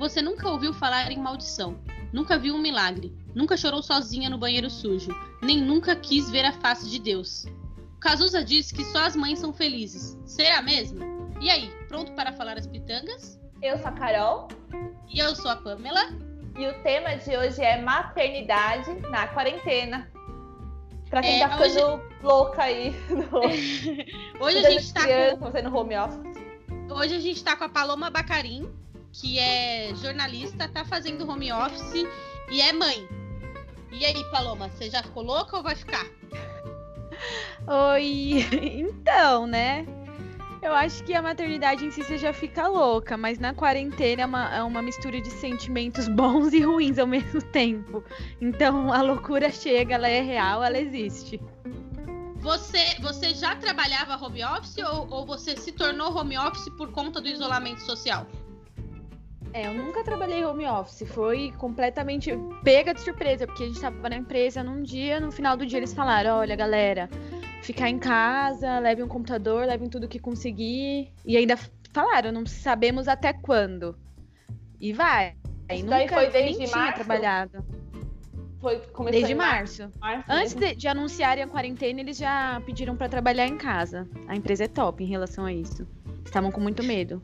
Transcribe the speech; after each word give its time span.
Você 0.00 0.22
nunca 0.22 0.48
ouviu 0.48 0.72
falar 0.72 1.12
em 1.12 1.18
maldição, 1.18 1.78
nunca 2.10 2.38
viu 2.38 2.54
um 2.54 2.58
milagre, 2.58 3.14
nunca 3.34 3.54
chorou 3.54 3.82
sozinha 3.82 4.30
no 4.30 4.38
banheiro 4.38 4.70
sujo, 4.70 5.10
nem 5.42 5.60
nunca 5.60 5.94
quis 5.94 6.30
ver 6.30 6.46
a 6.46 6.52
face 6.52 6.88
de 6.88 6.98
Deus. 6.98 7.44
Cazuza 8.00 8.42
diz 8.42 8.72
que 8.72 8.82
só 8.82 9.00
as 9.00 9.14
mães 9.14 9.38
são 9.38 9.52
felizes. 9.52 10.18
Será 10.24 10.62
mesmo? 10.62 11.00
E 11.38 11.50
aí, 11.50 11.70
pronto 11.86 12.12
para 12.12 12.32
falar 12.32 12.56
as 12.56 12.66
pitangas? 12.66 13.38
Eu 13.60 13.76
sou 13.76 13.88
a 13.88 13.92
Carol. 13.92 14.48
E 15.06 15.18
eu 15.18 15.36
sou 15.36 15.50
a 15.50 15.56
Pamela. 15.56 16.08
E 16.58 16.66
o 16.66 16.82
tema 16.82 17.16
de 17.16 17.36
hoje 17.36 17.60
é 17.60 17.82
maternidade 17.82 18.90
na 19.10 19.26
quarentena. 19.28 20.10
Pra 21.10 21.20
quem 21.20 21.42
É, 21.42 21.46
tá 21.46 21.58
ficando 21.58 22.02
louca 22.22 22.62
aí. 22.62 22.96
No... 23.10 23.40
Hoje 24.46 24.64
a 24.64 24.70
gente 24.70 24.94
tá 24.94 25.02
criança, 25.02 25.36
com, 25.36 25.52
fazendo 25.52 25.76
home 25.76 25.94
office. 25.94 26.42
hoje 26.90 27.16
a 27.16 27.20
gente 27.20 27.44
tá 27.44 27.54
com 27.54 27.64
a 27.64 27.68
Paloma 27.68 28.08
Bacarim, 28.08 28.66
que 29.12 29.38
é 29.38 29.92
jornalista, 29.94 30.68
tá 30.68 30.84
fazendo 30.84 31.28
home 31.28 31.52
office 31.52 32.06
e 32.50 32.60
é 32.60 32.72
mãe. 32.72 33.08
E 33.92 34.04
aí, 34.04 34.24
Paloma, 34.30 34.68
você 34.68 34.88
já 34.88 35.02
ficou 35.02 35.22
louca 35.22 35.56
ou 35.56 35.62
vai 35.62 35.74
ficar? 35.74 36.06
Oi, 37.66 38.46
então, 38.52 39.46
né? 39.46 39.86
Eu 40.62 40.74
acho 40.74 41.02
que 41.04 41.14
a 41.14 41.22
maternidade 41.22 41.86
em 41.86 41.90
si 41.90 42.02
você 42.02 42.18
já 42.18 42.34
fica 42.34 42.68
louca, 42.68 43.16
mas 43.16 43.38
na 43.38 43.54
quarentena 43.54 44.22
é 44.22 44.26
uma, 44.26 44.54
é 44.56 44.62
uma 44.62 44.82
mistura 44.82 45.18
de 45.20 45.30
sentimentos 45.30 46.06
bons 46.14 46.52
e 46.52 46.60
ruins 46.60 46.98
ao 46.98 47.06
mesmo 47.06 47.40
tempo. 47.40 48.04
Então 48.40 48.92
a 48.92 49.00
loucura 49.00 49.50
chega, 49.50 49.94
ela 49.94 50.08
é 50.08 50.20
real, 50.20 50.62
ela 50.62 50.78
existe. 50.78 51.40
Você, 52.36 52.96
você 53.00 53.34
já 53.34 53.56
trabalhava 53.56 54.22
home 54.22 54.44
office 54.44 54.78
ou, 54.78 55.08
ou 55.10 55.26
você 55.26 55.56
se 55.56 55.72
tornou 55.72 56.14
home 56.14 56.38
office 56.38 56.68
por 56.76 56.90
conta 56.92 57.20
do 57.20 57.28
isolamento 57.28 57.80
social? 57.80 58.26
É, 59.52 59.66
eu 59.66 59.74
nunca 59.74 60.04
trabalhei 60.04 60.44
home 60.44 60.64
office, 60.66 61.08
foi 61.08 61.52
completamente 61.58 62.30
pega 62.62 62.94
de 62.94 63.00
surpresa, 63.00 63.46
porque 63.46 63.64
a 63.64 63.66
gente 63.66 63.80
tava 63.80 64.08
na 64.08 64.16
empresa 64.16 64.62
num 64.62 64.82
dia, 64.82 65.18
no 65.18 65.32
final 65.32 65.56
do 65.56 65.66
dia 65.66 65.78
eles 65.78 65.92
falaram, 65.92 66.36
olha 66.36 66.54
galera, 66.54 67.08
ficar 67.62 67.88
em 67.88 67.98
casa, 67.98 68.78
leve 68.78 69.02
um 69.02 69.08
computador, 69.08 69.66
levem 69.66 69.88
tudo 69.88 70.06
que 70.06 70.20
conseguir. 70.20 71.12
E 71.24 71.36
ainda 71.36 71.58
falaram, 71.92 72.30
não 72.30 72.46
sabemos 72.46 73.08
até 73.08 73.32
quando. 73.32 73.96
E 74.80 74.92
vai. 74.92 75.34
Isso 75.72 75.86
daí 75.86 76.02
nunca 76.02 76.14
foi 76.14 76.30
desde 76.30 76.58
nem 76.58 76.66
tinha 76.68 76.76
março? 76.78 76.94
trabalhado. 76.94 77.64
Foi, 78.60 78.78
começou 78.92 79.12
Desde 79.12 79.32
em 79.32 79.36
março. 79.36 79.90
março 80.00 80.24
Antes 80.28 80.54
mesmo. 80.54 80.68
de, 80.68 80.80
de 80.80 80.88
anunciarem 80.88 81.42
a 81.42 81.48
quarentena, 81.48 82.00
eles 82.00 82.18
já 82.18 82.60
pediram 82.66 82.94
pra 82.94 83.08
trabalhar 83.08 83.46
em 83.46 83.56
casa. 83.56 84.06
A 84.28 84.36
empresa 84.36 84.64
é 84.64 84.68
top 84.68 85.02
em 85.02 85.06
relação 85.06 85.46
a 85.46 85.52
isso. 85.52 85.88
Estavam 86.24 86.52
com 86.52 86.60
muito 86.60 86.84
medo. 86.84 87.22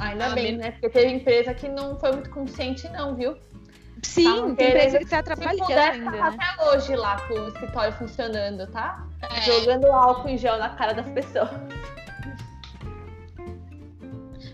Ainda 0.00 0.26
Ah, 0.26 0.30
bem, 0.34 0.56
né? 0.56 0.70
Porque 0.72 0.88
teve 0.88 1.12
empresa 1.12 1.52
que 1.54 1.68
não 1.68 1.98
foi 1.98 2.12
muito 2.12 2.30
consciente, 2.30 2.88
não, 2.88 3.14
viu? 3.14 3.36
Sim, 4.02 4.24
Tavam 4.24 4.54
tem 4.54 4.68
empresa 4.68 4.98
que 4.98 5.04
tá 5.06 5.18
Se 5.18 5.22
trabalhando 5.24 5.58
puder, 5.58 5.90
ainda, 5.92 6.10
tá 6.10 6.30
né? 6.30 6.38
até 6.40 6.64
hoje 6.70 6.96
lá 6.96 7.20
com 7.28 7.34
o 7.34 7.48
escritório 7.48 7.92
funcionando, 7.92 8.66
tá? 8.68 9.06
É, 9.20 9.42
Jogando 9.42 9.86
álcool 9.92 10.28
em 10.30 10.38
gel 10.38 10.56
na 10.56 10.70
cara 10.70 10.94
das 10.94 11.06
pessoas. 11.10 11.50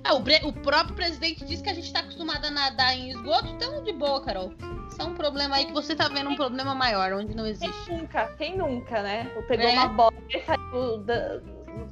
Ah, 0.03 0.15
o, 0.15 0.19
o 0.49 0.53
próprio 0.53 0.95
presidente 0.95 1.45
disse 1.45 1.63
que 1.63 1.71
a 1.71 1.75
gente 1.75 1.93
tá 1.93 2.01
acostumado 2.01 2.45
a 2.45 2.51
nadar 2.51 2.97
em 2.97 3.11
esgoto, 3.11 3.47
então 3.49 3.83
de 3.83 3.93
boa, 3.93 4.21
Carol. 4.25 4.53
Isso 4.89 5.01
é 5.03 5.05
um 5.05 5.15
problema 5.15 5.57
aí 5.57 5.67
que 5.67 5.73
você 5.73 5.95
tá 5.97 6.09
vendo 6.09 6.31
um 6.31 6.37
problema 6.37 6.75
maior, 6.75 7.13
onde 7.13 7.35
não 7.35 7.47
existe. 7.47 7.85
Quem 7.87 7.99
nunca? 7.99 8.27
Quem 8.39 8.57
nunca, 8.59 9.03
né? 9.03 9.25
Pegou 9.49 9.67
É. 9.69 9.73
uma 9.73 9.89
bola 9.89 10.15
e 10.31 10.41
saiu 10.41 10.99
da- 10.99 11.41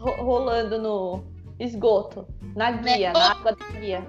rolando 0.00 0.78
no 0.80 1.24
esgoto, 1.58 2.26
na 2.54 2.70
guia, 2.72 3.08
É. 3.08 3.12
na 3.12 3.30
água 3.32 3.52
da 3.52 3.66
guia. 3.78 4.06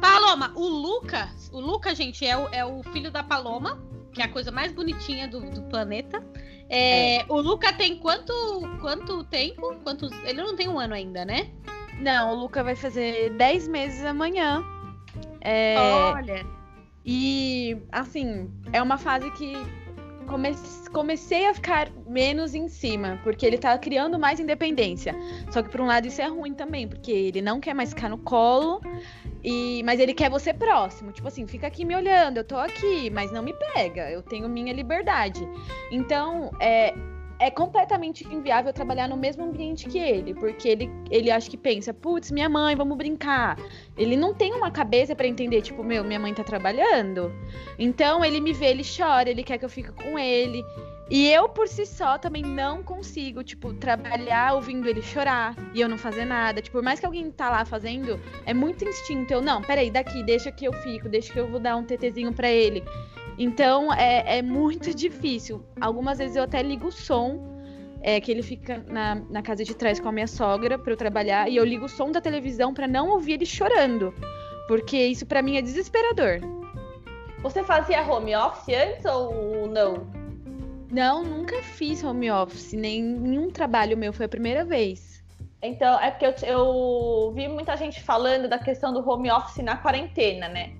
Paloma, 0.00 0.52
o 0.54 0.66
Luca, 0.66 1.30
o 1.52 1.60
Luca, 1.60 1.94
gente, 1.94 2.26
é 2.26 2.36
o, 2.36 2.48
é 2.52 2.64
o 2.64 2.82
filho 2.84 3.10
da 3.10 3.22
Paloma, 3.22 3.82
que 4.12 4.20
é 4.20 4.24
a 4.24 4.28
coisa 4.28 4.52
mais 4.52 4.72
bonitinha 4.72 5.26
do, 5.26 5.40
do 5.50 5.62
planeta. 5.62 6.22
É, 6.68 7.24
O 7.28 7.40
Luca 7.40 7.72
tem 7.72 7.96
quanto, 7.98 8.32
quanto 8.80 9.24
tempo? 9.24 9.74
Quantos, 9.82 10.10
ele 10.24 10.42
não 10.42 10.56
tem 10.56 10.68
um 10.68 10.78
ano 10.78 10.94
ainda, 10.94 11.24
né? 11.24 11.50
Não, 12.00 12.32
o 12.32 12.34
Luca 12.34 12.62
vai 12.64 12.74
fazer 12.74 13.30
10 13.30 13.68
meses 13.68 14.04
amanhã. 14.04 14.62
É, 15.40 15.76
Olha. 15.78 16.46
E, 17.04 17.76
assim, 17.92 18.50
é 18.72 18.82
uma 18.82 18.96
fase 18.96 19.30
que 19.32 19.54
comecei 20.92 21.46
a 21.46 21.54
ficar 21.54 21.90
menos 22.06 22.54
em 22.54 22.68
cima, 22.68 23.20
porque 23.22 23.44
ele 23.44 23.58
tá 23.58 23.76
criando 23.78 24.18
mais 24.18 24.40
independência. 24.40 25.14
Só 25.50 25.62
que, 25.62 25.70
por 25.70 25.80
um 25.80 25.86
lado, 25.86 26.06
isso 26.06 26.20
é 26.20 26.26
ruim 26.26 26.54
também, 26.54 26.88
porque 26.88 27.10
ele 27.10 27.42
não 27.42 27.60
quer 27.60 27.74
mais 27.74 27.90
ficar 27.90 28.08
no 28.08 28.18
colo, 28.18 28.80
e 29.42 29.82
mas 29.84 30.00
ele 30.00 30.14
quer 30.14 30.30
você 30.30 30.52
próximo. 30.52 31.12
Tipo 31.12 31.28
assim, 31.28 31.46
fica 31.46 31.66
aqui 31.66 31.84
me 31.84 31.94
olhando, 31.94 32.38
eu 32.38 32.44
tô 32.44 32.56
aqui, 32.56 33.10
mas 33.10 33.30
não 33.30 33.42
me 33.42 33.52
pega, 33.52 34.10
eu 34.10 34.22
tenho 34.22 34.48
minha 34.48 34.72
liberdade. 34.72 35.46
Então, 35.90 36.50
é. 36.60 36.94
É 37.38 37.50
completamente 37.50 38.24
inviável 38.32 38.72
trabalhar 38.72 39.08
no 39.08 39.16
mesmo 39.16 39.44
ambiente 39.44 39.88
que 39.88 39.98
ele, 39.98 40.34
porque 40.34 40.68
ele, 40.68 40.90
ele 41.10 41.30
acha 41.30 41.50
que 41.50 41.56
pensa, 41.56 41.92
putz, 41.92 42.30
minha 42.30 42.48
mãe, 42.48 42.76
vamos 42.76 42.96
brincar. 42.96 43.58
Ele 43.96 44.16
não 44.16 44.32
tem 44.32 44.52
uma 44.52 44.70
cabeça 44.70 45.16
pra 45.16 45.26
entender, 45.26 45.62
tipo, 45.62 45.82
meu, 45.82 46.04
minha 46.04 46.20
mãe 46.20 46.32
tá 46.32 46.44
trabalhando. 46.44 47.32
Então 47.78 48.24
ele 48.24 48.40
me 48.40 48.52
vê, 48.52 48.66
ele 48.66 48.84
chora, 48.84 49.28
ele 49.28 49.42
quer 49.42 49.58
que 49.58 49.64
eu 49.64 49.68
fique 49.68 49.90
com 49.92 50.18
ele. 50.18 50.64
E 51.10 51.30
eu, 51.30 51.48
por 51.50 51.68
si 51.68 51.84
só, 51.84 52.16
também 52.16 52.42
não 52.42 52.82
consigo, 52.82 53.44
tipo, 53.44 53.74
trabalhar 53.74 54.54
ouvindo 54.54 54.88
ele 54.88 55.02
chorar 55.02 55.54
e 55.74 55.80
eu 55.80 55.88
não 55.88 55.98
fazer 55.98 56.24
nada. 56.24 56.62
Tipo, 56.62 56.78
por 56.78 56.82
mais 56.82 56.98
que 56.98 57.04
alguém 57.04 57.30
tá 57.30 57.50
lá 57.50 57.64
fazendo, 57.64 58.18
é 58.46 58.54
muito 58.54 58.84
instinto. 58.84 59.30
Eu, 59.30 59.42
não, 59.42 59.60
peraí, 59.60 59.90
daqui, 59.90 60.22
deixa 60.22 60.50
que 60.50 60.64
eu 60.64 60.72
fico, 60.72 61.06
deixa 61.08 61.30
que 61.30 61.38
eu 61.38 61.46
vou 61.46 61.60
dar 61.60 61.76
um 61.76 61.84
TTzinho 61.84 62.32
pra 62.32 62.50
ele. 62.50 62.82
Então 63.38 63.92
é, 63.92 64.38
é 64.38 64.42
muito 64.42 64.94
difícil. 64.94 65.64
Algumas 65.80 66.18
vezes 66.18 66.36
eu 66.36 66.42
até 66.42 66.62
ligo 66.62 66.88
o 66.88 66.92
som, 66.92 67.54
é, 68.00 68.20
que 68.20 68.30
ele 68.30 68.42
fica 68.42 68.84
na, 68.86 69.14
na 69.14 69.42
casa 69.42 69.64
de 69.64 69.74
trás 69.74 69.98
com 69.98 70.08
a 70.08 70.12
minha 70.12 70.26
sogra 70.26 70.78
pra 70.78 70.92
eu 70.92 70.96
trabalhar, 70.96 71.48
e 71.48 71.56
eu 71.56 71.64
ligo 71.64 71.86
o 71.86 71.88
som 71.88 72.12
da 72.12 72.20
televisão 72.20 72.72
pra 72.72 72.86
não 72.86 73.10
ouvir 73.10 73.32
ele 73.32 73.46
chorando. 73.46 74.14
Porque 74.68 74.96
isso 74.96 75.26
pra 75.26 75.42
mim 75.42 75.56
é 75.56 75.62
desesperador. 75.62 76.40
Você 77.42 77.62
fazia 77.62 78.02
home 78.02 78.34
office 78.34 78.74
antes 78.74 79.04
ou 79.04 79.66
não? 79.66 80.06
Não, 80.90 81.24
nunca 81.24 81.60
fiz 81.62 82.04
home 82.04 82.30
office, 82.30 82.72
nem 82.72 83.02
nenhum 83.02 83.50
trabalho 83.50 83.96
meu, 83.96 84.12
foi 84.12 84.26
a 84.26 84.28
primeira 84.28 84.64
vez. 84.64 85.22
Então, 85.60 85.98
é 85.98 86.10
porque 86.10 86.26
eu, 86.26 86.34
eu 86.46 87.32
vi 87.34 87.48
muita 87.48 87.76
gente 87.76 88.02
falando 88.02 88.48
da 88.48 88.58
questão 88.58 88.92
do 88.92 89.06
home 89.06 89.30
office 89.30 89.64
na 89.64 89.76
quarentena, 89.76 90.48
né? 90.48 90.74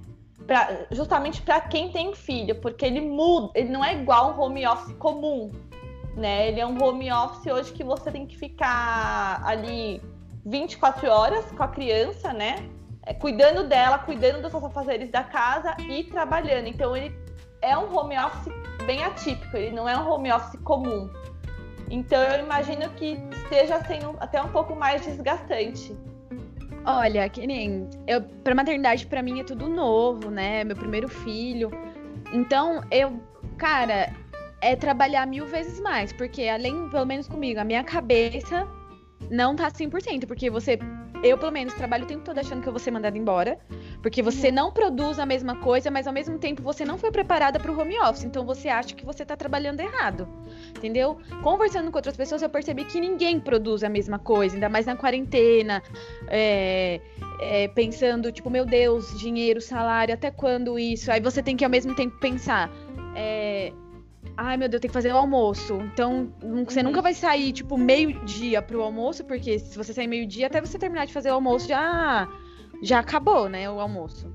Pra- 0.47 0.87
justamente 0.91 1.41
para 1.41 1.61
quem 1.61 1.91
tem 1.91 2.15
filho, 2.15 2.55
porque 2.61 2.85
ele 2.85 3.01
muda, 3.01 3.51
ele 3.55 3.71
não 3.71 3.85
é 3.85 3.95
igual 3.95 4.33
um 4.35 4.41
home 4.41 4.67
office 4.67 4.95
comum, 4.99 5.51
né? 6.17 6.49
Ele 6.49 6.61
é 6.61 6.67
um 6.67 6.83
home 6.83 7.11
office 7.11 7.47
hoje 7.51 7.73
que 7.73 7.83
você 7.83 8.11
tem 8.11 8.27
que 8.27 8.37
ficar 8.37 9.41
ali 9.45 10.03
24 10.45 11.09
horas 11.09 11.51
com 11.53 11.63
a 11.63 11.69
criança, 11.69 12.33
né? 12.33 12.69
É, 13.07 13.15
cuidando 13.15 13.67
dela, 13.67 13.99
cuidando 13.99 14.43
dos 14.43 14.51
seus 14.51 14.65
afazeres 14.65 15.11
da 15.11 15.23
casa 15.25 15.77
e 15.89 16.05
trabalhando. 16.05 16.67
Então 16.69 16.97
ele 16.97 17.15
é 17.63 17.77
um 17.77 17.95
home 17.97 18.17
office 18.19 18.53
bem 18.87 19.03
atípico, 19.03 19.57
ele 19.57 19.75
não 19.75 19.89
é 19.89 19.99
um 19.99 20.09
home 20.11 20.31
office 20.31 20.61
comum. 20.63 21.11
Então 21.91 22.23
eu 22.23 22.45
imagino 22.45 22.89
que 22.91 23.19
esteja 23.33 23.83
sendo 23.85 24.17
até 24.21 24.41
um 24.43 24.49
pouco 24.49 24.75
mais 24.75 25.03
desgastante. 25.05 25.97
Olha, 26.87 27.29
que 27.29 27.47
nem 27.47 27.89
eu 28.07 28.21
para 28.23 28.55
maternidade 28.55 29.07
pra 29.07 29.23
mim 29.23 29.41
é 29.41 29.45
tudo 29.45 29.69
novo, 29.69 30.31
né? 30.31 30.65
Meu 30.65 30.77
primeiro 30.77 31.09
filho. 31.09 31.71
Então, 32.33 32.83
eu, 32.91 33.21
cara, 33.57 34.13
é 34.61 34.77
trabalhar 34.77 35.27
mil 35.27 35.47
vezes 35.47 35.81
mais, 35.81 36.13
porque 36.13 36.49
além, 36.49 36.89
pelo 36.91 37.07
menos 37.07 37.29
comigo, 37.29 37.61
a 37.61 37.65
minha 37.65 37.85
cabeça 37.85 38.69
não 39.31 39.57
tá 39.57 39.71
100%, 39.71 40.27
porque 40.27 40.51
você 40.51 40.79
eu 41.23 41.39
pelo 41.39 41.53
menos 41.53 41.73
trabalho 41.73 42.05
o 42.05 42.07
tempo 42.07 42.23
todo 42.23 42.39
achando 42.39 42.61
que 42.61 42.69
eu 42.69 42.73
vou 42.73 42.79
ser 42.79 42.91
mandada 42.91 43.17
embora, 43.17 43.59
porque 44.05 44.21
você 44.21 44.53
não 44.53 44.71
produz 44.71 45.19
a 45.19 45.25
mesma 45.25 45.57
coisa, 45.57 45.91
mas 45.91 46.07
ao 46.07 46.13
mesmo 46.13 46.39
tempo 46.39 46.63
você 46.63 46.85
não 46.85 46.99
foi 46.99 47.11
preparada 47.11 47.59
para 47.59 47.73
o 47.73 47.81
home 47.81 47.99
office, 48.01 48.23
então 48.25 48.45
você 48.45 48.69
acha 48.69 48.95
que 48.95 49.03
você 49.03 49.25
tá 49.25 49.35
trabalhando 49.35 49.81
errado. 49.81 50.29
Entendeu? 50.77 51.17
Conversando 51.43 51.91
com 51.91 51.97
outras 51.97 52.15
pessoas, 52.15 52.43
eu 52.43 52.51
percebi 52.51 52.85
que 52.85 53.01
ninguém 53.01 53.41
produz 53.41 53.83
a 53.83 53.89
mesma 53.89 54.19
coisa, 54.19 54.57
ainda 54.57 54.69
mais 54.69 54.85
na 54.85 54.95
quarentena, 54.95 55.83
é, 56.29 57.01
é, 57.41 57.69
pensando, 57.69 58.31
tipo, 58.31 58.51
meu 58.51 58.67
Deus, 58.67 59.19
dinheiro, 59.19 59.59
salário, 59.59 60.13
até 60.13 60.31
quando 60.31 60.79
isso? 60.79 61.11
Aí 61.11 61.19
você 61.21 61.43
tem 61.43 61.57
que 61.57 61.65
ao 61.65 61.71
mesmo 61.71 61.95
tempo 61.97 62.15
pensar, 62.21 62.71
é, 63.17 63.73
ai 64.37 64.59
meu 64.59 64.69
Deus, 64.69 64.83
tem 64.83 64.89
que 64.91 64.93
fazer 64.95 65.15
o 65.15 65.17
almoço. 65.17 65.79
Então, 65.95 66.31
você 66.69 66.81
Uhum. 66.81 66.85
nunca 66.89 67.01
vai 67.01 67.15
sair, 67.15 67.53
tipo, 67.55 67.79
meio-dia 67.79 68.61
pro 68.61 68.83
almoço, 68.83 69.25
porque 69.25 69.59
se 69.59 69.79
você 69.79 69.95
sair 69.95 70.09
meio-dia, 70.09 70.49
até 70.49 70.61
você 70.61 70.79
terminar 70.79 71.07
de 71.07 71.13
fazer 71.15 71.31
o 71.31 71.35
almoço, 71.35 71.67
já, 71.69 72.29
já 72.85 72.99
acabou, 72.99 73.49
né, 73.49 73.69
o 73.69 73.81
almoço. 73.81 74.31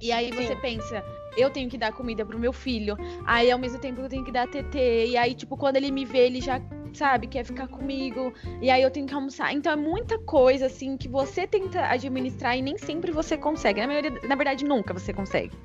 E 0.00 0.12
aí 0.12 0.30
você 0.30 0.54
Sim. 0.54 0.60
pensa, 0.60 1.04
eu 1.36 1.50
tenho 1.50 1.68
que 1.68 1.76
dar 1.76 1.92
comida 1.92 2.24
pro 2.24 2.38
meu 2.38 2.52
filho, 2.52 2.96
aí 3.26 3.50
ao 3.50 3.58
mesmo 3.58 3.78
tempo 3.78 4.00
eu 4.00 4.08
tenho 4.08 4.24
que 4.24 4.32
dar 4.32 4.46
TT, 4.46 5.06
e 5.08 5.16
aí, 5.16 5.34
tipo, 5.34 5.56
quando 5.56 5.76
ele 5.76 5.90
me 5.90 6.04
vê, 6.04 6.26
ele 6.26 6.40
já 6.40 6.60
sabe, 6.92 7.26
quer 7.26 7.44
ficar 7.44 7.68
comigo, 7.68 8.32
e 8.60 8.70
aí 8.70 8.82
eu 8.82 8.90
tenho 8.90 9.06
que 9.06 9.14
almoçar. 9.14 9.52
Então 9.52 9.72
é 9.72 9.76
muita 9.76 10.18
coisa, 10.18 10.66
assim, 10.66 10.96
que 10.96 11.08
você 11.08 11.46
tenta 11.46 11.86
administrar 11.86 12.56
e 12.56 12.62
nem 12.62 12.76
sempre 12.76 13.12
você 13.12 13.36
consegue. 13.36 13.80
Na, 13.80 13.86
maioria, 13.86 14.10
na 14.26 14.34
verdade, 14.34 14.64
nunca 14.64 14.92
você 14.92 15.12
consegue. 15.12 15.56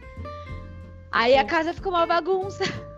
Aí 1.12 1.34
Sim. 1.34 1.40
a 1.40 1.46
casa 1.46 1.74
fica 1.74 1.90
uma 1.90 2.06
bagunça. 2.06 2.64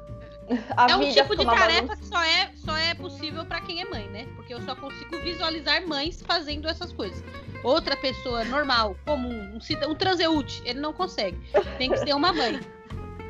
A 0.77 0.89
é 0.89 0.95
um 0.95 1.09
tipo 1.11 1.35
de 1.35 1.43
tarefa 1.43 1.87
bagunça. 1.87 1.97
que 1.97 2.05
só 2.05 2.23
é, 2.23 2.51
só 2.55 2.77
é 2.77 2.93
possível 2.95 3.26
para 3.45 3.61
quem 3.61 3.81
é 3.81 3.85
mãe, 3.85 4.07
né? 4.09 4.27
Porque 4.35 4.53
eu 4.53 4.61
só 4.61 4.75
consigo 4.75 5.17
visualizar 5.21 5.85
mães 5.87 6.21
fazendo 6.21 6.67
essas 6.67 6.91
coisas. 6.91 7.23
Outra 7.63 7.95
pessoa 7.97 8.43
normal, 8.45 8.95
comum, 9.05 9.53
um, 9.53 9.91
um 9.91 9.95
transeúte, 9.95 10.61
ele 10.65 10.79
não 10.79 10.93
consegue. 10.93 11.37
Tem 11.77 11.89
que 11.89 11.97
ser 11.97 12.13
uma 12.13 12.31
mãe. 12.31 12.59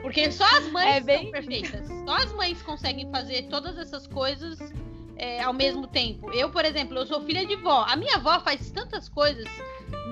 Porque 0.02 0.32
só 0.32 0.46
as 0.58 0.68
mães 0.72 0.98
é 0.98 1.00
bem... 1.02 1.24
são 1.24 1.32
perfeitas. 1.32 1.88
Só 2.06 2.16
as 2.16 2.32
mães 2.34 2.62
conseguem 2.62 3.10
fazer 3.12 3.44
todas 3.44 3.78
essas 3.78 4.08
coisas 4.08 4.60
é, 5.18 5.42
ao 5.42 5.54
mesmo 5.54 5.88
tempo. 5.88 6.32
Eu, 6.32 6.50
por 6.50 6.64
exemplo, 6.66 6.98
eu 6.98 7.06
sou 7.06 7.22
filha 7.26 7.46
de 7.46 7.56
vó. 7.56 7.86
A 7.88 7.96
minha 7.96 8.16
avó 8.16 8.40
faz 8.40 8.70
tantas 8.72 9.10
coisas 9.10 9.48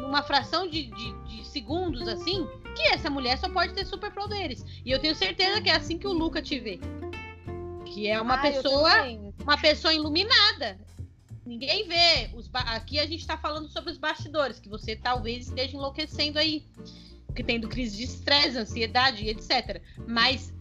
numa 0.02 0.24
fração 0.24 0.68
de, 0.68 0.84
de, 0.88 1.14
de 1.26 1.46
segundos 1.48 2.08
assim 2.08 2.48
que 2.76 2.84
essa 2.90 3.10
mulher 3.10 3.38
só 3.38 3.50
pode 3.50 3.74
ter 3.74 3.86
superpoderes. 3.86 4.66
E 4.84 4.92
eu 4.92 5.00
tenho 5.00 5.16
certeza 5.16 5.62
que 5.62 5.70
é 5.70 5.76
assim 5.76 5.98
que 5.98 6.08
o 6.08 6.14
Luca 6.14 6.42
te 6.42 6.60
vê. 6.60 6.80
Que 7.86 8.10
é 8.10 8.20
uma 8.20 8.36
ah, 8.36 8.40
pessoa, 8.40 8.92
uma 9.42 9.58
pessoa 9.58 9.94
iluminada. 9.94 10.78
Ninguém 11.46 11.88
vê. 11.88 12.30
Os 12.34 12.50
Aqui 12.54 13.00
a 13.00 13.06
gente 13.06 13.22
está 13.22 13.38
falando 13.38 13.70
sobre 13.70 13.92
os 13.92 13.98
bastidores, 13.98 14.60
que 14.60 14.68
você 14.70 14.96
talvez 14.96 15.48
esteja 15.48 15.76
enlouquecendo 15.76 16.40
aí 16.40 16.66
que 17.36 17.44
tendo 17.44 17.68
crise 17.68 17.98
de 17.98 18.04
estresse, 18.04 18.58
ansiedade, 18.58 19.28
etc. 19.28 19.82
Mas 20.08 20.54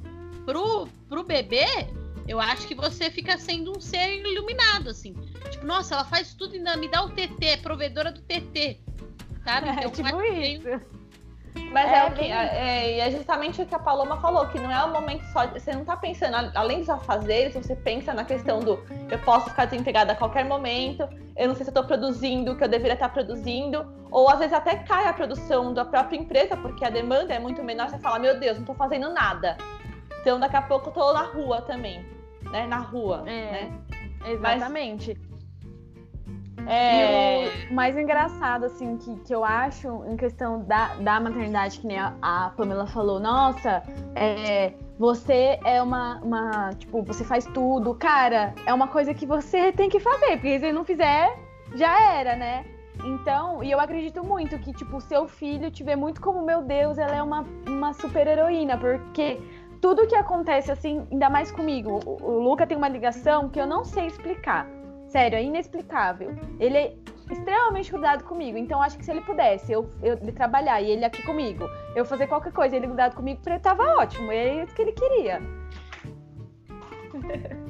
pro, 0.44 0.88
pro 1.08 1.22
bebê, 1.22 1.66
eu 2.26 2.40
acho 2.40 2.66
que 2.66 2.74
você 2.74 3.10
fica 3.10 3.38
sendo 3.38 3.76
um 3.76 3.80
ser 3.80 4.20
iluminado, 4.26 4.90
assim. 4.90 5.14
Tipo, 5.50 5.64
nossa, 5.64 5.94
ela 5.94 6.04
faz 6.04 6.34
tudo 6.34 6.54
e 6.54 6.58
ainda 6.58 6.76
me 6.76 6.88
dá 6.88 7.04
o 7.04 7.10
TT, 7.10 7.44
é 7.44 7.56
provedora 7.56 8.10
do 8.10 8.20
TT. 8.22 8.80
Sabe? 9.44 9.68
É, 9.68 9.72
então, 9.72 9.90
tipo 9.90 10.22
isso. 10.22 11.03
Mas 11.70 11.90
é, 11.90 11.98
é, 11.98 12.06
o 12.06 12.12
que, 12.12 12.24
é, 12.24 12.98
é, 12.98 13.10
justamente 13.10 13.62
o 13.62 13.66
que 13.66 13.74
a 13.74 13.78
Paloma 13.78 14.20
falou, 14.20 14.46
que 14.48 14.58
não 14.58 14.70
é 14.70 14.84
o 14.84 14.92
momento 14.92 15.24
só. 15.26 15.46
Você 15.46 15.72
não 15.72 15.84
tá 15.84 15.96
pensando, 15.96 16.50
além 16.54 16.80
dos 16.80 16.90
afazeres, 16.90 17.54
você 17.54 17.76
pensa 17.76 18.12
na 18.12 18.24
questão 18.24 18.60
do 18.60 18.84
eu 19.10 19.18
posso 19.20 19.50
ficar 19.50 19.66
desempregada 19.66 20.12
a 20.12 20.16
qualquer 20.16 20.44
momento, 20.44 21.08
eu 21.36 21.48
não 21.48 21.54
sei 21.54 21.64
se 21.64 21.70
eu 21.70 21.74
tô 21.74 21.84
produzindo 21.84 22.52
o 22.52 22.56
que 22.56 22.64
eu 22.64 22.68
deveria 22.68 22.94
estar 22.94 23.08
produzindo, 23.08 23.86
ou 24.10 24.28
às 24.28 24.38
vezes 24.38 24.52
até 24.52 24.76
cai 24.76 25.06
a 25.06 25.12
produção 25.12 25.72
da 25.72 25.84
própria 25.84 26.16
empresa, 26.16 26.56
porque 26.56 26.84
a 26.84 26.90
demanda 26.90 27.34
é 27.34 27.38
muito 27.38 27.62
menor, 27.62 27.88
você 27.88 27.98
fala, 27.98 28.18
meu 28.18 28.38
Deus, 28.38 28.58
não 28.58 28.64
tô 28.64 28.74
fazendo 28.74 29.12
nada. 29.12 29.56
Então 30.20 30.40
daqui 30.40 30.56
a 30.56 30.62
pouco 30.62 30.88
eu 30.88 30.92
tô 30.92 31.12
na 31.12 31.22
rua 31.22 31.60
também, 31.62 32.04
né? 32.50 32.66
Na 32.66 32.78
rua. 32.78 33.22
É, 33.26 33.50
né? 33.50 33.72
Exatamente. 34.26 35.16
Mas, 35.18 35.33
é... 36.66 37.44
E 37.44 37.70
o 37.70 37.74
mais 37.74 37.96
engraçado, 37.96 38.64
assim, 38.66 38.96
que, 38.96 39.16
que 39.20 39.34
eu 39.34 39.44
acho 39.44 40.04
em 40.06 40.16
questão 40.16 40.62
da, 40.64 40.94
da 40.94 41.20
maternidade, 41.20 41.80
que 41.80 41.86
nem 41.86 41.98
a, 41.98 42.14
a 42.22 42.50
Pamela 42.56 42.86
falou, 42.86 43.20
nossa, 43.20 43.82
é, 44.14 44.72
você 44.98 45.58
é 45.64 45.82
uma, 45.82 46.20
uma. 46.22 46.70
Tipo, 46.78 47.02
você 47.02 47.24
faz 47.24 47.44
tudo. 47.46 47.94
Cara, 47.94 48.54
é 48.66 48.72
uma 48.72 48.88
coisa 48.88 49.12
que 49.12 49.26
você 49.26 49.72
tem 49.72 49.88
que 49.88 50.00
fazer, 50.00 50.32
porque 50.32 50.58
se 50.60 50.72
não 50.72 50.84
fizer, 50.84 51.36
já 51.74 52.14
era, 52.14 52.36
né? 52.36 52.64
Então, 53.04 53.62
e 53.62 53.70
eu 53.70 53.80
acredito 53.80 54.24
muito 54.24 54.58
que, 54.58 54.72
tipo, 54.72 54.96
o 54.96 55.00
seu 55.00 55.26
filho 55.26 55.70
te 55.70 55.82
vê 55.82 55.96
muito 55.96 56.20
como, 56.20 56.42
meu 56.42 56.62
Deus, 56.62 56.96
ela 56.96 57.14
é 57.14 57.22
uma, 57.22 57.44
uma 57.66 57.92
super 57.92 58.26
heroína, 58.26 58.78
porque 58.78 59.40
tudo 59.80 60.06
que 60.06 60.14
acontece, 60.14 60.70
assim, 60.70 61.06
ainda 61.10 61.28
mais 61.28 61.50
comigo, 61.50 62.00
o, 62.06 62.22
o 62.22 62.42
Luca 62.42 62.66
tem 62.66 62.76
uma 62.76 62.88
ligação 62.88 63.48
que 63.48 63.60
eu 63.60 63.66
não 63.66 63.84
sei 63.84 64.06
explicar. 64.06 64.66
Sério, 65.14 65.38
é 65.38 65.44
inexplicável. 65.44 66.36
Ele 66.58 66.76
é 66.76 66.96
extremamente 67.30 67.88
cuidado 67.88 68.24
comigo. 68.24 68.58
Então, 68.58 68.82
acho 68.82 68.98
que 68.98 69.04
se 69.04 69.12
ele 69.12 69.20
pudesse, 69.20 69.70
eu, 69.70 69.88
eu 70.02 70.14
ele 70.14 70.32
trabalhar 70.32 70.80
e 70.80 70.90
ele 70.90 71.04
aqui 71.04 71.22
comigo, 71.22 71.70
eu 71.94 72.04
fazer 72.04 72.26
qualquer 72.26 72.52
coisa, 72.52 72.74
ele 72.74 72.88
cuidado 72.88 73.14
comigo, 73.14 73.40
pra 73.40 73.54
ele 73.54 73.62
tava 73.62 73.84
ótimo. 74.00 74.32
É 74.32 74.64
isso 74.64 74.74
que 74.74 74.82
ele 74.82 74.90
queria. 74.90 75.40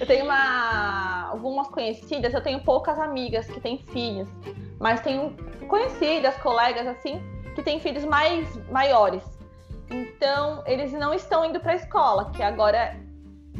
Eu 0.00 0.06
tenho 0.06 0.24
uma, 0.24 1.28
algumas 1.30 1.68
conhecidas, 1.68 2.32
eu 2.32 2.42
tenho 2.42 2.60
poucas 2.64 2.98
amigas 2.98 3.46
que 3.46 3.60
têm 3.60 3.78
filhos, 3.78 4.26
mas 4.80 5.00
tenho 5.00 5.36
conhecidas, 5.68 6.34
colegas 6.38 6.86
assim, 6.86 7.22
que 7.54 7.62
têm 7.62 7.78
filhos 7.78 8.04
mais 8.06 8.56
maiores. 8.70 9.22
Então, 9.90 10.64
eles 10.66 10.92
não 10.92 11.12
estão 11.12 11.44
indo 11.44 11.60
para 11.60 11.72
a 11.72 11.76
escola, 11.76 12.30
que 12.30 12.42
agora 12.42 12.96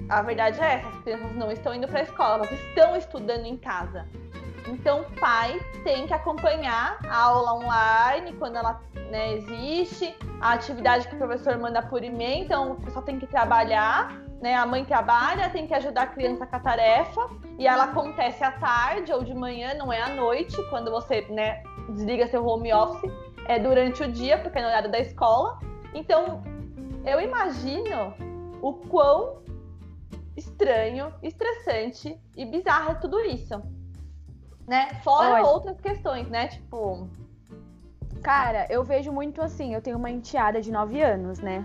a 0.08 0.22
verdade 0.22 0.60
é 0.60 0.74
essa, 0.74 0.88
as 0.88 1.02
crianças 1.02 1.36
não 1.36 1.50
estão 1.50 1.74
indo 1.74 1.86
para 1.86 2.00
a 2.00 2.02
escola, 2.02 2.34
elas 2.36 2.50
estão 2.52 2.96
estudando 2.96 3.46
em 3.46 3.56
casa. 3.56 4.06
Então, 4.68 5.00
o 5.00 5.10
pai 5.18 5.58
tem 5.82 6.06
que 6.06 6.12
acompanhar 6.12 6.98
a 7.08 7.22
aula 7.22 7.54
online 7.54 8.32
quando 8.34 8.56
ela 8.56 8.80
né, 9.10 9.34
existe, 9.34 10.14
a 10.40 10.52
atividade 10.52 11.08
que 11.08 11.14
o 11.14 11.18
professor 11.18 11.58
manda 11.58 11.82
por 11.82 12.04
e-mail, 12.04 12.44
então 12.44 12.72
o 12.72 12.74
pessoal 12.76 13.04
tem 13.04 13.18
que 13.18 13.26
trabalhar, 13.26 14.20
né? 14.40 14.54
A 14.54 14.64
mãe 14.64 14.84
trabalha, 14.84 15.50
tem 15.50 15.66
que 15.66 15.74
ajudar 15.74 16.02
a 16.02 16.06
criança 16.06 16.46
com 16.46 16.56
a 16.56 16.60
tarefa, 16.60 17.28
e 17.58 17.66
ela 17.66 17.84
acontece 17.84 18.42
à 18.44 18.52
tarde 18.52 19.12
ou 19.12 19.22
de 19.22 19.34
manhã, 19.34 19.74
não 19.74 19.92
é 19.92 20.00
à 20.00 20.08
noite, 20.08 20.56
quando 20.70 20.90
você 20.90 21.22
né, 21.28 21.62
desliga 21.90 22.26
seu 22.28 22.46
home 22.46 22.72
office, 22.72 23.10
é 23.46 23.58
durante 23.58 24.02
o 24.02 24.10
dia, 24.10 24.38
porque 24.38 24.58
é 24.58 24.62
no 24.62 24.68
horário 24.68 24.90
da 24.90 25.00
escola. 25.00 25.58
Então, 25.92 26.42
eu 27.04 27.20
imagino 27.20 28.14
o 28.62 28.72
quão 28.72 29.40
estranho, 30.36 31.12
estressante 31.22 32.18
e 32.36 32.44
bizarro 32.44 32.96
tudo 33.00 33.20
isso. 33.20 33.62
Né? 34.66 34.94
Fora 35.02 35.34
Olha. 35.34 35.44
outras 35.44 35.80
questões, 35.80 36.28
né? 36.28 36.48
Tipo. 36.48 37.08
Cara, 38.22 38.66
eu 38.68 38.84
vejo 38.84 39.10
muito 39.10 39.40
assim, 39.40 39.74
eu 39.74 39.80
tenho 39.80 39.96
uma 39.96 40.10
enteada 40.10 40.60
de 40.60 40.70
9 40.70 41.00
anos, 41.00 41.38
né? 41.40 41.64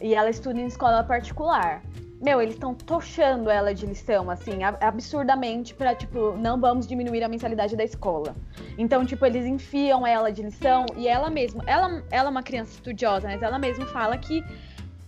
E 0.00 0.14
ela 0.14 0.30
estuda 0.30 0.58
em 0.58 0.66
escola 0.66 1.04
particular. 1.04 1.82
Meu, 2.22 2.40
eles 2.40 2.54
estão 2.54 2.72
tochando 2.72 3.50
ela 3.50 3.74
de 3.74 3.84
lição, 3.84 4.30
assim, 4.30 4.62
absurdamente, 4.62 5.74
pra, 5.74 5.92
tipo, 5.92 6.36
não 6.36 6.60
vamos 6.60 6.86
diminuir 6.86 7.22
a 7.24 7.28
mensalidade 7.28 7.76
da 7.76 7.82
escola. 7.82 8.36
Então, 8.78 9.04
tipo, 9.04 9.26
eles 9.26 9.44
enfiam 9.44 10.06
ela 10.06 10.30
de 10.30 10.40
lição 10.40 10.86
e 10.96 11.08
ela 11.08 11.28
mesma, 11.28 11.64
ela, 11.66 12.02
ela 12.12 12.28
é 12.28 12.30
uma 12.30 12.42
criança 12.42 12.74
estudiosa, 12.74 13.26
mas 13.26 13.42
ela 13.42 13.58
mesma 13.58 13.86
fala 13.86 14.16
que 14.16 14.40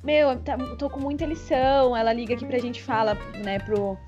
meu, 0.04 0.38
tá, 0.40 0.56
tô 0.78 0.90
com 0.90 1.00
muita 1.00 1.24
lição. 1.24 1.96
Ela 1.96 2.12
liga 2.12 2.34
aqui 2.34 2.44
pra 2.44 2.58
gente 2.58 2.82
fala, 2.82 3.14
né, 3.43 3.58
pro, 3.58 3.98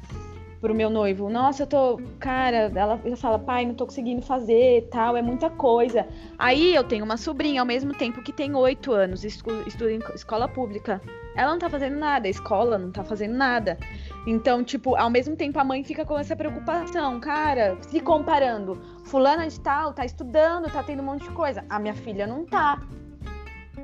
pro 0.60 0.74
meu 0.74 0.90
noivo, 0.90 1.28
nossa, 1.28 1.62
eu 1.62 1.66
tô, 1.66 2.00
cara, 2.18 2.72
ela, 2.74 3.00
ela 3.04 3.16
fala, 3.16 3.38
pai, 3.38 3.64
não 3.64 3.74
tô 3.74 3.86
conseguindo 3.86 4.22
fazer, 4.22 4.88
tal, 4.90 5.16
é 5.16 5.22
muita 5.22 5.48
coisa. 5.48 6.06
Aí 6.38 6.74
eu 6.74 6.84
tenho 6.84 7.04
uma 7.04 7.16
sobrinha 7.16 7.60
ao 7.60 7.66
mesmo 7.66 7.94
tempo 7.94 8.22
que 8.22 8.32
tem 8.32 8.54
oito 8.54 8.92
anos, 8.92 9.24
estuda 9.24 9.92
em 9.92 10.00
escola 10.14 10.48
pública. 10.48 11.00
Ela 11.36 11.52
não 11.52 11.58
tá 11.58 11.68
fazendo 11.68 11.98
nada, 11.98 12.26
a 12.26 12.30
escola 12.30 12.78
não 12.78 12.90
tá 12.90 13.04
fazendo 13.04 13.34
nada. 13.34 13.78
Então, 14.26 14.64
tipo, 14.64 14.96
ao 14.96 15.10
mesmo 15.10 15.36
tempo 15.36 15.58
a 15.58 15.64
mãe 15.64 15.84
fica 15.84 16.04
com 16.04 16.18
essa 16.18 16.34
preocupação, 16.34 17.20
cara, 17.20 17.76
se 17.82 18.00
comparando. 18.00 18.80
Fulana 19.04 19.46
de 19.46 19.60
tal 19.60 19.92
tá 19.92 20.04
estudando, 20.04 20.70
tá 20.70 20.82
tendo 20.82 21.02
um 21.02 21.06
monte 21.06 21.24
de 21.24 21.30
coisa. 21.30 21.64
A 21.68 21.78
minha 21.78 21.94
filha 21.94 22.26
não 22.26 22.44
tá. 22.44 22.80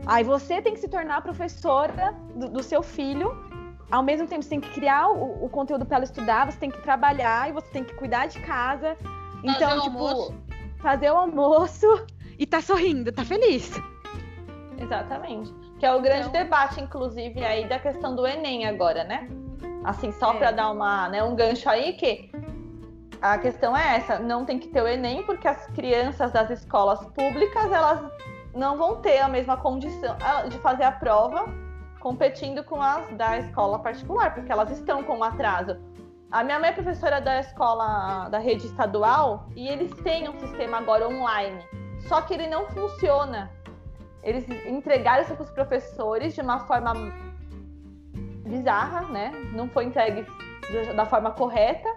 Aí 0.06 0.24
você 0.24 0.60
tem 0.60 0.74
que 0.74 0.80
se 0.80 0.88
tornar 0.88 1.22
professora 1.22 2.14
do, 2.34 2.48
do 2.48 2.62
seu 2.62 2.82
filho. 2.82 3.36
Ao 3.90 4.02
mesmo 4.02 4.26
tempo, 4.26 4.42
você 4.42 4.50
tem 4.50 4.60
que 4.60 4.70
criar 4.70 5.08
o, 5.08 5.44
o, 5.44 5.48
conteúdo 5.48 5.84
para 5.84 5.96
ela 5.96 6.04
estudar, 6.04 6.50
você 6.50 6.58
tem 6.58 6.70
que 6.70 6.80
trabalhar 6.80 7.50
e 7.50 7.52
você 7.52 7.68
tem 7.68 7.84
que 7.84 7.94
cuidar 7.94 8.26
de 8.26 8.40
casa. 8.40 8.96
Então, 9.44 9.68
fazer 9.68 9.80
tipo, 9.82 9.98
almoço. 9.98 10.34
fazer 10.78 11.10
o 11.10 11.16
almoço 11.16 12.06
e 12.38 12.46
tá 12.46 12.60
sorrindo, 12.60 13.12
tá 13.12 13.24
feliz. 13.24 13.70
Exatamente. 14.78 15.52
Que 15.78 15.86
é 15.86 15.94
o 15.94 16.00
grande 16.00 16.28
então... 16.28 16.42
debate, 16.42 16.80
inclusive, 16.80 17.44
aí 17.44 17.68
da 17.68 17.78
questão 17.78 18.16
do 18.16 18.26
Enem 18.26 18.66
agora, 18.66 19.04
né? 19.04 19.28
Assim, 19.84 20.10
só 20.12 20.32
é. 20.32 20.38
para 20.38 20.50
dar 20.52 20.70
uma, 20.70 21.08
né, 21.08 21.22
um 21.22 21.36
gancho 21.36 21.68
aí, 21.68 21.92
que 21.92 22.30
a 23.20 23.38
questão 23.38 23.76
é 23.76 23.96
essa, 23.96 24.18
não 24.18 24.44
tem 24.44 24.58
que 24.58 24.68
ter 24.68 24.82
o 24.82 24.88
Enem, 24.88 25.22
porque 25.24 25.46
as 25.46 25.66
crianças 25.68 26.32
das 26.32 26.50
escolas 26.50 27.04
públicas, 27.08 27.70
elas 27.70 28.10
não 28.54 28.76
vão 28.76 29.00
ter 29.00 29.18
a 29.20 29.28
mesma 29.28 29.56
condição 29.56 30.16
de 30.48 30.58
fazer 30.58 30.84
a 30.84 30.92
prova 30.92 31.46
competindo 32.00 32.64
com 32.64 32.82
as 32.82 33.08
da 33.16 33.38
escola 33.38 33.78
particular, 33.78 34.34
porque 34.34 34.50
elas 34.50 34.70
estão 34.70 35.04
com 35.04 35.18
um 35.18 35.24
atraso. 35.24 35.76
A 36.30 36.42
minha 36.42 36.58
mãe 36.58 36.70
é 36.70 36.72
professora 36.72 37.20
da 37.20 37.40
escola 37.40 38.28
da 38.28 38.38
rede 38.38 38.66
estadual 38.66 39.46
e 39.54 39.68
eles 39.68 39.92
têm 40.02 40.28
um 40.28 40.38
sistema 40.38 40.78
agora 40.78 41.06
online, 41.08 41.62
só 42.08 42.20
que 42.22 42.34
ele 42.34 42.48
não 42.48 42.66
funciona. 42.68 43.50
Eles 44.22 44.48
entregaram 44.66 45.22
isso 45.22 45.34
para 45.34 45.42
os 45.44 45.50
professores 45.50 46.34
de 46.34 46.40
uma 46.40 46.60
forma 46.60 46.92
bizarra, 48.44 49.02
né? 49.02 49.30
Não 49.52 49.68
foi 49.68 49.84
entregue 49.84 50.26
da 50.96 51.04
forma 51.04 51.30
correta, 51.32 51.88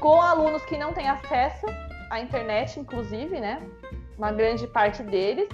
com 0.00 0.20
alunos 0.20 0.64
que 0.64 0.76
não 0.76 0.92
têm 0.92 1.08
acesso 1.08 1.66
à 2.10 2.20
internet, 2.20 2.78
inclusive, 2.78 3.40
né? 3.40 3.60
Uma 4.16 4.32
grande 4.32 4.66
parte 4.66 5.02
deles. 5.02 5.48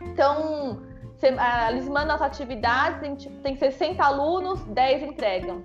Então, 0.00 0.82
eles 1.70 1.88
mandam 1.88 2.16
as 2.16 2.22
atividades, 2.22 3.00
tem, 3.00 3.14
tipo, 3.14 3.36
tem 3.40 3.56
60 3.56 4.02
alunos, 4.02 4.62
10 4.64 5.02
entregam. 5.04 5.64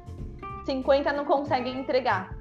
50 0.65 1.13
não 1.13 1.25
conseguem 1.25 1.79
entregar. 1.79 2.35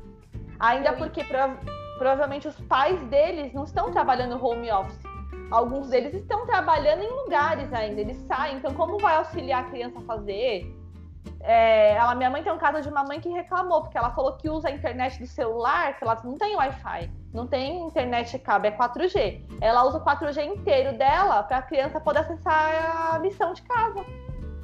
Ainda 0.58 0.92
porque 0.92 1.24
prova 1.24 1.56
provavelmente 1.98 2.46
os 2.46 2.60
pais 2.62 3.00
deles 3.04 3.54
não 3.54 3.64
estão 3.64 3.90
trabalhando 3.90 4.42
home 4.44 4.70
office. 4.70 5.00
Alguns 5.50 5.88
deles 5.88 6.12
estão 6.12 6.44
trabalhando 6.44 7.02
em 7.02 7.10
lugares 7.10 7.72
ainda, 7.72 8.00
eles 8.00 8.18
saem. 8.26 8.56
Então, 8.56 8.74
como 8.74 8.98
vai 8.98 9.16
auxiliar 9.16 9.62
a 9.62 9.70
criança 9.70 9.98
a 10.00 10.02
fazer? 10.02 10.75
É, 11.48 11.92
ela, 11.92 12.12
minha 12.16 12.28
mãe 12.28 12.42
tem 12.42 12.52
um 12.52 12.58
caso 12.58 12.82
de 12.82 12.88
uma 12.88 13.04
mãe 13.04 13.20
que 13.20 13.28
reclamou, 13.28 13.82
porque 13.82 13.96
ela 13.96 14.10
falou 14.10 14.32
que 14.32 14.50
usa 14.50 14.66
a 14.66 14.72
internet 14.72 15.16
do 15.20 15.28
celular, 15.28 15.96
que 15.96 16.02
ela 16.02 16.20
não 16.24 16.36
tem 16.36 16.56
Wi-Fi, 16.56 17.08
não 17.32 17.46
tem 17.46 17.86
internet 17.86 18.36
cabo, 18.40 18.66
é 18.66 18.72
4G. 18.72 19.42
Ela 19.60 19.84
usa 19.84 19.98
o 19.98 20.04
4G 20.04 20.44
inteiro 20.44 20.98
dela 20.98 21.44
para 21.44 21.58
a 21.58 21.62
criança 21.62 22.00
poder 22.00 22.18
acessar 22.18 23.14
a 23.14 23.18
lição 23.18 23.52
de 23.52 23.62
casa. 23.62 24.04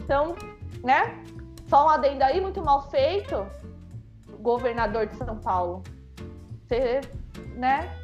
Então, 0.01 0.35
né? 0.83 1.23
Só 1.69 1.87
um 1.87 1.89
adendo 1.89 2.25
aí, 2.25 2.41
muito 2.41 2.61
mal 2.61 2.91
feito, 2.91 3.47
governador 4.41 5.07
de 5.07 5.15
São 5.15 5.39
Paulo. 5.39 5.85
Você, 6.67 7.01
né? 7.55 7.97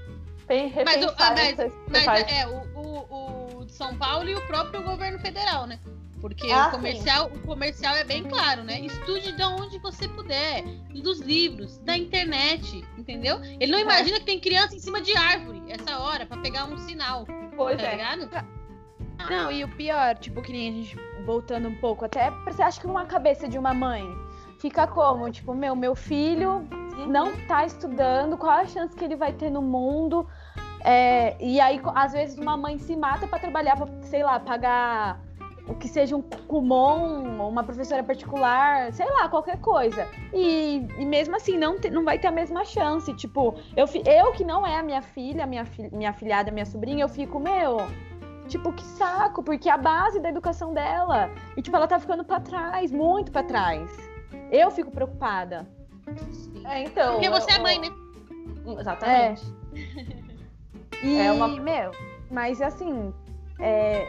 Tem 0.46 0.72
mas, 0.84 1.04
o, 1.04 1.08
ah, 1.18 1.34
mas, 1.34 2.06
mas 2.06 2.32
é, 2.32 2.46
o, 2.46 2.62
o, 2.78 3.58
o 3.58 3.64
de 3.66 3.72
São 3.72 3.98
Paulo 3.98 4.28
e 4.28 4.36
o 4.36 4.46
próprio 4.46 4.84
governo 4.84 5.18
federal, 5.18 5.66
né? 5.66 5.80
Porque 6.20 6.50
ah, 6.50 6.68
o, 6.68 6.70
comercial, 6.72 7.26
o 7.26 7.38
comercial 7.40 7.94
é 7.94 8.04
bem 8.04 8.24
claro, 8.24 8.64
né? 8.64 8.80
Estude 8.80 9.32
de 9.32 9.42
onde 9.42 9.78
você 9.78 10.08
puder, 10.08 10.64
dos 11.02 11.20
livros, 11.20 11.78
da 11.78 11.96
internet, 11.96 12.84
entendeu? 12.96 13.40
Ele 13.60 13.70
não 13.70 13.78
é. 13.78 13.82
imagina 13.82 14.18
que 14.18 14.26
tem 14.26 14.40
criança 14.40 14.74
em 14.74 14.80
cima 14.80 15.00
de 15.00 15.16
árvore 15.16 15.62
essa 15.68 15.98
hora 15.98 16.26
para 16.26 16.40
pegar 16.40 16.64
um 16.64 16.76
sinal. 16.78 17.26
Pois 17.56 17.76
tá 17.76 17.88
é. 17.88 17.90
Ligado? 17.92 18.28
Não, 19.30 19.50
e 19.50 19.64
o 19.64 19.68
pior, 19.68 20.16
tipo, 20.16 20.42
que 20.42 20.52
nem 20.52 20.68
a 20.68 20.72
gente 20.72 20.96
voltando 21.24 21.68
um 21.68 21.74
pouco, 21.76 22.04
até 22.04 22.30
você 22.44 22.62
acha 22.62 22.80
que 22.80 22.86
uma 22.86 23.04
cabeça 23.04 23.48
de 23.48 23.58
uma 23.58 23.74
mãe 23.74 24.04
fica 24.60 24.86
como? 24.86 25.30
Tipo, 25.30 25.54
meu, 25.54 25.74
meu 25.76 25.94
filho 25.94 26.66
não 27.06 27.36
tá 27.46 27.64
estudando, 27.64 28.36
qual 28.36 28.58
a 28.58 28.66
chance 28.66 28.94
que 28.96 29.04
ele 29.04 29.16
vai 29.16 29.32
ter 29.32 29.50
no 29.50 29.62
mundo? 29.62 30.26
É, 30.84 31.36
e 31.40 31.60
aí, 31.60 31.80
às 31.94 32.12
vezes, 32.12 32.38
uma 32.38 32.56
mãe 32.56 32.78
se 32.78 32.96
mata 32.96 33.26
para 33.26 33.38
trabalhar, 33.38 33.76
pra, 33.76 33.86
sei 34.02 34.22
lá, 34.22 34.38
pagar 34.38 35.20
o 35.68 35.74
que 35.74 35.86
seja 35.86 36.16
um 36.16 36.22
Kumon, 36.22 37.48
uma 37.48 37.62
professora 37.62 38.02
particular, 38.02 38.92
sei 38.92 39.06
lá, 39.06 39.28
qualquer 39.28 39.60
coisa. 39.60 40.08
E, 40.32 40.86
e 40.98 41.04
mesmo 41.04 41.36
assim, 41.36 41.58
não, 41.58 41.78
te, 41.78 41.90
não 41.90 42.04
vai 42.04 42.18
ter 42.18 42.28
a 42.28 42.32
mesma 42.32 42.64
chance. 42.64 43.12
Tipo, 43.14 43.54
eu, 43.76 43.86
eu 44.06 44.32
que 44.32 44.44
não 44.44 44.66
é 44.66 44.76
a 44.76 44.82
minha 44.82 45.02
filha, 45.02 45.46
minha, 45.46 45.64
fi, 45.64 45.94
minha 45.94 46.12
filhada, 46.12 46.50
minha 46.50 46.64
sobrinha, 46.64 47.04
eu 47.04 47.08
fico, 47.08 47.38
meu. 47.38 47.76
Tipo, 48.48 48.72
que 48.72 48.82
saco, 48.82 49.42
porque 49.42 49.68
é 49.68 49.72
a 49.72 49.76
base 49.76 50.18
da 50.20 50.30
educação 50.30 50.72
dela. 50.72 51.30
E, 51.56 51.60
tipo, 51.60 51.76
ela 51.76 51.86
tá 51.86 51.98
ficando 51.98 52.24
para 52.24 52.40
trás, 52.40 52.90
muito 52.90 53.30
para 53.30 53.42
trás. 53.42 53.90
Eu 54.50 54.70
fico 54.70 54.90
preocupada. 54.90 55.68
É, 56.64 56.84
então. 56.84 57.14
Porque 57.14 57.28
você 57.28 57.50
eu, 57.52 57.56
é 57.56 57.58
mãe, 57.58 57.78
né? 57.78 57.88
Exatamente. 58.78 59.42
É. 59.74 60.28
E, 61.00 61.16
é 61.16 61.30
uma... 61.30 61.46
meu, 61.46 61.92
mas 62.28 62.60
assim, 62.60 63.14
é, 63.60 64.04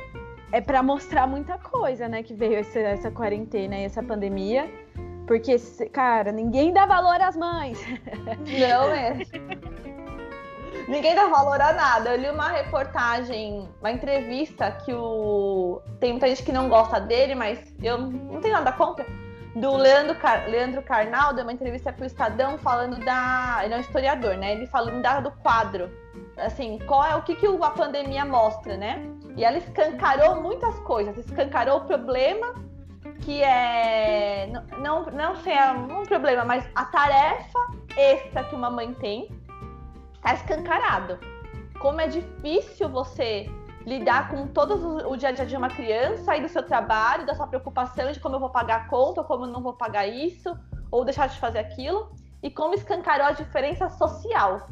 é 0.52 0.62
para 0.62 0.82
mostrar 0.82 1.28
muita 1.28 1.58
coisa, 1.58 2.08
né? 2.08 2.24
Que 2.24 2.34
veio 2.34 2.58
essa, 2.58 2.80
essa 2.80 3.12
quarentena 3.12 3.78
e 3.78 3.84
essa 3.84 4.02
pandemia. 4.02 4.70
Porque, 5.28 5.56
cara, 5.92 6.32
ninguém 6.32 6.74
dá 6.74 6.86
valor 6.86 7.22
às 7.22 7.38
mães. 7.38 7.80
Não 8.60 8.94
é. 8.94 9.20
ninguém 10.88 11.14
dá 11.14 11.28
valor 11.28 11.62
a 11.62 11.72
nada. 11.74 12.10
Eu 12.10 12.18
li 12.18 12.30
uma 12.30 12.50
reportagem, 12.50 13.70
uma 13.80 13.92
entrevista 13.92 14.72
que 14.72 14.92
o. 14.92 15.82
Tem 16.00 16.12
muita 16.12 16.28
gente 16.28 16.44
que 16.44 16.52
não 16.52 16.68
gosta 16.68 17.00
dele, 17.00 17.36
mas 17.36 17.60
eu 17.82 17.98
não 17.98 18.42
tenho 18.42 18.56
nada 18.56 18.72
contra. 18.72 19.06
Do 19.56 19.76
Leandro, 19.76 20.16
Car... 20.16 20.48
Leandro 20.48 20.82
Carnal, 20.82 21.34
deu 21.34 21.44
uma 21.44 21.54
entrevista 21.54 21.94
pro 21.94 22.06
Estadão 22.06 22.58
falando 22.58 23.04
da. 23.06 23.62
Ele 23.64 23.76
é 23.76 23.78
um 23.78 23.82
historiador, 23.82 24.36
né? 24.36 24.54
Ele 24.54 24.66
falando 24.66 25.02
da... 25.02 25.20
do 25.20 25.32
quadro 25.32 25.92
assim, 26.40 26.80
qual 26.88 27.06
é 27.06 27.16
o 27.16 27.22
que, 27.22 27.36
que 27.36 27.46
a 27.46 27.70
pandemia 27.70 28.26
mostra, 28.26 28.78
né? 28.78 29.06
E 29.36 29.44
ela 29.44 29.58
escancarou 29.58 30.42
muitas 30.42 30.78
coisas, 30.80 31.18
escancarou 31.18 31.78
o 31.78 31.86
problema 31.86 32.54
que 33.22 33.42
é 33.44 34.48
não 34.82 35.06
não 35.06 35.36
sei 35.38 35.54
é 35.54 35.72
um 35.72 36.04
problema, 36.04 36.44
mas 36.46 36.68
a 36.76 36.86
tarefa 36.86 37.60
extra 37.96 38.44
que 38.44 38.56
uma 38.56 38.70
mãe 38.70 38.94
tem 38.96 39.30
está 40.16 40.34
escancarado. 40.34 41.20
Como 41.80 42.02
é 42.02 42.08
difícil 42.08 42.90
você 42.90 43.50
lidar 43.86 44.30
com 44.30 44.48
todo 44.48 45.10
o 45.10 45.16
dia 45.16 45.30
a 45.30 45.32
dia 45.32 45.46
de 45.46 45.56
uma 45.56 45.70
criança 45.70 46.36
e 46.36 46.42
do 46.42 46.50
seu 46.50 46.64
trabalho, 46.64 47.26
da 47.26 47.34
sua 47.34 47.48
preocupação 47.48 48.12
de 48.12 48.20
como 48.20 48.36
eu 48.36 48.40
vou 48.40 48.50
pagar 48.50 48.82
a 48.82 48.90
conta, 48.90 49.22
ou 49.22 49.28
como 49.28 49.46
eu 49.46 49.50
não 49.50 49.62
vou 49.62 49.74
pagar 49.74 50.06
isso, 50.08 50.58
ou 50.92 51.06
deixar 51.06 51.28
de 51.28 51.40
fazer 51.40 51.60
aquilo, 51.60 52.12
e 52.44 52.52
como 52.52 52.74
escancarou 52.74 53.28
a 53.28 53.32
diferença 53.32 53.90
social. 53.90 54.68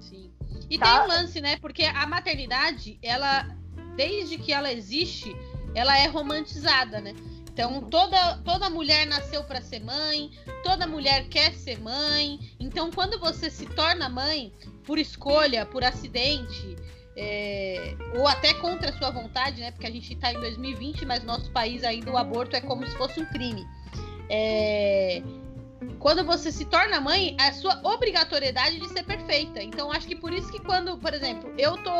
Sim. 0.00 0.32
E 0.68 0.78
tá. 0.78 0.86
tem 0.86 1.04
um 1.04 1.06
lance, 1.08 1.40
né? 1.40 1.56
Porque 1.58 1.84
a 1.84 2.06
maternidade, 2.06 2.98
ela, 3.02 3.46
desde 3.96 4.38
que 4.38 4.52
ela 4.52 4.72
existe, 4.72 5.34
ela 5.74 5.96
é 5.98 6.06
romantizada, 6.06 7.00
né? 7.00 7.14
Então, 7.52 7.82
toda, 7.82 8.38
toda 8.38 8.68
mulher 8.68 9.06
nasceu 9.06 9.44
para 9.44 9.62
ser 9.62 9.80
mãe, 9.80 10.32
toda 10.64 10.88
mulher 10.88 11.28
quer 11.28 11.54
ser 11.54 11.78
mãe. 11.80 12.40
Então, 12.58 12.90
quando 12.90 13.18
você 13.20 13.48
se 13.48 13.64
torna 13.66 14.08
mãe, 14.08 14.52
por 14.84 14.98
escolha, 14.98 15.64
por 15.64 15.84
acidente, 15.84 16.76
é, 17.16 17.96
ou 18.16 18.26
até 18.26 18.54
contra 18.54 18.90
a 18.90 18.98
sua 18.98 19.10
vontade, 19.10 19.60
né? 19.60 19.70
Porque 19.70 19.86
a 19.86 19.90
gente 19.90 20.14
está 20.14 20.32
em 20.32 20.40
2020, 20.40 21.06
mas 21.06 21.20
no 21.20 21.26
nosso 21.26 21.50
país 21.52 21.84
ainda 21.84 22.10
o 22.10 22.16
aborto 22.16 22.56
é 22.56 22.60
como 22.60 22.84
se 22.86 22.96
fosse 22.96 23.20
um 23.20 23.26
crime. 23.26 23.64
É, 24.28 25.22
quando 25.98 26.24
você 26.24 26.52
se 26.52 26.64
torna 26.64 27.00
mãe, 27.00 27.36
é 27.40 27.48
a 27.48 27.52
sua 27.52 27.80
obrigatoriedade 27.82 28.78
de 28.78 28.88
ser 28.88 29.04
perfeita. 29.04 29.62
Então, 29.62 29.90
acho 29.90 30.06
que 30.06 30.16
por 30.16 30.32
isso 30.32 30.50
que 30.50 30.60
quando, 30.60 30.98
por 30.98 31.14
exemplo, 31.14 31.52
eu 31.56 31.76
tô, 31.78 31.90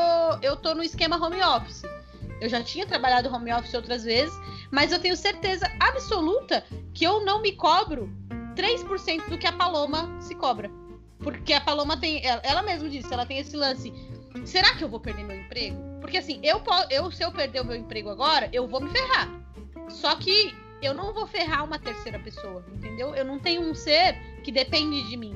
eu 0.43 0.57
tô 0.57 0.75
no 0.75 0.83
esquema 0.83 1.17
home 1.17 1.43
office. 1.43 1.83
Eu 2.41 2.49
já 2.49 2.63
tinha 2.63 2.87
trabalhado 2.87 3.35
home 3.35 3.53
office 3.53 3.75
outras 3.75 4.05
vezes, 4.05 4.35
mas 4.71 4.93
eu 4.93 4.99
tenho 4.99 5.17
certeza 5.17 5.71
absoluta 5.81 6.65
que 6.93 7.05
eu 7.05 7.25
não 7.25 7.41
me 7.41 7.53
cobro 7.53 8.13
3% 8.55 9.29
do 9.29 9.39
que 9.39 9.47
a 9.47 9.53
Paloma 9.53 10.11
se 10.21 10.35
cobra. 10.35 10.71
Porque 11.19 11.53
a 11.53 11.61
Paloma 11.61 11.97
tem, 11.97 12.25
ela, 12.25 12.41
ela 12.45 12.63
mesma 12.63 12.89
disse, 12.89 13.13
ela 13.13 13.25
tem 13.25 13.39
esse 13.39 13.57
lance. 13.57 13.93
Será 14.45 14.75
que 14.75 14.85
eu 14.85 14.89
vou 14.89 15.01
perder 15.01 15.25
meu 15.25 15.37
emprego? 15.37 15.77
Porque 16.01 16.19
assim, 16.19 16.39
eu, 16.43 16.63
eu 16.91 17.11
se 17.11 17.25
eu 17.25 17.33
perder 17.33 17.63
o 17.63 17.65
meu 17.65 17.77
emprego 17.77 18.11
agora, 18.11 18.51
eu 18.53 18.67
vou 18.69 18.81
me 18.81 18.91
ferrar. 18.91 19.31
Só 19.89 20.15
que 20.17 20.55
eu 20.85 20.95
não 20.95 21.13
vou 21.13 21.27
ferrar 21.27 21.65
uma 21.65 21.79
terceira 21.79 22.19
pessoa, 22.19 22.65
entendeu? 22.73 23.15
Eu 23.15 23.25
não 23.25 23.39
tenho 23.39 23.63
um 23.63 23.75
ser 23.75 24.17
que 24.43 24.53
depende 24.53 25.09
de 25.09 25.17
mim. 25.17 25.35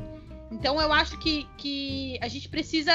Então 0.50 0.81
eu 0.81 0.93
acho 0.93 1.19
que, 1.19 1.47
que 1.57 2.19
a 2.21 2.28
gente 2.28 2.49
precisa. 2.49 2.93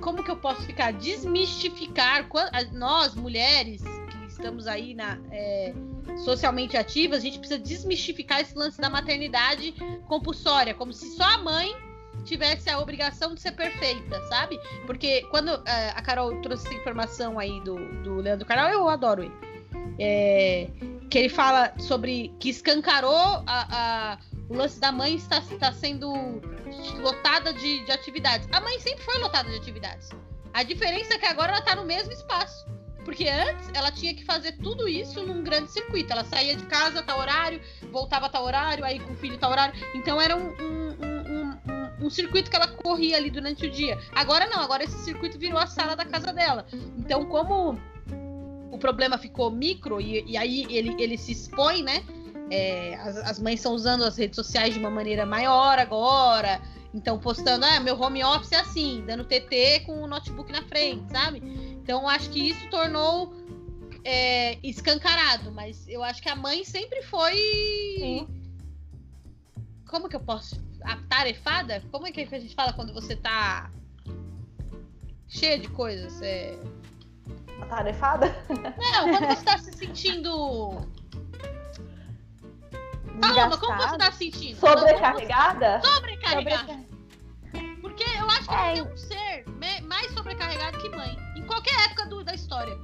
Como 0.00 0.22
que 0.22 0.30
eu 0.30 0.36
posso 0.36 0.62
ficar? 0.62 0.92
Desmistificar 0.92 2.28
nós, 2.72 3.14
mulheres, 3.14 3.82
que 3.82 4.26
estamos 4.26 4.66
aí 4.66 4.94
na, 4.94 5.18
é, 5.30 5.74
socialmente 6.24 6.76
ativas, 6.76 7.18
a 7.18 7.22
gente 7.22 7.38
precisa 7.38 7.60
desmistificar 7.60 8.40
esse 8.40 8.56
lance 8.56 8.80
da 8.80 8.88
maternidade 8.88 9.72
compulsória, 10.06 10.74
como 10.74 10.92
se 10.92 11.16
só 11.16 11.24
a 11.24 11.38
mãe 11.38 11.74
tivesse 12.24 12.70
a 12.70 12.78
obrigação 12.78 13.34
de 13.34 13.40
ser 13.40 13.52
perfeita, 13.52 14.20
sabe? 14.28 14.58
Porque 14.86 15.22
quando 15.30 15.50
é, 15.66 15.90
a 15.90 16.02
Carol 16.02 16.40
trouxe 16.40 16.66
essa 16.66 16.74
informação 16.74 17.38
aí 17.38 17.60
do, 17.62 17.76
do 18.02 18.16
Leandro 18.16 18.46
Carol, 18.46 18.70
eu 18.70 18.88
adoro 18.88 19.24
ele. 19.24 19.34
É, 19.98 20.68
que 21.12 21.18
ele 21.18 21.28
fala 21.28 21.74
sobre 21.78 22.34
que 22.40 22.48
escancarou 22.48 23.44
a, 23.46 23.66
a, 24.16 24.18
o 24.48 24.54
lance 24.54 24.80
da 24.80 24.90
mãe 24.90 25.16
está, 25.16 25.40
está 25.40 25.70
sendo 25.70 26.10
lotada 27.02 27.52
de, 27.52 27.84
de 27.84 27.92
atividades. 27.92 28.48
A 28.50 28.58
mãe 28.62 28.80
sempre 28.80 29.04
foi 29.04 29.18
lotada 29.18 29.46
de 29.50 29.56
atividades. 29.56 30.08
A 30.54 30.62
diferença 30.62 31.12
é 31.12 31.18
que 31.18 31.26
agora 31.26 31.52
ela 31.52 31.58
está 31.58 31.76
no 31.76 31.84
mesmo 31.84 32.10
espaço. 32.12 32.66
Porque 33.04 33.28
antes 33.28 33.68
ela 33.74 33.92
tinha 33.92 34.14
que 34.14 34.24
fazer 34.24 34.52
tudo 34.52 34.88
isso 34.88 35.22
num 35.26 35.42
grande 35.42 35.70
circuito. 35.70 36.10
Ela 36.10 36.24
saía 36.24 36.56
de 36.56 36.64
casa, 36.64 37.02
tá 37.02 37.14
horário, 37.14 37.60
voltava 37.90 38.30
tá 38.30 38.40
horário, 38.40 38.82
aí 38.82 38.98
com 38.98 39.12
o 39.12 39.16
filho 39.16 39.36
tá 39.36 39.50
horário. 39.50 39.74
Então 39.94 40.18
era 40.18 40.34
um, 40.34 40.48
um, 40.48 40.96
um, 41.02 42.06
um, 42.06 42.10
circuito 42.10 42.48
que 42.48 42.56
ela 42.56 42.68
corria 42.68 43.18
ali 43.18 43.28
durante 43.28 43.66
o 43.66 43.70
dia. 43.70 44.00
Agora 44.14 44.46
não, 44.46 44.62
agora 44.62 44.82
esse 44.82 44.96
circuito 45.04 45.38
virou 45.38 45.58
a 45.58 45.66
sala 45.66 45.94
da 45.94 46.06
casa 46.06 46.32
dela. 46.32 46.64
Então, 46.96 47.26
como 47.26 47.78
o 48.72 48.78
problema 48.78 49.18
ficou 49.18 49.50
micro 49.50 50.00
e, 50.00 50.24
e 50.26 50.36
aí 50.36 50.66
ele, 50.70 50.96
ele 50.98 51.18
se 51.18 51.32
expõe, 51.32 51.82
né? 51.82 52.02
É, 52.50 52.94
as, 52.96 53.16
as, 53.18 53.38
mães 53.38 53.56
estão 53.56 53.74
usando 53.74 54.02
as 54.02 54.16
redes 54.16 54.34
sociais 54.34 54.72
de 54.72 54.80
uma 54.80 54.90
maneira 54.90 55.26
maior 55.26 55.78
agora. 55.78 56.60
Então, 56.92 57.18
postando, 57.18 57.66
ah, 57.66 57.80
meu 57.80 58.00
home 58.00 58.24
office 58.24 58.52
é 58.52 58.56
assim, 58.56 59.04
dando 59.06 59.24
TT 59.24 59.80
com 59.86 60.02
o 60.02 60.06
notebook 60.06 60.50
na 60.50 60.62
frente, 60.62 61.10
sabe? 61.10 61.42
Então, 61.82 62.08
acho 62.08 62.30
que 62.30 62.48
isso 62.48 62.68
tornou 62.70 63.34
é, 64.04 64.58
escancarado, 64.62 65.52
mas 65.52 65.86
eu 65.86 66.02
acho 66.02 66.22
que 66.22 66.30
a 66.30 66.36
mãe 66.36 66.64
sempre 66.64 67.02
foi. 67.02 67.34
Sim. 67.98 68.28
Como 69.86 70.08
que 70.08 70.16
eu 70.16 70.20
posso. 70.20 70.56
A 70.82 70.96
tarefada? 70.96 71.82
Como 71.90 72.06
é 72.06 72.12
que 72.12 72.22
a 72.22 72.40
gente 72.40 72.54
fala 72.54 72.72
quando 72.72 72.92
você 72.92 73.16
tá 73.16 73.70
cheia 75.28 75.58
de 75.58 75.68
coisas? 75.68 76.20
É 76.22 76.58
atarefada? 77.62 78.34
Não, 78.48 79.10
quando 79.10 79.26
você 79.26 79.32
está 79.32 79.58
se 79.58 79.72
sentindo. 79.72 80.86
Paloma, 83.20 83.58
como 83.58 83.76
você 83.76 83.98
tá 83.98 84.12
se 84.12 84.18
sentindo? 84.18 84.56
Sobrecarregada? 84.58 85.80
Sobrecarregada. 85.82 86.92
Porque 87.80 88.04
eu 88.04 88.26
acho 88.26 88.48
que 88.48 88.54
é. 88.54 88.72
tem 88.72 88.82
um 88.82 88.96
ser 88.96 89.44
mais 89.84 90.10
sobrecarregado 90.12 90.78
que 90.78 90.88
mãe. 90.88 91.16
Em 91.36 91.42
qualquer 91.46 91.74
época 91.86 92.06
do, 92.06 92.24
da 92.24 92.34
história. 92.34 92.76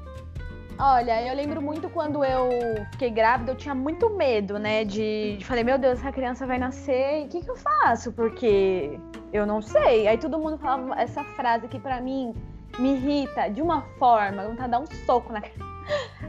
Olha, 0.81 1.27
eu 1.27 1.35
lembro 1.35 1.61
muito 1.61 1.89
quando 1.91 2.25
eu 2.25 2.49
fiquei 2.93 3.11
grávida, 3.11 3.51
eu 3.51 3.57
tinha 3.57 3.75
muito 3.75 4.11
medo, 4.11 4.59
né? 4.61 4.85
De, 4.85 5.37
de 5.37 5.45
falei, 5.45 5.65
meu 5.65 5.77
Deus, 5.77 5.99
essa 5.99 6.13
criança 6.13 6.47
vai 6.47 6.57
nascer 6.57 7.23
e 7.23 7.25
o 7.25 7.29
que, 7.29 7.43
que 7.43 7.51
eu 7.51 7.57
faço? 7.57 8.13
Porque 8.13 9.01
eu 9.33 9.45
não 9.45 9.61
sei. 9.61 10.07
Aí 10.07 10.17
todo 10.17 10.39
mundo 10.39 10.57
falava 10.57 11.01
essa 11.01 11.25
frase 11.25 11.67
que 11.67 11.81
para 11.81 12.01
mim 12.01 12.33
me 12.79 12.95
irrita 12.95 13.49
de 13.49 13.61
uma 13.61 13.83
forma, 13.99 14.43
vontade 14.47 14.65
de 14.65 14.71
dar 14.71 14.81
um 14.81 14.87
soco 15.07 15.33
na 15.33 15.41
cara. 15.41 15.69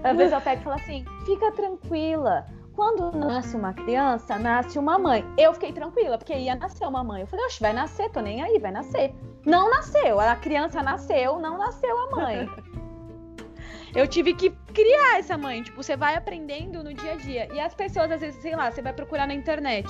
Às 0.04 0.18
vezes 0.18 0.34
eu 0.34 0.42
pego 0.42 0.62
e 0.62 0.64
falo 0.64 0.76
assim: 0.76 1.06
fica 1.26 1.52
tranquila. 1.52 2.46
Quando 2.76 3.12
nasce 3.12 3.58
uma 3.58 3.74
criança, 3.74 4.40
nasce 4.40 4.80
uma 4.80 4.98
mãe. 4.98 5.26
Eu 5.38 5.54
fiquei 5.54 5.74
tranquila, 5.74 6.18
porque 6.18 6.34
ia 6.34 6.56
nascer 6.56 6.88
uma 6.88 7.04
mãe. 7.04 7.22
Eu 7.22 7.28
falei, 7.28 7.46
oxe, 7.46 7.60
vai 7.60 7.74
nascer, 7.74 8.10
tô 8.10 8.22
nem 8.22 8.42
aí, 8.42 8.58
vai 8.58 8.72
nascer. 8.72 9.14
Não 9.46 9.70
nasceu, 9.70 10.18
a 10.18 10.34
criança 10.38 10.82
nasceu, 10.82 11.40
não 11.40 11.58
nasceu 11.58 11.98
a 12.04 12.10
mãe. 12.16 12.50
eu 13.94 14.08
tive 14.08 14.34
que 14.34 14.52
criar 14.74 15.20
essa 15.20 15.38
mãe. 15.38 15.62
Tipo, 15.62 15.84
você 15.84 15.98
vai 15.98 16.16
aprendendo 16.16 16.82
no 16.82 16.94
dia 16.94 17.14
a 17.14 17.16
dia. 17.18 17.54
E 17.54 17.60
as 17.60 17.74
pessoas, 17.74 18.10
às 18.12 18.22
vezes, 18.22 18.42
sei 18.42 18.56
lá, 18.56 18.72
você 18.72 18.82
vai 18.82 18.94
procurar 18.94 19.28
na 19.28 19.34
internet 19.34 19.90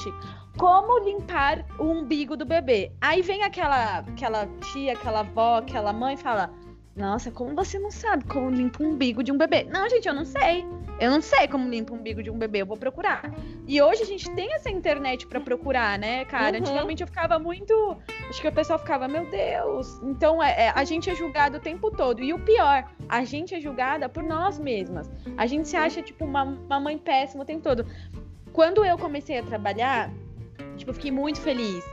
como 0.60 1.00
limpar 1.00 1.66
o 1.80 1.86
umbigo 1.86 2.36
do 2.36 2.46
bebê. 2.46 2.92
Aí 3.00 3.22
vem 3.22 3.44
aquela, 3.44 4.00
aquela 4.00 4.46
tia, 4.74 4.92
aquela 4.92 5.22
avó, 5.22 5.60
aquela 5.60 5.94
mãe 5.94 6.16
e 6.16 6.18
fala: 6.18 6.52
Nossa, 6.98 7.32
como 7.32 7.56
você 7.56 7.80
não 7.80 7.90
sabe 7.90 8.26
como 8.26 8.50
limpa 8.50 8.84
o 8.84 8.88
umbigo 8.88 9.24
de 9.24 9.32
um 9.32 9.38
bebê? 9.38 9.64
Não, 9.64 9.90
gente, 9.90 10.08
eu 10.08 10.14
não 10.14 10.26
sei. 10.26 10.66
Eu 11.00 11.12
não 11.12 11.22
sei 11.22 11.48
como 11.48 11.70
limpa 11.70 11.94
o 11.94 11.96
umbigo 11.96 12.22
de 12.22 12.30
um 12.30 12.38
bebê, 12.38 12.62
eu 12.62 12.66
vou 12.66 12.76
procurar. 12.76 13.22
E 13.66 13.82
hoje 13.82 14.04
a 14.04 14.06
gente 14.06 14.30
tem 14.32 14.54
essa 14.54 14.70
internet 14.70 15.26
para 15.28 15.40
procurar, 15.40 15.98
né, 15.98 16.26
cara? 16.26 16.58
Uhum. 16.58 16.64
Antigamente 16.64 17.02
eu 17.02 17.08
ficava 17.08 17.40
muito. 17.40 17.96
Acho 18.28 18.42
que 18.42 18.48
o 18.50 18.52
pessoal 18.52 18.78
ficava, 18.78 19.08
meu 19.08 19.26
Deus. 19.32 19.98
Então 20.04 20.44
é, 20.44 20.66
é, 20.66 20.74
a 20.76 20.84
gente 20.84 21.10
é 21.10 21.16
julgado 21.16 21.56
o 21.56 21.60
tempo 21.62 21.90
todo. 21.90 22.22
E 22.22 22.34
o 22.34 22.40
pior, 22.40 22.84
a 23.08 23.24
gente 23.24 23.56
é 23.56 23.62
julgada 23.62 24.10
por 24.10 24.24
nós 24.24 24.60
mesmas. 24.60 25.10
A 25.38 25.48
gente 25.48 25.70
se 25.70 25.78
acha, 25.78 26.02
tipo, 26.02 26.26
uma, 26.26 26.44
uma 26.44 26.82
mãe 26.82 26.98
péssima 26.98 27.44
o 27.44 27.46
tempo 27.46 27.64
todo. 27.64 27.86
Quando 28.52 28.84
eu 28.84 28.98
comecei 28.98 29.38
a 29.38 29.44
trabalhar, 29.44 30.12
tipo, 30.80 30.92
eu 30.92 30.96
fiquei 30.96 31.12
muito 31.12 31.40
feliz. 31.40 31.84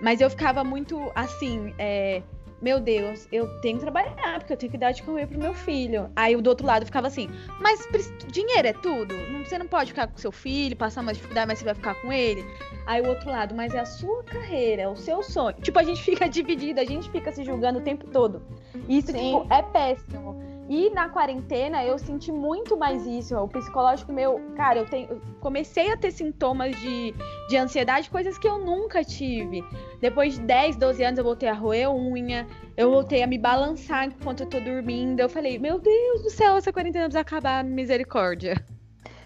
Mas 0.00 0.20
eu 0.20 0.28
ficava 0.28 0.62
muito 0.62 1.10
assim, 1.14 1.74
é, 1.78 2.22
meu 2.60 2.80
Deus, 2.80 3.28
eu 3.30 3.48
tenho 3.60 3.76
que 3.76 3.82
trabalhar, 3.82 4.38
porque 4.38 4.52
eu 4.52 4.56
tenho 4.56 4.72
que 4.72 4.78
dar 4.78 4.92
de 4.92 5.02
comer 5.02 5.26
pro 5.26 5.38
meu 5.38 5.54
filho. 5.54 6.10
Aí 6.16 6.34
o 6.34 6.42
do 6.42 6.48
outro 6.48 6.66
lado 6.66 6.86
ficava 6.86 7.06
assim, 7.06 7.28
mas 7.60 7.86
dinheiro 8.30 8.68
é 8.68 8.72
tudo? 8.72 9.14
Você 9.44 9.58
não 9.58 9.66
pode 9.66 9.90
ficar 9.90 10.06
com 10.06 10.16
seu 10.16 10.32
filho, 10.32 10.76
passar 10.76 11.02
mais 11.02 11.16
dificuldade, 11.16 11.48
mas 11.48 11.58
você 11.58 11.64
vai 11.64 11.74
ficar 11.74 11.94
com 11.96 12.12
ele? 12.12 12.44
Aí 12.86 13.02
o 13.02 13.08
outro 13.08 13.30
lado, 13.30 13.54
mas 13.54 13.74
é 13.74 13.80
a 13.80 13.84
sua 13.84 14.22
carreira, 14.24 14.82
é 14.82 14.88
o 14.88 14.96
seu 14.96 15.22
sonho. 15.22 15.56
Tipo, 15.60 15.78
a 15.78 15.82
gente 15.82 16.00
fica 16.04 16.28
dividida, 16.28 16.80
a 16.80 16.84
gente 16.84 17.10
fica 17.10 17.30
se 17.30 17.44
julgando 17.44 17.78
o 17.78 17.82
tempo 17.82 18.06
todo. 18.06 18.42
Isso, 18.88 19.12
tipo, 19.12 19.46
é 19.52 19.62
péssimo. 19.62 20.55
E 20.68 20.90
na 20.90 21.08
quarentena 21.08 21.84
eu 21.84 21.96
senti 21.98 22.32
muito 22.32 22.76
mais 22.76 23.06
isso. 23.06 23.36
O 23.36 23.48
psicológico 23.48 24.12
meu, 24.12 24.40
cara, 24.56 24.80
eu, 24.80 24.86
tenho, 24.86 25.08
eu 25.10 25.20
comecei 25.40 25.92
a 25.92 25.96
ter 25.96 26.10
sintomas 26.10 26.74
de, 26.80 27.14
de 27.48 27.56
ansiedade, 27.56 28.10
coisas 28.10 28.36
que 28.36 28.48
eu 28.48 28.58
nunca 28.58 29.04
tive. 29.04 29.62
Depois 30.00 30.34
de 30.34 30.40
10, 30.40 30.76
12 30.76 31.04
anos 31.04 31.18
eu 31.18 31.24
voltei 31.24 31.48
a 31.48 31.54
roer 31.54 31.88
unha, 31.90 32.46
eu 32.76 32.90
voltei 32.90 33.22
a 33.22 33.26
me 33.26 33.38
balançar 33.38 34.06
enquanto 34.06 34.40
eu 34.40 34.48
tô 34.48 34.58
dormindo. 34.58 35.20
Eu 35.20 35.28
falei, 35.28 35.56
meu 35.58 35.78
Deus 35.78 36.22
do 36.22 36.30
céu, 36.30 36.56
essa 36.56 36.72
quarentena 36.72 37.04
precisa 37.04 37.20
acabar, 37.20 37.62
misericórdia. 37.62 38.64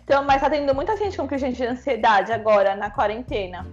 Então, 0.05 0.25
mas 0.25 0.41
tá 0.41 0.51
tendo 0.51 0.75
muita 0.75 0.97
gente 0.97 1.17
com 1.17 1.27
crise 1.27 1.53
de 1.53 1.65
ansiedade 1.65 2.33
agora 2.33 2.77
na 2.77 2.91
quarentena. 2.91 3.67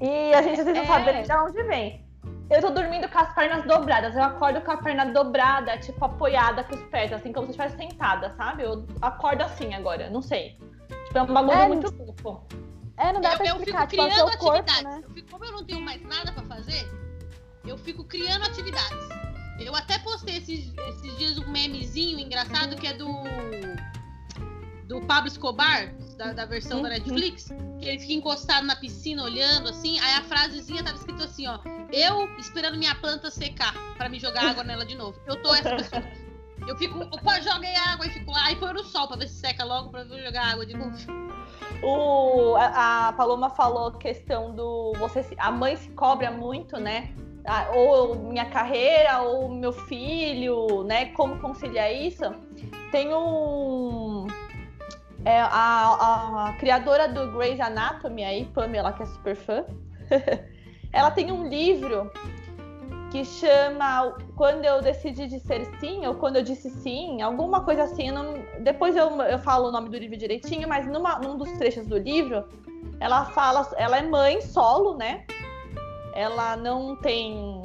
E 0.00 0.34
a 0.34 0.42
gente 0.42 0.60
às 0.60 0.66
vezes 0.66 0.80
não 0.80 0.86
sabe 0.86 1.22
de 1.22 1.32
onde 1.32 1.62
vem. 1.64 2.11
Eu 2.50 2.60
tô 2.60 2.70
dormindo 2.70 3.08
com 3.08 3.18
as 3.18 3.34
pernas 3.34 3.64
dobradas. 3.66 4.14
Eu 4.14 4.22
acordo 4.22 4.60
com 4.60 4.70
a 4.70 4.76
perna 4.76 5.06
dobrada, 5.06 5.78
tipo, 5.78 6.04
apoiada 6.04 6.64
com 6.64 6.74
os 6.74 6.82
pés, 6.84 7.12
assim, 7.12 7.32
como 7.32 7.46
se 7.46 7.52
estivesse 7.52 7.76
sentada, 7.76 8.34
sabe? 8.36 8.62
Eu 8.62 8.86
acordo 9.00 9.42
assim 9.42 9.74
agora, 9.74 10.10
não 10.10 10.20
sei. 10.20 10.58
Tipo, 11.06 11.18
é 11.18 11.22
um 11.22 11.26
bagulho 11.26 11.58
é, 11.58 11.68
muito 11.68 11.94
louco. 11.96 12.46
É, 12.96 13.12
não 13.12 13.20
dá 13.20 13.32
eu, 13.32 13.36
pra 13.38 13.46
eu 13.46 13.56
explicar, 13.56 13.88
fico 13.88 14.02
tipo, 14.02 14.14
criando 14.14 14.30
é 14.30 14.36
corpo, 14.36 14.58
atividades. 14.58 14.84
Né? 14.84 15.02
Eu 15.04 15.14
fico, 15.14 15.30
como 15.30 15.44
eu 15.44 15.52
não 15.52 15.64
tenho 15.64 15.80
mais 15.80 16.02
nada 16.02 16.32
pra 16.32 16.42
fazer, 16.44 16.90
eu 17.64 17.78
fico 17.78 18.04
criando 18.04 18.44
atividades. 18.44 19.08
Eu 19.58 19.74
até 19.74 19.98
postei 19.98 20.38
esses, 20.38 20.72
esses 20.88 21.18
dias 21.18 21.38
um 21.38 21.48
memezinho 21.50 22.18
engraçado 22.18 22.76
que 22.76 22.86
é 22.86 22.92
do. 22.92 23.08
Do 24.86 25.00
Pablo 25.06 25.28
Escobar, 25.28 25.94
da, 26.22 26.32
da 26.32 26.44
versão 26.44 26.78
uhum. 26.78 26.82
da 26.84 26.90
Netflix, 26.90 27.48
que 27.80 27.88
ele 27.88 27.98
fica 27.98 28.12
encostado 28.12 28.66
na 28.66 28.76
piscina 28.76 29.24
olhando 29.24 29.68
assim, 29.68 29.98
aí 29.98 30.14
a 30.14 30.22
frasezinha 30.22 30.84
tava 30.84 30.96
escrito 30.96 31.24
assim, 31.24 31.46
ó. 31.48 31.58
Eu 31.92 32.28
esperando 32.38 32.78
minha 32.78 32.94
planta 32.94 33.30
secar 33.30 33.74
para 33.96 34.08
me 34.08 34.18
jogar 34.18 34.50
água 34.50 34.64
nela 34.64 34.86
de 34.86 34.94
novo. 34.94 35.18
Eu 35.26 35.42
tô 35.42 35.54
essa 35.54 35.76
pessoa. 35.76 36.02
Eu 36.66 36.76
fico, 36.76 37.00
opa, 37.00 37.40
joguei 37.40 37.74
água 37.74 38.06
e 38.06 38.10
fico 38.10 38.30
lá 38.30 38.52
e 38.52 38.56
põe 38.56 38.72
no 38.72 38.84
sol 38.84 39.08
pra 39.08 39.16
ver 39.16 39.28
se 39.28 39.34
seca 39.34 39.64
logo 39.64 39.90
pra 39.90 40.02
eu 40.02 40.22
jogar 40.22 40.52
água 40.52 40.64
de 40.64 40.76
novo. 40.76 40.96
O, 41.82 42.54
a, 42.54 43.08
a 43.08 43.12
Paloma 43.14 43.50
falou 43.50 43.90
questão 43.92 44.54
do. 44.54 44.92
Você, 44.98 45.26
a 45.38 45.50
mãe 45.50 45.74
se 45.74 45.90
cobra 45.90 46.30
muito, 46.30 46.78
né? 46.78 47.12
ou 47.74 48.14
minha 48.14 48.44
carreira, 48.46 49.20
ou 49.22 49.48
meu 49.48 49.72
filho, 49.72 50.84
né? 50.84 51.06
Como 51.06 51.40
conciliar 51.40 51.92
isso? 51.92 52.24
Tem 52.90 53.12
um, 53.12 54.26
é, 55.24 55.40
a, 55.40 56.48
a, 56.48 56.52
criadora 56.58 57.08
do 57.08 57.30
Grey's 57.32 57.60
Anatomy 57.60 58.24
aí, 58.24 58.44
Pamela, 58.46 58.92
que 58.92 59.02
é 59.02 59.06
super 59.06 59.36
fã, 59.36 59.64
ela 60.92 61.10
tem 61.10 61.30
um 61.30 61.48
livro 61.48 62.10
que 63.10 63.24
chama 63.24 64.16
Quando 64.36 64.64
eu 64.64 64.80
decidi 64.80 65.26
dizer 65.26 65.66
sim, 65.78 66.06
ou 66.06 66.14
quando 66.14 66.36
eu 66.36 66.42
disse 66.42 66.70
sim, 66.70 67.20
alguma 67.20 67.62
coisa 67.62 67.82
assim. 67.84 68.10
Não, 68.10 68.34
depois 68.60 68.96
eu, 68.96 69.10
eu 69.22 69.38
falo 69.38 69.68
o 69.68 69.70
nome 69.70 69.90
do 69.90 69.98
livro 69.98 70.16
direitinho, 70.16 70.66
mas 70.66 70.86
numa, 70.86 71.18
num 71.18 71.36
dos 71.36 71.52
trechos 71.52 71.86
do 71.86 71.98
livro, 71.98 72.44
ela 72.98 73.26
fala, 73.26 73.68
ela 73.76 73.98
é 73.98 74.02
mãe 74.02 74.40
solo, 74.40 74.96
né? 74.96 75.24
Ela 76.14 76.56
não 76.56 76.96
tem. 76.96 77.62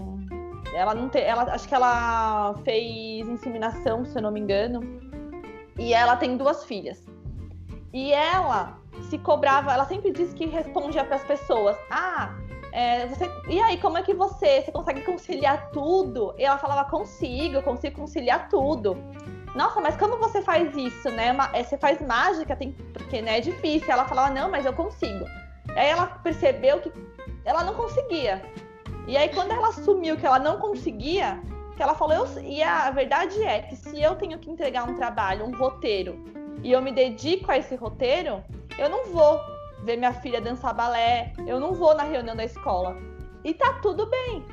Ela 0.73 0.93
não 0.93 1.07
tem. 1.07 1.23
Ela, 1.23 1.43
acho 1.43 1.67
que 1.67 1.73
ela 1.73 2.53
fez 2.65 3.27
inseminação, 3.27 4.05
se 4.05 4.17
eu 4.17 4.21
não 4.21 4.31
me 4.31 4.41
engano. 4.41 4.81
E 5.79 5.93
ela 5.93 6.17
tem 6.17 6.35
duas 6.35 6.65
filhas. 6.65 7.05
E 7.97 8.13
ela 8.13 8.77
se 9.09 9.17
cobrava, 9.17 9.73
ela 9.73 9.83
sempre 9.85 10.11
disse 10.11 10.35
que 10.35 10.45
respondia 10.45 11.03
para 11.03 11.15
as 11.15 11.23
pessoas: 11.23 11.75
Ah, 11.89 12.35
é, 12.71 13.07
você, 13.07 13.27
e 13.49 13.59
aí, 13.59 13.79
como 13.79 13.97
é 13.97 14.03
que 14.03 14.13
você, 14.13 14.61
você 14.61 14.71
consegue 14.71 15.01
conciliar 15.01 15.71
tudo? 15.71 16.31
E 16.37 16.45
ela 16.45 16.59
falava: 16.59 16.87
Consigo, 16.87 17.59
consigo 17.63 17.95
conciliar 17.95 18.49
tudo. 18.49 18.95
Nossa, 19.55 19.81
mas 19.81 19.97
como 19.97 20.15
você 20.17 20.43
faz 20.43 20.77
isso, 20.77 21.09
né? 21.09 21.35
É, 21.53 21.63
você 21.63 21.75
faz 21.75 21.99
mágica, 21.99 22.55
tem, 22.55 22.71
porque 22.93 23.19
né, 23.19 23.39
é 23.39 23.41
difícil. 23.41 23.91
Ela 23.91 24.05
falava: 24.05 24.31
Não, 24.31 24.51
mas 24.51 24.63
eu 24.67 24.73
consigo. 24.73 25.25
Aí 25.75 25.87
ela 25.87 26.05
percebeu 26.05 26.79
que 26.79 26.91
ela 27.43 27.63
não 27.63 27.73
conseguia. 27.73 28.43
E 29.07 29.17
aí, 29.17 29.29
quando 29.29 29.53
ela 29.53 29.69
assumiu 29.69 30.17
que 30.17 30.25
ela 30.27 30.37
não 30.37 30.59
conseguia, 30.59 31.41
que 31.75 31.81
ela 31.81 31.95
falou, 31.95 32.13
eu, 32.13 32.43
e 32.43 32.61
a 32.61 32.91
verdade 32.91 33.41
é 33.43 33.63
que 33.63 33.75
se 33.75 33.99
eu 33.99 34.15
tenho 34.15 34.37
que 34.37 34.51
entregar 34.51 34.83
um 34.87 34.95
trabalho, 34.95 35.45
um 35.45 35.57
roteiro, 35.57 36.36
e 36.63 36.71
eu 36.71 36.81
me 36.81 36.91
dedico 36.91 37.51
a 37.51 37.57
esse 37.57 37.75
roteiro, 37.75 38.43
eu 38.77 38.89
não 38.89 39.05
vou 39.05 39.39
ver 39.83 39.97
minha 39.97 40.13
filha 40.13 40.41
dançar 40.41 40.73
balé, 40.73 41.33
eu 41.45 41.59
não 41.59 41.73
vou 41.73 41.95
na 41.95 42.03
reunião 42.03 42.35
da 42.35 42.43
escola. 42.43 42.97
E 43.43 43.53
tá 43.53 43.73
tudo 43.81 44.05
bem. 44.07 44.43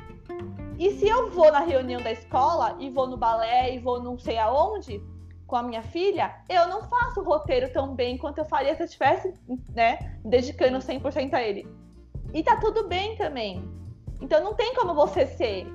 E 0.77 0.91
se 0.91 1.07
eu 1.07 1.29
vou 1.29 1.51
na 1.51 1.59
reunião 1.59 2.01
da 2.01 2.11
escola 2.11 2.75
e 2.79 2.89
vou 2.89 3.07
no 3.07 3.17
balé 3.17 3.73
e 3.73 3.79
vou 3.79 4.01
não 4.01 4.17
sei 4.17 4.37
aonde 4.37 5.01
com 5.47 5.55
a 5.55 5.63
minha 5.63 5.83
filha, 5.83 6.35
eu 6.49 6.67
não 6.67 6.81
faço 6.83 7.21
o 7.21 7.23
roteiro 7.23 7.71
tão 7.71 7.95
bem 7.95 8.17
quanto 8.17 8.39
eu 8.39 8.45
faria 8.45 8.75
se 8.75 8.81
eu 8.81 8.85
estivesse, 8.85 9.33
né, 9.73 10.17
dedicando 10.23 10.79
100% 10.79 11.33
a 11.33 11.41
ele. 11.41 11.67
E 12.33 12.43
tá 12.43 12.57
tudo 12.57 12.87
bem 12.87 13.15
também. 13.15 13.63
Então 14.21 14.43
não 14.43 14.53
tem 14.53 14.73
como 14.73 14.93
você 14.93 15.27
ser 15.27 15.67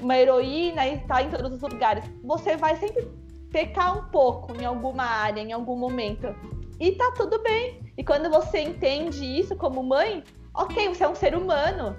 uma 0.00 0.16
heroína 0.16 0.86
e 0.86 0.96
estar 0.96 1.22
em 1.22 1.30
todos 1.30 1.52
os 1.52 1.60
lugares. 1.62 2.04
Você 2.24 2.56
vai 2.56 2.76
sempre 2.76 3.08
pecar 3.52 3.96
um 3.98 4.04
pouco 4.04 4.60
em 4.60 4.64
alguma 4.64 5.04
área, 5.04 5.40
em 5.40 5.52
algum 5.52 5.76
momento. 5.76 6.34
E 6.80 6.92
tá 6.92 7.12
tudo 7.16 7.40
bem. 7.42 7.92
E 7.96 8.02
quando 8.02 8.30
você 8.30 8.60
entende 8.60 9.24
isso 9.24 9.54
como 9.54 9.82
mãe, 9.82 10.24
ok, 10.54 10.88
você 10.88 11.04
é 11.04 11.08
um 11.08 11.14
ser 11.14 11.36
humano. 11.36 11.94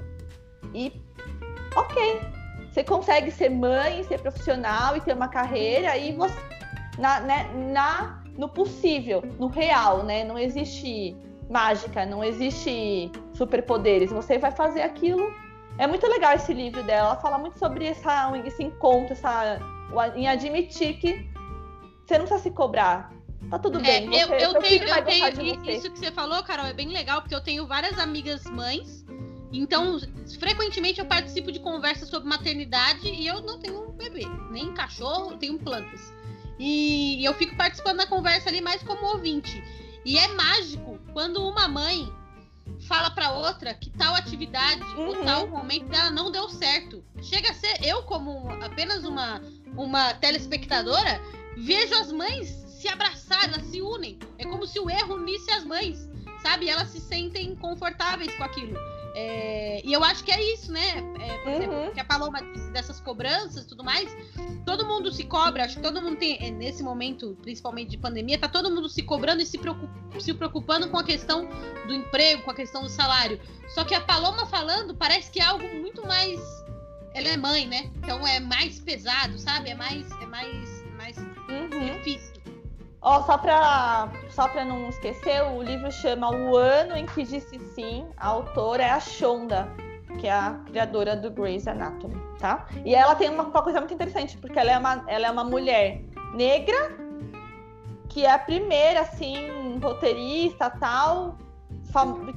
E 0.73 0.91
ok. 1.75 2.21
Você 2.71 2.83
consegue 2.83 3.29
ser 3.29 3.49
mãe, 3.49 4.03
ser 4.03 4.19
profissional 4.19 4.97
e 4.97 5.01
ter 5.01 5.13
uma 5.13 5.27
carreira 5.27 5.95
e 5.95 6.11
você. 6.13 6.35
Na, 6.97 7.19
né, 7.21 7.49
na, 7.71 8.23
no 8.37 8.49
possível, 8.49 9.23
no 9.39 9.47
real, 9.47 10.03
né? 10.03 10.23
Não 10.23 10.37
existe 10.37 11.15
mágica, 11.49 12.05
não 12.05 12.23
existe 12.23 13.11
superpoderes. 13.33 14.11
Você 14.11 14.37
vai 14.37 14.51
fazer 14.51 14.81
aquilo. 14.81 15.31
É 15.77 15.87
muito 15.87 16.07
legal 16.07 16.33
esse 16.33 16.53
livro 16.53 16.83
dela. 16.83 17.09
Ela 17.09 17.15
fala 17.17 17.37
muito 17.37 17.57
sobre 17.57 17.85
essa, 17.85 18.31
esse 18.45 18.63
encontro, 18.63 19.13
essa, 19.13 19.59
em 20.15 20.27
admitir 20.27 20.97
que 20.99 21.32
você 22.05 22.17
não 22.17 22.25
precisa 22.25 22.39
se 22.43 22.51
cobrar 22.51 23.11
Tá 23.49 23.59
tudo 23.59 23.77
É, 23.79 23.81
bem. 23.81 24.05
eu, 24.05 24.27
você- 24.27 24.35
eu 24.45 24.51
seu 24.51 24.61
tenho, 24.61 24.83
eu 24.87 25.03
tenho 25.03 25.69
isso 25.71 25.91
que 25.91 25.99
você 25.99 26.11
falou, 26.11 26.41
Carol, 26.43 26.65
é 26.65 26.73
bem 26.73 26.87
legal, 26.87 27.21
porque 27.21 27.35
eu 27.35 27.41
tenho 27.41 27.67
várias 27.67 27.99
amigas 27.99 28.45
mães. 28.45 29.05
Então, 29.51 29.99
frequentemente 30.39 30.99
eu 30.99 31.05
participo 31.05 31.51
de 31.51 31.59
conversas 31.59 32.07
sobre 32.09 32.27
maternidade 32.27 33.07
e 33.07 33.27
eu 33.27 33.41
não 33.41 33.59
tenho 33.59 33.89
um 33.89 33.91
bebê, 33.91 34.25
nem 34.49 34.73
cachorro, 34.73 35.31
eu 35.31 35.37
tenho 35.37 35.59
plantas. 35.59 36.11
E 36.57 37.23
eu 37.23 37.33
fico 37.33 37.55
participando 37.57 37.97
da 37.97 38.07
conversa 38.07 38.49
ali 38.49 38.61
mais 38.61 38.81
como 38.81 39.05
ouvinte. 39.07 39.61
E 40.05 40.17
é 40.17 40.27
mágico 40.29 40.97
quando 41.11 41.45
uma 41.45 41.67
mãe 41.67 42.11
fala 42.87 43.11
pra 43.11 43.33
outra 43.33 43.73
que 43.73 43.89
tal 43.91 44.15
atividade 44.15 44.81
ou 44.97 45.15
Uhum. 45.17 45.25
tal 45.25 45.47
momento 45.47 45.87
dela 45.89 46.09
não 46.09 46.31
deu 46.31 46.47
certo. 46.49 47.03
Chega 47.21 47.51
a 47.51 47.53
ser 47.53 47.85
eu 47.85 48.03
como 48.03 48.49
apenas 48.63 49.03
uma 49.03 49.41
uma 49.75 50.13
telespectadora, 50.13 51.19
vejo 51.57 51.93
as 51.95 52.11
mães 52.11 52.47
se 52.67 52.87
abraçar, 52.87 53.45
elas 53.45 53.63
se 53.67 53.81
unem. 53.81 54.19
É 54.37 54.45
como 54.45 54.65
se 54.67 54.79
o 54.79 54.89
erro 54.89 55.15
unisse 55.15 55.49
as 55.51 55.63
mães, 55.63 56.09
sabe? 56.41 56.67
Elas 56.69 56.89
se 56.89 56.99
sentem 56.99 57.55
confortáveis 57.55 58.33
com 58.35 58.43
aquilo. 58.43 58.77
É, 59.15 59.79
e 59.85 59.93
eu 59.93 60.03
acho 60.03 60.23
que 60.23 60.31
é 60.31 60.53
isso, 60.53 60.71
né? 60.71 60.97
É, 61.21 61.37
por 61.43 61.51
exemplo, 61.51 61.75
Uhum. 61.75 61.91
que 61.91 61.99
a 61.99 62.03
Paloma 62.03 62.41
disse 62.51 62.71
dessas 62.71 62.99
cobranças 62.99 63.63
e 63.63 63.67
tudo 63.67 63.83
mais. 63.83 64.09
Todo 64.65 64.87
mundo 64.87 65.11
se 65.11 65.23
cobra, 65.23 65.65
acho 65.65 65.75
que 65.77 65.83
todo 65.83 66.01
mundo 66.01 66.17
tem, 66.17 66.37
é, 66.43 66.49
nesse 66.49 66.81
momento, 66.81 67.37
principalmente 67.43 67.91
de 67.91 67.97
pandemia, 67.97 68.39
tá 68.39 68.47
todo 68.49 68.71
mundo 68.71 68.89
se 68.89 69.03
cobrando 69.03 69.41
e 69.43 69.45
se, 69.45 69.57
preocup- 69.59 69.91
se 70.19 70.33
preocupando 70.33 70.89
com 70.89 70.97
a 70.97 71.03
questão 71.03 71.47
do 71.85 71.93
emprego, 71.93 72.41
com 72.41 72.49
a 72.51 72.55
questão 72.55 72.81
do 72.81 72.89
salário. 72.89 73.39
Só 73.69 73.83
que 73.83 73.93
a 73.93 74.01
Paloma 74.01 74.47
falando 74.47 74.95
parece 74.95 75.29
que 75.29 75.39
é 75.39 75.43
algo 75.43 75.63
muito 75.79 76.05
mais. 76.07 76.39
Ela 77.13 77.27
é 77.29 77.37
mãe, 77.37 77.67
né? 77.67 77.91
Então 77.97 78.25
é 78.27 78.39
mais 78.39 78.79
pesado, 78.79 79.37
sabe? 79.37 79.69
É 79.69 79.75
mais, 79.75 80.09
é 80.19 80.25
mais 80.25 80.72
Uhum. 81.53 81.79
difícil. 81.79 82.33
Ó, 83.01 83.21
só 83.23 83.37
pra, 83.37 84.09
só 84.29 84.47
pra 84.47 84.63
não 84.63 84.87
esquecer, 84.87 85.43
o 85.43 85.61
livro 85.61 85.91
chama 85.91 86.31
O 86.31 86.55
Ano 86.55 86.95
em 86.95 87.05
que 87.05 87.23
Disse 87.23 87.59
Sim. 87.59 88.07
A 88.15 88.27
autora 88.27 88.81
é 88.81 88.89
a 88.89 88.99
Shonda, 88.99 89.67
que 90.19 90.27
é 90.27 90.31
a 90.31 90.61
criadora 90.65 91.15
do 91.15 91.29
Grey's 91.29 91.67
Anatomy, 91.67 92.15
tá? 92.39 92.65
E 92.85 92.95
ela 92.95 93.13
tem 93.13 93.29
uma, 93.29 93.43
uma 93.43 93.61
coisa 93.61 93.79
muito 93.79 93.93
interessante, 93.93 94.37
porque 94.37 94.57
ela 94.57 94.71
é 94.71 94.77
uma, 94.77 95.03
ela 95.07 95.27
é 95.27 95.31
uma 95.31 95.43
mulher 95.43 96.01
negra, 96.33 96.97
que 98.07 98.25
é 98.25 98.31
a 98.31 98.39
primeira, 98.39 99.01
assim, 99.01 99.79
roteirista 99.81 100.69
tal, 100.69 101.37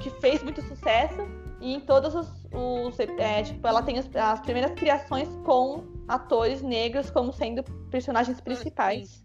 que 0.00 0.10
fez 0.20 0.42
muito 0.42 0.62
sucesso. 0.62 1.26
E 1.60 1.74
em 1.74 1.80
todos 1.80 2.14
os. 2.14 2.28
os 2.52 2.98
é, 3.00 3.42
tipo, 3.42 3.66
ela 3.66 3.82
tem 3.82 3.98
as, 3.98 4.08
as 4.14 4.40
primeiras 4.40 4.72
criações 4.72 5.28
com 5.44 5.84
atores 6.06 6.62
negros 6.62 7.10
como 7.10 7.32
sendo 7.32 7.62
personagens 7.90 8.40
principais. 8.40 9.24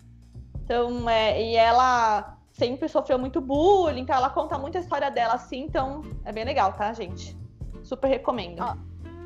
Então, 0.64 1.10
é, 1.10 1.42
e 1.42 1.56
ela 1.56 2.38
sempre 2.54 2.88
sofreu 2.88 3.18
muito 3.18 3.42
bullying, 3.42 4.02
então 4.02 4.16
ela 4.16 4.30
conta 4.30 4.58
muita 4.58 4.80
história 4.80 5.10
dela 5.10 5.34
assim, 5.34 5.64
então 5.64 6.02
é 6.24 6.32
bem 6.32 6.46
legal, 6.46 6.74
tá, 6.74 6.94
gente? 6.94 7.38
Super 7.84 8.08
recomendo. 8.08 8.64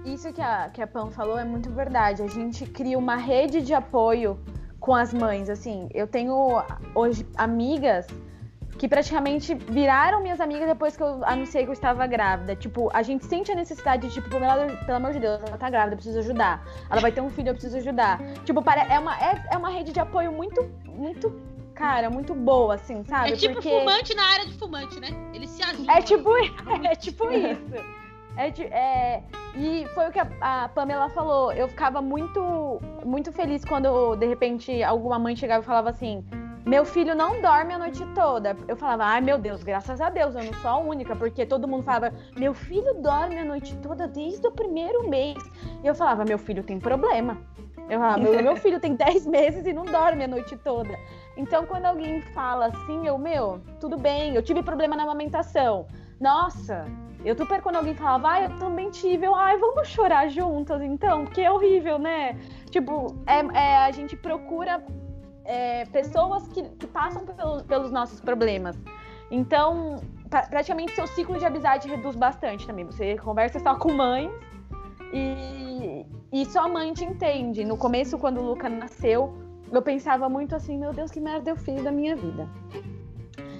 Isso 0.06 0.32
que 0.32 0.42
a, 0.42 0.70
que 0.70 0.82
a 0.82 0.88
Pam 0.88 1.12
falou 1.12 1.38
é 1.38 1.44
muito 1.44 1.72
verdade. 1.72 2.22
A 2.22 2.28
gente 2.28 2.66
cria 2.66 2.98
uma 2.98 3.16
rede 3.16 3.62
de 3.62 3.74
apoio 3.74 4.40
com 4.80 4.94
as 4.94 5.14
mães. 5.14 5.50
Assim, 5.50 5.90
eu 5.94 6.08
tenho 6.08 6.64
hoje 6.94 7.28
amigas 7.36 8.08
que 8.78 8.88
praticamente 8.88 9.54
viraram 9.54 10.22
minhas 10.22 10.42
amigas 10.42 10.68
depois 10.68 10.98
que 10.98 11.04
eu 11.04 11.24
anunciei 11.26 11.64
que 11.64 11.70
eu 11.70 11.74
estava 11.74 12.06
grávida. 12.06 12.56
Tipo, 12.56 12.90
a 12.94 13.02
gente 13.02 13.26
sente 13.26 13.52
a 13.52 13.56
necessidade 13.56 14.08
de, 14.08 14.14
tipo, 14.14 14.30
pelo, 14.30 14.44
pelo 14.86 14.98
amor 14.98 15.14
de 15.14 15.20
Deus, 15.20 15.40
ela 15.48 15.58
tá 15.58 15.70
grávida, 15.70 15.94
eu 15.94 15.98
preciso 15.98 16.20
ajudar. 16.20 16.66
Ela 16.90 17.02
vai 17.02 17.12
ter 17.12 17.22
um 17.22 17.30
filho, 17.30 17.50
eu 17.50 17.54
preciso 17.54 17.78
ajudar. 17.78 18.20
Tipo, 18.44 18.64
é 18.70 19.00
uma, 19.00 19.18
é, 19.18 19.44
é 19.52 19.58
uma 19.58 19.70
rede 19.70 19.94
de 19.94 20.00
apoio 20.00 20.32
muito, 20.32 20.70
muito, 20.86 21.42
cara, 21.74 22.10
muito 22.10 22.34
boa, 22.34 22.76
assim, 22.76 23.04
sabe? 23.06 23.32
É 23.32 23.36
tipo 23.36 23.56
Porque... 23.56 23.70
fumante 23.70 24.14
na 24.14 24.24
área 24.24 24.46
de 24.46 24.54
fumante, 24.54 25.00
né? 25.00 25.10
Eles 25.34 25.50
se 25.52 25.64
ajudam. 25.64 25.96
É 25.96 26.02
tipo, 26.02 26.32
é 26.84 26.96
tipo 26.96 27.32
isso. 27.32 28.06
É, 28.38 28.50
é- 28.50 29.24
e 29.56 29.88
foi 29.94 30.10
o 30.10 30.12
que 30.12 30.20
a, 30.20 30.28
a 30.42 30.70
Pamela 30.70 31.08
falou. 31.10 31.54
Eu 31.54 31.70
ficava 31.70 32.02
muito, 32.02 32.82
muito 33.06 33.32
feliz 33.32 33.64
quando, 33.64 34.18
de 34.18 34.26
repente, 34.26 34.84
alguma 34.84 35.18
mãe 35.18 35.34
chegava 35.36 35.64
e 35.64 35.66
falava 35.66 35.90
assim: 35.90 36.26
Meu 36.66 36.84
filho 36.84 37.14
não 37.14 37.40
dorme 37.42 37.74
a 37.74 37.78
noite 37.78 38.04
toda. 38.16 38.58
Eu 38.68 38.76
falava: 38.76 39.06
Ai, 39.06 39.22
meu 39.22 39.38
Deus, 39.38 39.62
graças 39.62 40.02
a 40.02 40.10
Deus, 40.10 40.34
eu 40.34 40.44
não 40.44 40.54
sou 40.54 40.72
a 40.72 40.78
única. 40.78 41.16
Porque 41.16 41.46
todo 41.46 41.68
mundo 41.68 41.84
falava: 41.84 42.12
Meu 42.36 42.54
filho 42.54 42.96
dorme 42.96 43.38
a 43.38 43.46
noite 43.46 43.78
toda 43.78 44.08
desde 44.08 44.48
o 44.48 44.52
primeiro 44.52 45.08
mês. 45.08 45.38
E 45.84 45.88
eu 45.88 45.94
falava: 45.94 46.26
Meu 46.26 46.40
filho 46.40 46.64
tem 46.64 46.80
problema. 46.80 47.38
Eu 47.88 48.00
falava: 48.00 48.18
Meu, 48.18 48.42
meu 48.42 48.56
filho 48.56 48.80
tem 48.80 48.96
10 48.96 49.28
meses 49.28 49.68
e 49.68 49.74
não 49.74 49.86
dorme 49.86 50.24
a 50.24 50.28
noite 50.28 50.58
toda. 50.58 50.98
Então, 51.38 51.66
quando 51.66 51.86
alguém 51.86 52.22
fala 52.34 52.68
assim, 52.68 53.06
eu, 53.06 53.18
meu, 53.18 53.62
tudo 53.80 53.98
bem, 53.98 54.36
eu 54.36 54.42
tive 54.42 54.64
problema 54.64 54.96
na 54.96 55.04
amamentação. 55.04 55.86
Nossa, 56.20 56.86
eu 57.26 57.36
super 57.36 57.62
quando 57.62 57.76
alguém 57.76 57.94
falava, 57.94 58.30
ai, 58.30 58.46
eu 58.46 58.58
também 58.58 58.90
tive, 58.90 59.26
eu, 59.26 59.36
ai, 59.36 59.58
vamos 59.58 59.88
chorar 59.90 60.30
juntas 60.30 60.82
então, 60.82 61.26
porque 61.26 61.42
é 61.42 61.52
horrível, 61.52 62.00
né? 62.00 62.40
Tipo, 62.70 63.16
é, 63.28 63.40
é, 63.58 63.78
a 63.78 63.92
gente 63.92 64.16
procura 64.16 64.82
é, 65.46 65.86
pessoas 65.86 66.48
que, 66.50 66.64
que 66.64 66.88
passam 66.88 67.26
pelo- 67.26 67.64
pelos 67.64 67.92
nossos 67.92 68.20
problemas. 68.20 68.76
Então, 69.32 69.96
pra- 70.30 70.44
praticamente 70.44 70.94
seu 70.94 71.08
ciclo 71.08 71.38
de 71.38 71.46
amizade 71.46 71.88
reduz 71.88 72.16
bastante 72.16 72.66
também. 72.68 72.86
Você 72.86 73.16
conversa 73.18 73.60
só 73.60 73.76
com 73.76 73.92
mães 73.94 74.32
e, 75.14 76.06
e 76.32 76.46
só 76.48 76.66
a 76.66 76.68
mãe 76.68 76.94
te 76.94 77.06
entende. 77.06 77.64
No 77.64 77.78
começo, 77.78 78.18
quando 78.18 78.40
o 78.40 78.44
Luca 78.44 78.68
nasceu, 78.70 79.34
eu 79.72 79.82
pensava 79.82 80.28
muito 80.30 80.56
assim, 80.56 80.78
meu 80.78 80.92
Deus, 80.94 81.12
que 81.12 81.20
merda 81.20 81.50
eu 81.52 81.56
fiz 81.56 81.84
da 81.84 81.92
minha 81.92 82.16
vida. 82.16 82.48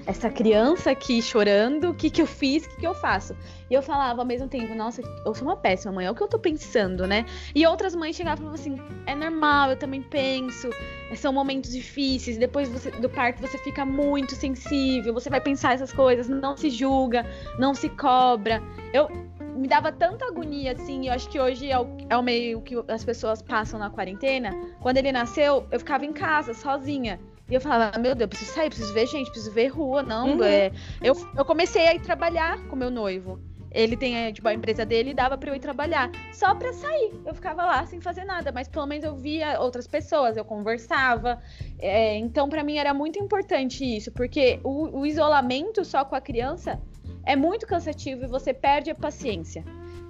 Essa 0.08 0.30
criança 0.30 0.92
aqui 0.92 1.20
chorando, 1.20 1.90
o 1.90 1.94
que 1.96 2.12
que 2.12 2.22
eu 2.22 2.28
fiz, 2.28 2.64
o 2.64 2.70
que 2.70 2.78
que 2.78 2.86
eu 2.88 2.94
faço? 2.94 3.36
E 3.68 3.74
eu 3.74 3.82
falava 3.82 4.22
ao 4.22 4.26
mesmo 4.26 4.48
tempo, 4.48 4.76
nossa, 4.76 5.02
eu 5.26 5.34
sou 5.34 5.48
uma 5.48 5.58
péssima 5.58 5.92
mãe, 5.94 6.06
é 6.06 6.12
o 6.12 6.14
que 6.14 6.22
eu 6.22 6.28
tô 6.28 6.38
pensando, 6.38 7.08
né? 7.08 7.26
E 7.56 7.66
outras 7.66 7.96
mães 7.96 8.16
chegavam 8.16 8.46
e 8.54 8.58
falavam 8.58 8.76
assim, 8.84 9.02
é 9.08 9.16
normal, 9.16 9.72
eu 9.72 9.78
também 9.78 10.04
penso, 10.04 10.70
são 11.16 11.34
momentos 11.34 11.72
difíceis, 11.72 12.38
depois 12.38 12.70
você- 12.70 12.92
do 12.92 13.10
parto 13.10 13.42
você 13.42 13.58
fica 13.58 13.84
muito 13.84 14.36
sensível, 14.36 15.12
você 15.12 15.28
vai 15.28 15.42
pensar 15.42 15.74
essas 15.74 15.92
coisas, 15.92 16.30
não 16.30 16.56
se 16.56 16.70
julga, 16.70 17.26
não 17.58 17.74
se 17.74 17.90
cobra. 17.90 18.62
Eu 18.94 19.10
me 19.56 19.68
dava 19.68 19.92
tanta 19.92 20.26
agonia, 20.26 20.74
assim, 20.74 21.08
eu 21.08 21.14
acho 21.14 21.28
que 21.30 21.40
hoje 21.40 21.72
é 21.72 21.80
o, 21.80 21.88
é 22.10 22.16
o 22.16 22.22
meio 22.22 22.62
que 22.62 22.76
as 22.90 23.04
pessoas 23.04 23.42
passam 23.42 23.80
na 23.80 23.90
quarentena. 23.90 24.52
Quando 24.82 24.98
ele 24.98 25.12
nasceu, 25.12 25.66
eu 25.72 25.80
ficava 25.80 26.06
em 26.06 26.14
casa, 26.14 26.54
sozinha. 26.54 27.20
E 27.50 27.54
eu 27.54 27.62
falava, 27.62 27.98
meu 28.00 28.16
Deus, 28.16 28.22
eu 28.22 28.28
preciso 28.28 28.52
sair, 28.54 28.70
preciso 28.70 28.94
ver 28.94 29.06
gente, 29.06 29.30
preciso 29.30 29.52
ver 29.52 29.68
rua, 29.68 30.02
não. 30.02 30.38
Uhum. 30.38 30.44
é, 30.44 30.72
eu, 31.02 31.16
eu 31.38 31.46
comecei 31.46 31.88
a 31.88 31.94
ir 31.94 32.00
trabalhar 32.00 32.58
com 32.68 32.76
meu 32.76 32.90
noivo. 32.90 33.40
Ele 33.76 33.98
tem 33.98 34.32
tipo, 34.32 34.48
a 34.48 34.54
empresa 34.54 34.86
dele 34.86 35.12
e 35.12 35.14
dava 35.14 35.38
pra 35.38 35.52
eu 35.52 35.56
ir 35.56 35.60
trabalhar. 35.60 36.10
Só 36.32 36.56
pra 36.56 36.72
sair. 36.72 37.12
Eu 37.26 37.36
ficava 37.36 37.66
lá 37.66 37.86
sem 37.86 38.00
fazer 38.00 38.24
nada, 38.24 38.50
mas 38.52 38.70
pelo 38.70 38.86
menos 38.88 39.04
eu 39.04 39.16
via 39.16 39.60
outras 39.60 39.86
pessoas, 39.86 40.38
eu 40.38 40.46
conversava. 40.46 41.40
É, 41.78 42.16
então, 42.16 42.48
pra 42.48 42.64
mim 42.64 42.78
era 42.78 42.94
muito 42.94 43.20
importante 43.20 43.84
isso, 43.84 44.14
porque 44.14 44.62
o, 44.64 45.02
o 45.02 45.06
isolamento 45.06 45.84
só 45.84 46.06
com 46.06 46.16
a 46.16 46.22
criança 46.22 46.82
é 47.26 47.36
muito 47.36 47.68
cansativo 47.68 48.24
e 48.24 48.28
você 48.28 48.54
perde 48.54 48.90
a 48.90 48.96
paciência. 48.96 49.64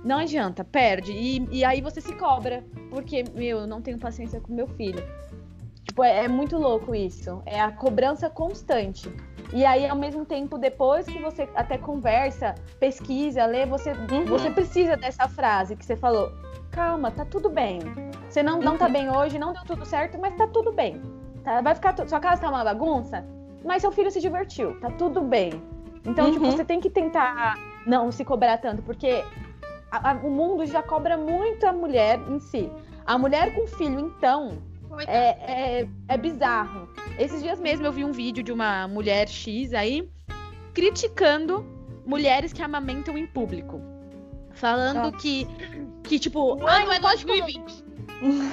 Não 0.03 0.19
adianta, 0.19 0.63
perde. 0.63 1.11
E, 1.11 1.47
e 1.49 1.65
aí 1.65 1.81
você 1.81 1.99
se 1.99 2.13
cobra, 2.13 2.63
porque, 2.91 3.23
meu, 3.33 3.61
eu 3.61 3.67
não 3.67 3.81
tenho 3.81 3.97
paciência 3.97 4.39
com 4.39 4.53
meu 4.53 4.67
filho. 4.67 5.03
Tipo, 5.85 6.03
é, 6.03 6.25
é 6.25 6.27
muito 6.27 6.57
louco 6.57 6.93
isso. 6.95 7.41
É 7.45 7.59
a 7.61 7.71
cobrança 7.71 8.29
constante. 8.29 9.09
E 9.53 9.63
aí, 9.65 9.87
ao 9.87 9.95
mesmo 9.95 10.25
tempo, 10.25 10.57
depois 10.57 11.05
que 11.05 11.19
você 11.19 11.47
até 11.55 11.77
conversa, 11.77 12.55
pesquisa, 12.79 13.45
lê, 13.45 13.65
você, 13.65 13.91
Uhum. 13.91 14.25
você 14.25 14.49
precisa 14.49 14.97
dessa 14.97 15.27
frase 15.29 15.75
que 15.75 15.85
você 15.85 15.95
falou. 15.95 16.31
Calma, 16.71 17.11
tá 17.11 17.23
tudo 17.23 17.49
bem. 17.49 17.79
Você 18.27 18.41
não, 18.43 18.59
não 18.59 18.77
tá 18.77 18.89
bem 18.89 19.09
hoje, 19.09 19.37
não 19.39 19.53
deu 19.53 19.63
tudo 19.65 19.85
certo, 19.85 20.17
mas 20.19 20.35
tá 20.35 20.47
tudo 20.47 20.73
bem. 20.73 21.01
Tá? 21.43 21.61
Vai 21.61 21.75
ficar. 21.75 21.93
tu- 21.93 22.09
Sua 22.09 22.19
casa 22.19 22.41
tá 22.41 22.49
uma 22.49 22.63
bagunça, 22.63 23.23
mas 23.63 23.81
seu 23.81 23.91
filho 23.91 24.09
se 24.11 24.19
divertiu, 24.19 24.77
tá 24.81 24.89
tudo 24.89 25.21
bem. 25.21 25.53
Então, 26.05 26.31
tipo, 26.31 26.43
Uhum. 26.45 26.51
você 26.51 26.65
tem 26.65 26.79
que 26.81 26.89
tentar 26.89 27.55
não 27.85 28.11
se 28.11 28.25
cobrar 28.25 28.57
tanto, 28.57 28.81
porque 28.81 29.23
a- 29.91 30.11
a- 30.11 30.19
o 30.23 30.29
mundo 30.29 30.65
já 30.65 30.81
cobra 30.81 31.15
muito 31.17 31.65
a 31.65 31.71
mulher 31.71 32.19
em 32.27 32.39
si. 32.39 32.69
A 33.05 33.17
mulher 33.17 33.53
com 33.53 33.67
filho, 33.67 33.99
então. 33.99 34.57
É, 35.01 35.81
é, 35.81 35.87
é 36.07 36.17
bizarro. 36.17 36.89
Esses 37.19 37.41
dias 37.41 37.59
mesmo 37.59 37.85
eu 37.85 37.91
vi 37.91 38.03
um 38.05 38.11
vídeo 38.11 38.43
de 38.43 38.51
uma 38.51 38.87
mulher 38.87 39.27
X 39.27 39.73
aí 39.73 40.09
criticando 40.73 41.65
mulheres 42.05 42.53
que 42.53 42.61
amamentam 42.61 43.17
em 43.17 43.25
público. 43.25 43.81
Falando 44.53 45.07
Ah. 45.07 45.11
que, 45.11 45.47
que, 46.03 46.19
tipo, 46.19 46.55
O 46.55 46.67
ai, 46.67 46.77
ano 46.83 46.85
não 46.87 46.93
é 46.93 46.99
pode 46.99 47.25
colo- 47.25 47.39
2020. 47.39 47.83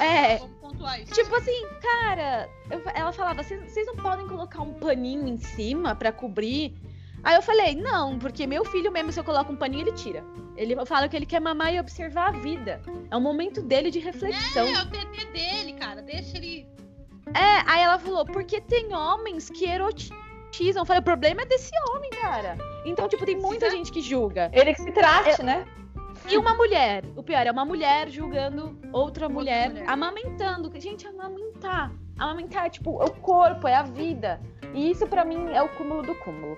É, 0.01 0.37
Vamos 0.39 0.57
pontuar 0.61 1.01
isso. 1.01 1.13
tipo 1.13 1.35
assim, 1.37 1.67
cara, 1.81 2.49
eu- 2.71 2.83
ela 2.95 3.13
falava, 3.13 3.43
vocês 3.43 3.61
vocês 3.73 3.87
não 3.87 3.97
podem 3.97 4.27
colocar 4.27 4.63
um 4.63 4.73
paninho 4.75 5.29
em 5.29 5.37
cima 5.37 5.95
pra 5.95 6.11
cobrir? 6.11 6.75
Aí 7.25 7.35
eu 7.37 7.43
falei, 7.43 7.75
não, 7.77 8.19
porque 8.19 8.47
meu 8.47 8.65
filho 8.65 8.91
mesmo, 8.91 9.13
se 9.13 9.21
eu 9.21 9.25
coloco 9.25 9.53
um 9.53 9.57
paninho, 9.57 9.83
ele 9.83 9.93
tira. 9.93 10.25
Ele 10.57 10.75
fala 10.85 11.09
que 11.09 11.17
ele 11.17 11.27
quer 11.27 11.41
mamar 11.41 11.73
e 11.73 11.81
observar 11.81 12.29
a 12.29 12.33
vida. 12.33 12.81
É 13.11 13.17
um 13.17 13.21
momento 13.21 13.63
dele 13.63 13.91
de 13.91 13.99
reflexão. 13.99 14.67
É, 14.67 14.73
é 14.73 14.83
o 14.83 14.87
TT 14.87 15.25
dele, 15.33 15.73
cara. 15.75 16.03
Deixa 16.03 16.37
ele. 16.37 16.67
É, 17.35 17.63
aí 17.71 17.83
ela 17.83 17.99
falou, 17.99 18.25
porque 18.27 18.61
tem 18.61 18.95
homens 18.95 19.49
que 19.49 19.65
eroti- 19.65 20.11
romantizam. 20.13 20.85
Fala, 20.85 21.01
o 21.01 21.03
problema 21.03 21.43
é 21.43 21.47
desse 21.47 21.71
homem, 21.91 22.11
cara. 22.11 22.59
Então, 22.85 23.09
tipo, 23.09 23.25
tem 23.25 23.37
muita 23.37 23.71
gente 23.71 23.91
que 23.91 24.03
julga. 24.03 24.51
Ele 24.53 24.75
que 24.75 24.83
se 24.83 24.93
trate, 24.93 25.43
né? 25.43 25.65
E 26.29 26.37
uma 26.37 26.55
mulher, 26.55 27.03
o 27.17 27.23
pior 27.23 27.47
é 27.47 27.51
uma 27.51 27.65
mulher 27.65 28.09
julgando 28.09 28.79
outra 28.93 29.29
mulher, 29.29 29.71
mulher. 29.71 29.89
amamentando. 29.89 30.71
Gente, 30.79 31.07
amamentar. 31.07 31.91
Amamentar 32.19 32.67
é 32.67 32.71
tipo, 32.71 33.01
é 33.03 33.07
o 33.07 33.11
corpo, 33.11 33.67
é 33.67 33.75
a 33.75 33.83
vida. 33.83 34.41
E 34.75 34.91
isso 34.91 35.07
pra 35.07 35.25
mim 35.25 35.51
é 35.53 35.63
o 35.63 35.69
cúmulo 35.71 36.03
do 36.03 36.15
cúmulo. 36.17 36.57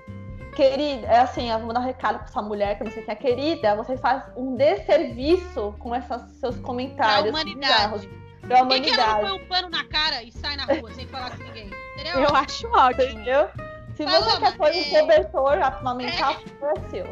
Querida, 0.54 1.06
é 1.06 1.18
assim, 1.18 1.50
eu 1.50 1.58
vou 1.58 1.72
dar 1.72 1.80
um 1.80 1.84
recado 1.84 2.18
pra 2.18 2.26
essa 2.28 2.42
mulher 2.42 2.76
que 2.76 2.82
eu 2.82 2.86
não 2.86 2.92
sei 2.92 3.02
quem 3.02 3.12
é 3.12 3.16
querida. 3.16 3.74
Você 3.76 3.96
faz 3.96 4.22
um 4.36 4.54
desserviço 4.56 5.74
com 5.78 5.94
esses 5.94 6.22
seus 6.40 6.56
comentários. 6.60 7.30
Pra 7.32 7.40
humanidade. 7.42 7.74
bizarros. 7.74 8.08
Pra 8.42 8.58
Por 8.58 8.68
que, 8.68 8.80
que 8.82 8.90
ela 8.90 9.06
não 9.06 9.14
humanidade. 9.14 9.20
põe 9.20 9.32
um 9.32 9.48
pano 9.48 9.68
na 9.70 9.84
cara 9.84 10.22
e 10.22 10.30
sai 10.32 10.56
na 10.56 10.64
rua 10.64 10.92
sem 10.92 11.06
falar 11.06 11.36
com 11.36 11.42
ninguém? 11.42 11.70
Seria 11.96 12.12
Eu 12.12 12.22
ótimo. 12.24 12.36
acho 12.36 12.66
ótimo. 12.68 13.02
Entendeu? 13.10 13.48
Se 13.96 14.04
Paloma, 14.04 14.30
você 14.32 14.40
quer 14.40 14.56
pôr 14.56 14.66
um 14.66 14.70
é- 14.70 15.00
cobertor 15.00 15.62
amamentar, 15.62 16.40
é 16.62 16.90
seu. 16.90 17.06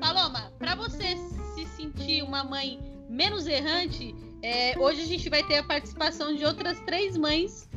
Paloma, 0.00 0.52
pra 0.58 0.74
você 0.74 1.16
se 1.54 1.66
sentir 1.76 2.22
uma 2.22 2.42
mãe 2.42 2.80
menos 3.08 3.46
errante, 3.46 4.14
é, 4.42 4.74
hoje 4.78 5.02
a 5.02 5.06
gente 5.06 5.28
vai 5.28 5.42
ter 5.42 5.58
a 5.58 5.62
participação 5.62 6.34
de 6.34 6.44
outras 6.44 6.80
três 6.80 7.16
mães 7.16 7.68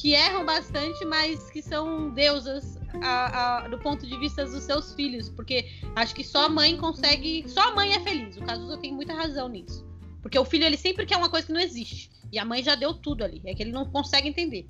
que 0.00 0.14
erram 0.14 0.46
bastante, 0.46 1.04
mas 1.04 1.50
que 1.50 1.60
são 1.60 2.08
deusas 2.10 2.78
a- 3.02 3.64
a- 3.64 3.68
do 3.68 3.78
ponto 3.78 4.06
de 4.06 4.16
vista 4.18 4.46
dos 4.46 4.62
seus 4.62 4.94
filhos, 4.94 5.28
porque 5.28 5.68
acho 5.94 6.14
que 6.14 6.24
só 6.24 6.46
a 6.46 6.48
mãe 6.48 6.74
consegue, 6.78 7.44
só 7.46 7.68
a 7.68 7.74
mãe 7.74 7.92
é 7.92 8.00
feliz. 8.00 8.34
O 8.38 8.40
Cazuza 8.42 8.78
tem 8.78 8.94
muita 8.94 9.12
razão 9.12 9.46
nisso, 9.48 9.86
porque 10.22 10.38
o 10.38 10.44
filho 10.44 10.64
ele 10.64 10.78
sempre 10.78 11.04
quer 11.04 11.18
uma 11.18 11.28
coisa 11.28 11.46
que 11.46 11.52
não 11.52 11.60
existe 11.60 12.10
e 12.32 12.38
a 12.38 12.44
mãe 12.46 12.62
já 12.62 12.74
deu 12.74 12.94
tudo 12.94 13.22
ali, 13.24 13.42
é 13.44 13.54
que 13.54 13.62
ele 13.62 13.72
não 13.72 13.84
consegue 13.84 14.26
entender. 14.26 14.66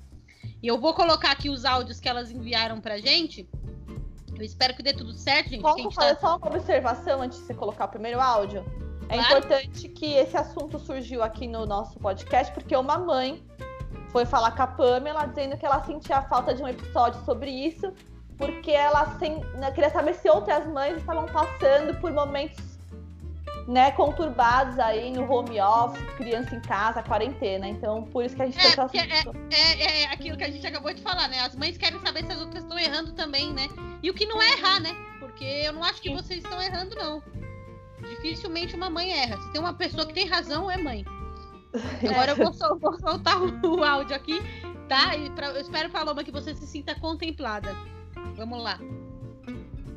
E 0.61 0.67
eu 0.67 0.77
vou 0.77 0.93
colocar 0.93 1.31
aqui 1.31 1.49
os 1.49 1.63
áudios 1.63 1.99
que 2.01 2.09
elas 2.09 2.29
enviaram 2.29 2.81
pra 2.81 2.97
gente. 2.99 3.47
Eu 4.35 4.41
espero 4.43 4.75
que 4.75 4.83
dê 4.83 4.91
tudo 4.93 5.13
certo, 5.13 5.49
gente. 5.49 5.61
Posso 5.61 5.77
gente 5.81 5.95
fazer 5.95 6.15
tá- 6.15 6.19
só 6.21 6.35
uma 6.37 6.47
observação 6.47 7.21
antes 7.21 7.37
de 7.39 7.45
você 7.45 7.53
colocar 7.53 7.85
o 7.85 7.87
primeiro 7.87 8.19
áudio? 8.19 8.65
É 9.07 9.15
Claro. 9.17 9.37
importante 9.39 9.87
que 9.89 10.13
esse 10.13 10.35
assunto 10.35 10.77
surgiu 10.79 11.23
aqui 11.23 11.47
no 11.47 11.65
nosso 11.65 11.97
podcast, 11.99 12.51
porque 12.53 12.75
uma 12.75 12.97
mãe 12.97 13.41
foi 14.11 14.25
falar 14.25 14.51
com 14.51 14.63
a 14.63 14.67
Pamela 14.67 15.25
dizendo 15.25 15.57
que 15.57 15.65
ela 15.65 15.83
sentia 15.83 16.17
a 16.17 16.21
falta 16.23 16.53
de 16.53 16.61
um 16.61 16.67
episódio 16.67 17.23
sobre 17.23 17.49
isso, 17.49 17.93
porque 18.37 18.71
ela 18.71 19.17
sem, 19.17 19.39
né, 19.55 19.71
queria 19.71 19.89
saber 19.89 20.13
se 20.15 20.29
outras 20.29 20.67
mães 20.67 20.97
estavam 20.97 21.25
passando 21.27 21.99
por 21.99 22.11
momentos 22.11 22.71
né, 23.67 23.91
conturbados 23.91 24.77
aí 24.79 25.11
no 25.11 25.31
home 25.31 25.59
office, 25.61 26.03
criança 26.17 26.55
em 26.55 26.59
casa, 26.61 27.03
quarentena. 27.03 27.67
Então, 27.67 28.03
por 28.03 28.25
isso 28.25 28.35
que 28.35 28.41
a 28.41 28.45
gente 28.45 28.59
É, 28.59 28.75
porque 28.75 28.97
assunto. 28.99 29.37
É, 29.51 30.01
é 30.03 30.05
aquilo 30.07 30.37
que 30.37 30.43
a 30.43 30.51
gente 30.51 30.65
acabou 30.65 30.93
de 30.93 31.01
falar, 31.01 31.27
né? 31.27 31.39
As 31.41 31.55
mães 31.55 31.77
querem 31.77 31.99
saber 32.01 32.25
se 32.25 32.31
as 32.31 32.41
outras 32.41 32.63
estão 32.63 32.77
errando 32.77 33.13
também, 33.13 33.53
né? 33.53 33.67
E 34.01 34.09
o 34.09 34.13
que 34.13 34.25
não 34.25 34.41
é 34.41 34.51
errar, 34.53 34.79
né? 34.79 34.89
Porque 35.19 35.45
eu 35.45 35.73
não 35.73 35.83
acho 35.83 36.01
que 36.01 36.13
vocês 36.13 36.43
estão 36.43 36.61
errando, 36.61 36.95
não. 36.95 37.21
Dificilmente 38.01 38.75
uma 38.75 38.89
mãe 38.89 39.11
erra. 39.11 39.37
Se 39.37 39.51
tem 39.51 39.61
uma 39.61 39.73
pessoa 39.73 40.05
que 40.05 40.13
tem 40.13 40.27
razão, 40.27 40.69
é 40.69 40.77
mãe. 40.77 41.05
Agora 42.09 42.31
eu 42.31 42.35
vou, 42.35 42.53
sol- 42.53 42.77
vou 42.79 42.99
soltar 42.99 43.41
o, 43.41 43.77
o 43.79 43.83
áudio 43.83 44.15
aqui, 44.15 44.39
tá? 44.89 45.15
E 45.15 45.29
pra- 45.31 45.51
eu 45.51 45.61
espero, 45.61 45.89
Paloma, 45.89 46.23
que 46.23 46.31
você 46.31 46.53
se 46.55 46.67
sinta 46.67 46.93
contemplada. 46.95 47.75
Vamos 48.35 48.61
lá. 48.61 48.77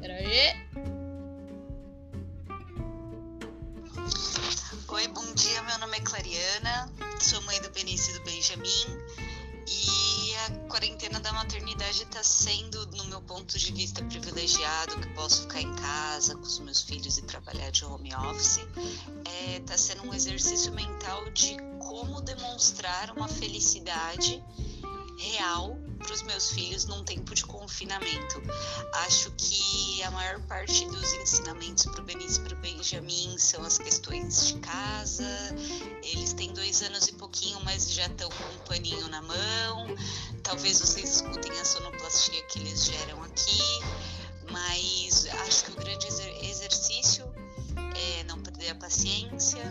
Pera 0.01 0.15
aí. 0.15 0.55
Oi, 4.89 5.09
bom 5.09 5.35
dia. 5.35 5.63
Meu 5.63 5.79
nome 5.79 5.97
é 5.97 6.01
Clariana, 6.01 6.89
sou 7.21 7.41
mãe 7.43 7.61
do 7.61 7.71
Benício 7.71 8.15
e 8.15 8.19
do 8.19 8.25
Benjamin. 8.25 8.69
E 9.67 10.35
a 10.35 10.51
quarentena 10.69 11.19
da 11.21 11.33
maternidade 11.33 12.03
está 12.03 12.23
sendo, 12.23 12.87
no 12.97 13.05
meu 13.07 13.21
ponto 13.23 13.59
de 13.59 13.73
vista, 13.73 14.05
privilegiado, 14.05 14.99
que 15.01 15.09
posso 15.15 15.43
ficar 15.43 15.63
em 15.63 15.75
casa 15.77 16.35
com 16.35 16.43
os 16.43 16.59
meus 16.59 16.83
filhos 16.83 17.17
e 17.19 17.23
trabalhar 17.23 17.71
de 17.71 17.85
home 17.85 18.15
office. 18.15 18.61
Está 19.57 19.79
sendo 19.79 20.09
um 20.09 20.15
exercício 20.15 20.73
mental 20.73 21.31
de 21.31 21.57
como 21.79 22.21
demonstrar 22.21 23.11
uma 23.17 23.29
felicidade 23.29 24.43
real 25.19 25.79
para 26.05 26.15
os 26.15 26.23
meus 26.23 26.51
filhos 26.53 26.85
num 26.85 27.03
tempo 27.03 27.35
de 27.35 27.45
confinamento. 27.45 28.43
Acho 29.07 29.31
que 29.33 30.03
a 30.03 30.11
maior 30.11 30.41
parte 30.43 30.85
dos 30.87 31.13
ensinamentos 31.15 31.87
para 31.87 32.01
o 32.01 32.05
Benício 32.05 32.41
e 32.43 32.45
para 32.45 32.55
o 32.55 32.61
Benjamin 32.61 33.37
são 33.39 33.65
as 33.65 33.79
questões 33.79 34.49
de 34.49 34.59
casa. 34.61 35.27
Eles 36.03 36.33
têm 36.35 36.53
dois 36.53 36.83
anos 36.83 37.09
e 37.09 37.13
pouquinho, 37.15 37.59
mas 37.65 37.91
já 37.91 38.07
estão 38.07 38.29
com 38.29 38.45
um 38.45 38.59
paninho 38.69 39.09
na 39.09 39.23
mão. 39.23 39.87
Talvez 40.43 40.79
vocês 40.81 41.17
escutem 41.17 41.53
a 41.59 41.65
sonoplastia 41.65 42.43
que 42.45 42.59
eles 42.59 42.85
geram 42.85 43.23
aqui. 43.23 43.63
Mas 44.51 45.27
acho 45.47 45.65
que 45.65 45.71
o 45.73 45.75
grande 45.77 46.07
exer- 46.07 46.45
exercício 46.45 47.25
é 47.97 48.25
não 48.25 48.39
perder 48.41 48.71
a 48.71 48.75
paciência, 48.75 49.63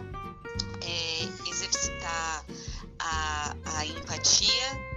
é 0.81 1.49
exercitar 1.49 2.45
a, 2.99 3.55
a 3.77 3.85
empatia 3.85 4.92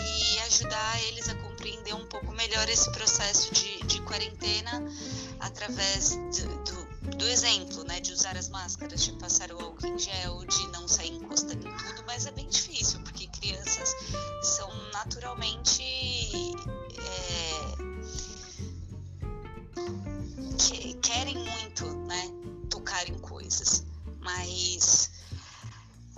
e 0.00 0.38
ajudar 0.40 1.02
eles 1.04 1.28
a 1.28 1.34
compreender 1.34 1.94
um 1.94 2.06
pouco 2.06 2.32
melhor 2.32 2.68
esse 2.68 2.90
processo 2.92 3.52
de, 3.54 3.82
de 3.84 4.00
quarentena 4.02 4.82
através 5.40 6.16
do, 6.16 7.16
do, 7.16 7.26
exemplo, 7.26 7.84
né? 7.84 8.00
De 8.00 8.12
usar 8.12 8.36
as 8.36 8.48
máscaras, 8.48 9.02
de 9.02 9.12
passar 9.12 9.50
o 9.52 9.60
álcool 9.60 9.86
em 9.86 9.98
gel, 9.98 10.44
de 10.46 10.66
não 10.68 10.86
sair 10.86 11.12
encostando 11.12 11.66
em 11.66 11.76
tudo, 11.76 12.04
mas 12.06 12.26
é 12.26 12.30
bem 12.32 12.48
difícil, 12.48 13.00
porque 13.00 13.26
crianças 13.28 13.94
são 14.42 14.70
naturalmente. 14.92 15.82
é, 16.98 17.92
que- 20.58 20.94
querem 20.94 21.36
muito, 21.36 21.86
né? 22.06 22.30
Tocar 22.70 23.08
em 23.08 23.18
coisas, 23.18 23.84
mas 24.20 25.10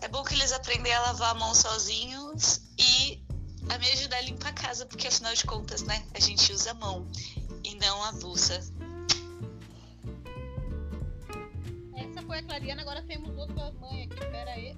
é 0.03 0.09
bom 0.09 0.23
que 0.25 0.35
eles 0.35 0.53
aprendem 0.53 0.93
a 0.93 1.01
lavar 1.01 1.31
a 1.31 1.35
mão 1.35 1.55
sozinhos 1.55 2.61
a 3.69 3.79
me 3.79 3.91
ajudar 3.93 4.19
a 4.19 4.23
limpar 4.23 4.49
a 4.49 4.53
casa, 4.53 4.87
porque 4.87 5.07
afinal 5.07 5.35
de 5.35 5.45
contas, 5.45 5.83
né, 5.83 6.05
a 6.15 6.21
gente 6.21 6.53
usa 6.53 6.73
a 6.73 6.75
mão 6.75 7.07
e 7.63 7.75
não 7.77 8.03
a 8.05 8.13
bolsa. 8.13 8.55
Essa 11.97 12.23
foi 12.27 12.39
a 12.39 12.43
Clariana, 12.43 12.83
agora 12.83 13.03
temos 13.03 13.37
outra 13.37 13.73
mãe 13.73 14.05
aqui. 14.05 14.17
Pera 14.17 14.51
aí. 14.51 14.77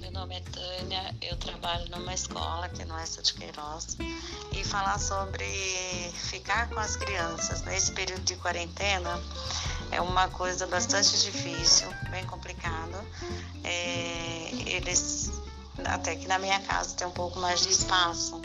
Meu 0.00 0.10
nome 0.10 0.36
é 0.36 0.40
Tânia, 0.40 1.14
eu 1.22 1.36
trabalho 1.36 1.88
numa 1.90 2.12
escola 2.12 2.66
aqui 2.66 2.84
no 2.84 2.94
Oeste 2.94 3.22
de 3.22 3.34
Queiroz 3.34 3.96
e 4.52 4.64
falar 4.64 4.98
sobre 4.98 5.44
ficar 6.12 6.68
com 6.68 6.78
as 6.78 6.96
crianças 6.96 7.62
nesse 7.62 7.92
período 7.92 8.22
de 8.22 8.36
quarentena 8.36 9.20
é 9.92 10.00
uma 10.00 10.26
coisa 10.28 10.66
bastante 10.66 11.20
difícil, 11.22 11.86
bem 12.10 12.24
complicado. 12.24 12.96
É, 13.62 14.50
eles, 14.66 15.30
até 15.84 16.16
que 16.16 16.26
na 16.26 16.38
minha 16.38 16.60
casa 16.60 16.94
tem 16.96 17.06
um 17.06 17.12
pouco 17.12 17.38
mais 17.38 17.62
de 17.62 17.70
espaço, 17.70 18.40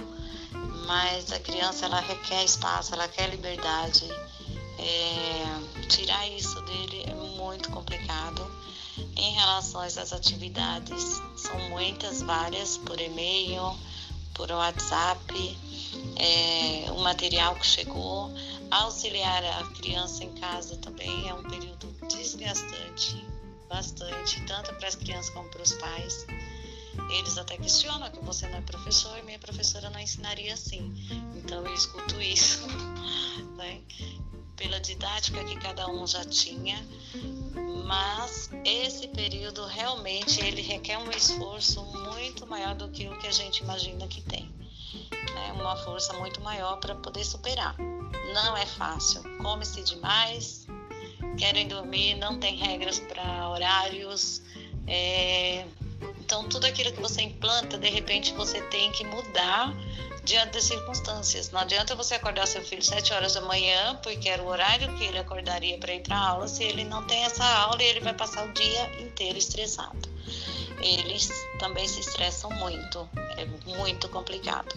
mas 0.85 1.31
a 1.31 1.39
criança 1.39 1.85
ela 1.85 1.99
requer 1.99 2.43
espaço, 2.43 2.93
ela 2.93 3.07
quer 3.07 3.29
liberdade. 3.29 4.07
É, 4.79 5.87
tirar 5.87 6.27
isso 6.29 6.61
dele 6.61 7.03
é 7.07 7.13
muito 7.13 7.69
complicado. 7.71 8.49
Em 9.15 9.33
relação 9.33 9.81
a 9.81 9.85
essas 9.85 10.13
atividades, 10.13 11.21
são 11.35 11.59
muitas, 11.69 12.21
várias, 12.21 12.77
por 12.77 12.99
e-mail, 12.99 13.75
por 14.33 14.49
WhatsApp, 14.51 15.57
é, 16.15 16.91
o 16.91 16.99
material 16.99 17.55
que 17.55 17.65
chegou. 17.65 18.31
Auxiliar 18.69 19.43
a 19.43 19.63
criança 19.75 20.23
em 20.23 20.33
casa 20.35 20.77
também 20.77 21.27
é 21.29 21.33
um 21.33 21.43
período 21.43 21.87
desgastante, 22.07 23.25
bastante, 23.69 24.45
tanto 24.45 24.73
para 24.75 24.87
as 24.87 24.95
crianças 24.95 25.29
como 25.31 25.49
para 25.49 25.61
os 25.61 25.73
pais. 25.73 26.25
Eles 27.11 27.37
até 27.37 27.57
questionam 27.57 28.09
que 28.11 28.19
você 28.19 28.47
não 28.47 28.57
é 28.57 28.61
professor 28.61 29.17
e 29.17 29.23
minha 29.23 29.39
professora 29.39 29.89
não 29.89 29.99
ensinaria 29.99 30.53
assim. 30.53 30.93
Então 31.35 31.65
eu 31.65 31.73
escuto 31.73 32.19
isso, 32.21 32.65
né? 33.55 33.81
pela 34.57 34.79
didática 34.79 35.43
que 35.45 35.55
cada 35.57 35.87
um 35.87 36.05
já 36.05 36.25
tinha, 36.25 36.83
mas 37.85 38.49
esse 38.65 39.07
período 39.09 39.65
realmente 39.65 40.43
ele 40.43 40.61
requer 40.61 40.97
um 40.97 41.09
esforço 41.11 41.81
muito 41.85 42.45
maior 42.47 42.73
do 42.73 42.89
que 42.89 43.07
o 43.07 43.17
que 43.19 43.27
a 43.27 43.31
gente 43.31 43.63
imagina 43.63 44.07
que 44.07 44.21
tem, 44.21 44.51
né? 45.33 45.53
Uma 45.53 45.77
força 45.77 46.11
muito 46.13 46.41
maior 46.41 46.77
para 46.77 46.95
poder 46.95 47.23
superar. 47.23 47.75
Não 48.33 48.57
é 48.57 48.65
fácil, 48.65 49.21
come-se 49.37 49.83
demais, 49.83 50.65
querem 51.37 51.67
dormir, 51.67 52.15
não 52.15 52.39
tem 52.39 52.57
regras 52.57 52.99
para 52.99 53.49
horários, 53.49 54.41
é... 54.87 55.67
então 56.27 56.43
tudo 56.43 56.65
aquilo 56.65 56.91
que 56.91 57.01
você 57.01 57.21
implanta, 57.21 57.77
de 57.77 57.87
repente 57.87 58.33
você 58.33 58.61
tem 58.63 58.91
que 58.91 59.05
mudar 59.05 59.73
diante 60.25 60.51
das 60.55 60.65
circunstâncias. 60.65 61.49
Não 61.51 61.61
adianta 61.61 61.95
você 61.95 62.15
acordar 62.15 62.45
seu 62.45 62.61
filho 62.61 62.81
às 62.81 62.87
7 62.87 63.13
horas 63.13 63.33
da 63.35 63.41
manhã, 63.41 63.97
porque 64.03 64.27
era 64.27 64.43
o 64.43 64.47
horário 64.47 64.93
que 64.95 65.05
ele 65.05 65.17
acordaria 65.17 65.77
para 65.77 65.93
ir 65.93 66.01
para 66.01 66.17
a 66.17 66.27
aula, 66.31 66.47
se 66.49 66.65
ele 66.65 66.83
não 66.83 67.01
tem 67.07 67.23
essa 67.23 67.45
aula 67.45 67.81
e 67.81 67.85
ele 67.85 68.01
vai 68.01 68.13
passar 68.13 68.45
o 68.45 68.51
dia 68.51 69.01
inteiro 69.01 69.37
estressado. 69.37 70.09
Eles 70.81 71.31
também 71.59 71.87
se 71.87 72.01
estressam 72.01 72.51
muito, 72.51 73.07
é 73.37 73.45
muito 73.77 74.09
complicado. 74.09 74.75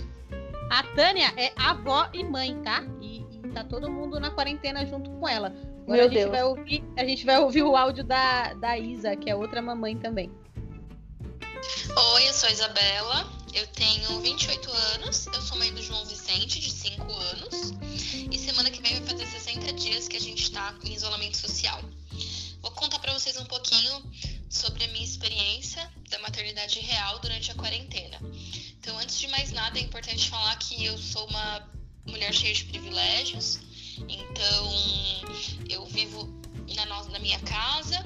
A 0.70 0.84
Tânia 0.94 1.34
é 1.36 1.52
avó 1.56 2.08
e 2.12 2.22
mãe, 2.22 2.54
tá? 2.62 2.84
E, 3.00 3.26
e 3.32 3.48
tá 3.52 3.64
todo 3.64 3.90
mundo 3.90 4.20
na 4.20 4.30
quarentena 4.30 4.86
junto 4.86 5.10
com 5.10 5.28
ela. 5.28 5.48
Agora 5.82 5.96
Meu 5.96 6.04
a 6.04 6.08
gente, 6.08 6.14
Deus. 6.14 6.30
vai 6.30 6.44
ouvir, 6.44 6.84
a 6.96 7.04
gente 7.04 7.26
vai 7.26 7.38
ouvir 7.40 7.64
o 7.64 7.76
áudio 7.76 8.04
da, 8.04 8.54
da 8.54 8.78
Isa, 8.78 9.16
que 9.16 9.28
é 9.28 9.34
outra 9.34 9.60
mamãe 9.60 9.96
também. 9.96 10.30
Oi, 11.60 12.26
eu 12.26 12.32
sou 12.32 12.48
a 12.48 12.52
Isabela, 12.52 13.30
eu 13.52 13.66
tenho 13.66 14.18
28 14.22 14.70
anos, 14.70 15.26
eu 15.26 15.42
sou 15.42 15.58
mãe 15.58 15.70
do 15.74 15.82
João 15.82 16.06
Vicente, 16.06 16.58
de 16.58 16.70
5 16.70 17.02
anos, 17.12 17.72
e 18.30 18.38
semana 18.38 18.70
que 18.70 18.80
vem 18.80 18.98
vai 18.98 19.08
fazer 19.10 19.26
60 19.26 19.74
dias 19.74 20.08
que 20.08 20.16
a 20.16 20.20
gente 20.20 20.50
tá 20.52 20.74
em 20.82 20.94
isolamento 20.94 21.36
social. 21.36 21.78
Vou 22.62 22.70
contar 22.70 22.98
pra 23.00 23.12
vocês 23.12 23.36
um 23.36 23.44
pouquinho 23.44 24.10
sobre 24.48 24.84
a 24.84 24.88
minha 24.88 25.04
experiência 25.04 25.86
da 26.08 26.18
maternidade 26.20 26.80
real 26.80 27.18
durante 27.18 27.50
a 27.50 27.54
quarentena. 27.54 28.18
Então, 28.78 28.98
antes 28.98 29.18
de 29.18 29.28
mais 29.28 29.52
nada, 29.52 29.78
é 29.78 29.82
importante 29.82 30.30
falar 30.30 30.56
que 30.56 30.82
eu 30.82 30.96
sou 30.96 31.26
uma 31.26 31.68
mulher 32.06 32.32
cheia 32.32 32.54
de 32.54 32.64
privilégios, 32.64 33.58
então 34.08 34.72
eu 35.68 35.84
vivo 35.88 36.26
na, 36.74 36.86
na 36.86 37.18
minha 37.18 37.38
casa, 37.40 38.02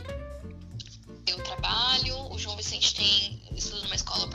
eu 1.26 1.42
trabalho, 1.42 2.32
o 2.32 2.38
João 2.38 2.56
Vicente 2.56 2.94
tem 2.94 3.43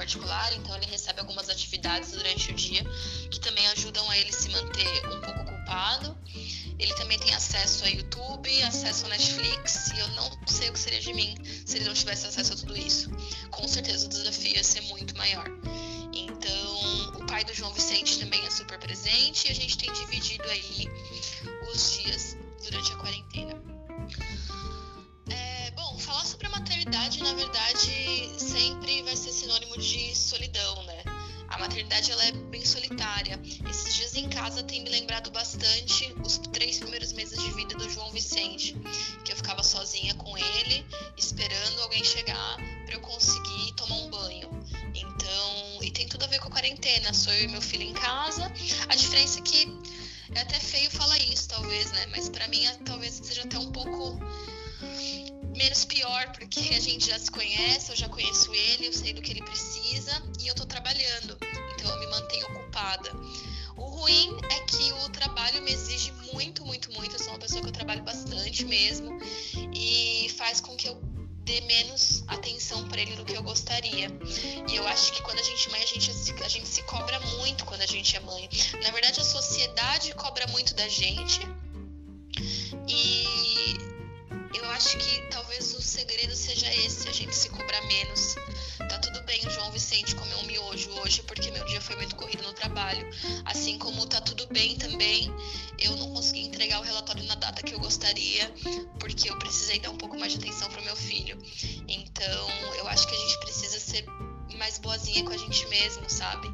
particular, 0.10 0.52
então 0.54 0.76
ele 0.76 0.88
recebe 0.88 1.20
algumas 1.20 1.50
atividades 1.50 2.12
durante 2.12 2.52
o 2.52 2.56
dia 2.56 2.84
que 3.30 3.40
também 3.40 3.68
ajudam 3.68 4.10
a 4.10 4.18
ele 4.18 4.34
se 4.34 4.50
manter 4.50 5.06
um 5.08 5.22
pouco 5.22 5.42
ocupado. 5.42 6.18
Ele 6.80 6.94
também 6.96 7.20
tem 7.20 7.34
acesso 7.36 7.86
a 7.86 7.90
YouTube, 7.90 8.64
acesso 8.64 9.06
a 9.06 9.10
Netflix, 9.10 9.92
e 9.92 10.00
eu 10.00 10.08
não 10.10 10.32
sei 10.48 10.70
o 10.70 10.74
que 10.74 10.80
seria 10.80 11.00
de 11.00 11.14
mim 11.14 11.38
se 11.64 11.78
ele 11.78 11.86
não 11.86 11.94
tivesse 11.94 12.26
acesso 12.26 12.54
a 12.54 12.56
tudo 12.56 12.76
isso. 12.76 13.12
Com 13.52 13.68
certeza 13.68 14.08
o 14.08 14.10
desafio 14.10 14.56
ia 14.56 14.64
ser 14.64 14.82
muito 14.82 15.16
maior. 15.16 15.46
Então, 16.12 17.22
o 17.22 17.26
pai 17.28 17.44
do 17.44 17.54
João 17.54 17.72
Vicente 17.74 18.18
também 18.18 18.44
é 18.44 18.50
super 18.50 18.80
presente 18.80 19.48
e 19.48 19.52
a 19.52 19.56
gente 19.56 19.78
tem 19.78 19.94
dividido 19.94 20.44
aí 20.50 20.88
os 21.72 22.00
dias 22.00 22.36
durante 22.64 22.94
a 22.94 22.96
quarentena. 22.96 23.69
Maternidade, 26.90 27.24
na 27.24 27.34
verdade, 27.36 28.32
sempre 28.40 29.04
vai 29.04 29.16
ser 29.16 29.32
sinônimo 29.32 29.78
de 29.78 30.16
solidão, 30.16 30.84
né? 30.84 31.04
A 31.50 31.60
maternidade 31.60 32.12
ela 32.12 32.26
é 32.26 32.32
bem 32.32 32.66
solitária. 32.66 33.40
Esses 33.70 33.94
dias 33.94 34.16
em 34.16 34.28
casa 34.28 34.64
tem 34.64 34.82
me 34.82 34.90
lembrado 34.90 35.30
bastante 35.30 36.12
os 36.26 36.40
três 36.52 36.80
primeiros 36.80 37.14
meses 37.14 37.40
de 37.40 37.52
vida 37.52 37.76
do 37.76 37.88
João 37.90 38.10
Vicente, 38.12 38.76
que 39.24 39.32
eu 39.32 39.36
ficava 39.36 39.64
sozinha 39.64 40.16
com 40.16 40.36
ele, 40.36 40.84
esperando 41.16 41.80
alguém 41.82 42.04
chegar 42.04 42.58
para 42.86 42.96
eu 42.96 43.02
conseguir 43.02 43.72
tomar 43.74 43.96
um 43.98 44.10
banho. 44.10 44.50
Então, 44.96 45.84
e 45.84 45.92
tem 45.92 46.08
tudo 46.08 46.24
a 46.26 46.28
ver 46.28 46.40
com 46.40 46.48
a 46.48 46.52
quarentena. 46.52 47.14
Sou 47.14 47.32
eu 47.34 47.44
e 47.44 47.48
meu 47.50 47.62
filho 47.62 47.84
em 47.84 47.94
casa. 47.94 48.52
A 48.88 48.96
diferença 48.96 49.40
é 49.40 49.44
que 49.44 49.68
é 50.34 50.42
até 50.42 50.60
feio 50.60 50.90
falar 50.90 51.20
isso, 51.20 51.50
talvez, 51.50 51.92
né? 51.92 52.08
Mas 52.08 52.30
para 52.30 52.48
mim, 52.48 52.66
é- 52.66 52.78
talvez 52.84 53.20
seja 53.22 53.44
até 53.44 53.60
um 53.60 53.72
pouco 53.72 54.20
menos 55.60 55.84
pior, 55.84 56.32
porque 56.32 56.74
a 56.74 56.80
gente 56.80 57.08
já 57.08 57.20
se 57.20 57.30
conhece, 57.30 57.92
eu 57.92 57.96
já 57.96 58.08
conheço 58.08 58.54
ele, 58.54 58.88
eu 58.88 58.94
sei 58.94 59.12
do 59.12 59.22
que 59.22 59.32
ele 59.32 59.44
precisa 59.44 60.24
e 60.40 60.48
eu 60.48 60.56
tô 60.56 60.66
trabalhando, 60.66 61.38
então 61.74 61.92
eu 61.92 62.00
me 62.00 62.08
mantenho 62.08 62.46
ocupada. 62.48 63.12
O 63.76 63.84
ruim 63.84 64.38
é 64.50 64.60
que 64.62 64.94
o 64.94 65.10
trabalho 65.10 65.62
me 65.62 65.72
exige 65.72 66.14
muito, 66.34 66.66
muito, 66.66 66.92
muito. 66.94 67.14
Eu 67.14 67.20
sou 67.20 67.34
uma 67.34 67.40
pessoa 67.40 67.62
que 67.62 67.68
eu 67.68 67.74
trabalho 67.74 68.02
bastante 68.04 68.64
mesmo 68.64 69.20
e 69.74 70.34
faz 70.38 70.62
com 70.62 70.78
que 70.78 70.88
eu 70.88 70.96
dê 71.44 71.60
menos 71.62 72.24
atenção 72.28 72.88
para 72.88 73.02
ele 73.02 73.18
do 73.18 73.26
que 73.26 73.34
eu 73.34 73.44
gostaria. 73.44 74.08
E 74.70 74.76
eu 74.76 74.88
acho 74.88 75.12
que 75.12 75.22
quando 75.24 75.40
a 75.40 75.44
gente 75.44 75.68
é 75.68 75.72
mãe, 75.72 75.84
a 75.84 75.86
gente, 75.86 76.12
a 76.42 76.48
gente 76.48 76.68
se 76.70 76.84
cobra 76.84 77.20
muito 77.38 77.66
quando 77.66 77.82
a 77.82 77.86
gente 77.86 78.16
é 78.16 78.20
mãe. 78.22 78.50
Na 78.82 78.92
verdade, 78.92 79.20
a 79.20 79.26
sociedade 79.26 80.14
cobra 80.14 80.48
muito 80.48 80.74
da 80.74 80.88
gente. 80.88 81.42
Acho 84.80 84.98
que 84.98 85.22
talvez 85.24 85.74
o 85.74 85.82
segredo 85.82 86.34
seja 86.34 86.74
esse, 86.74 87.10
a 87.10 87.12
gente 87.12 87.36
se 87.36 87.50
cobrar 87.50 87.82
menos. 87.82 88.36
Tá 88.78 88.98
tudo 88.98 89.22
bem 89.24 89.46
o 89.46 89.50
João 89.50 89.70
Vicente 89.74 90.16
comer 90.16 90.36
um 90.36 90.46
miojo 90.46 90.90
hoje, 91.02 91.22
porque 91.24 91.52
meu 91.52 91.66
dia 91.66 91.82
foi 91.82 91.98
muito 91.98 92.16
corrido 92.16 92.44
no 92.44 92.54
trabalho. 92.54 93.06
Assim 93.44 93.78
como 93.78 94.08
tá 94.08 94.22
tudo 94.22 94.48
bem 94.48 94.78
também 94.78 95.30
eu 95.82 95.96
não 95.96 96.12
consegui 96.12 96.42
entregar 96.42 96.80
o 96.80 96.84
relatório 96.84 97.24
na 97.24 97.36
data 97.36 97.62
que 97.62 97.74
eu 97.74 97.80
gostaria, 97.80 98.54
porque 99.00 99.30
eu 99.30 99.38
precisei 99.38 99.80
dar 99.80 99.90
um 99.90 99.98
pouco 99.98 100.18
mais 100.18 100.34
de 100.34 100.40
atenção 100.40 100.70
pro 100.70 100.82
meu 100.84 100.96
filho. 100.96 101.38
Então, 101.88 102.50
eu 102.78 102.88
acho 102.88 103.08
que 103.08 103.16
a 103.16 103.18
gente 103.18 103.40
precisa 103.40 103.80
ser 103.80 104.06
mais 104.58 104.78
boazinha 104.78 105.24
com 105.24 105.32
a 105.32 105.38
gente 105.38 105.66
mesmo, 105.68 106.10
sabe? 106.10 106.48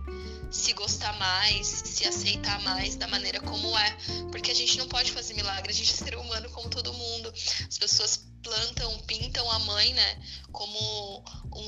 Se 0.51 0.73
gostar 0.73 1.13
mais, 1.19 1.67
se 1.67 2.07
aceitar 2.07 2.61
mais 2.61 2.95
da 2.95 3.07
maneira 3.07 3.39
como 3.41 3.77
é. 3.77 3.97
Porque 4.31 4.51
a 4.51 4.55
gente 4.55 4.77
não 4.77 4.87
pode 4.87 5.11
fazer 5.11 5.33
milagre, 5.33 5.71
a 5.71 5.75
gente 5.75 5.91
é 5.91 5.95
ser 5.95 6.15
humano 6.15 6.49
como 6.51 6.69
todo 6.69 6.93
mundo. 6.93 7.33
As 7.67 7.77
pessoas 7.77 8.25
plantam, 8.45 8.99
pintam 9.07 9.49
a 9.51 9.59
mãe, 9.59 9.91
né, 9.93 10.21
como 10.51 11.23
um 11.51 11.67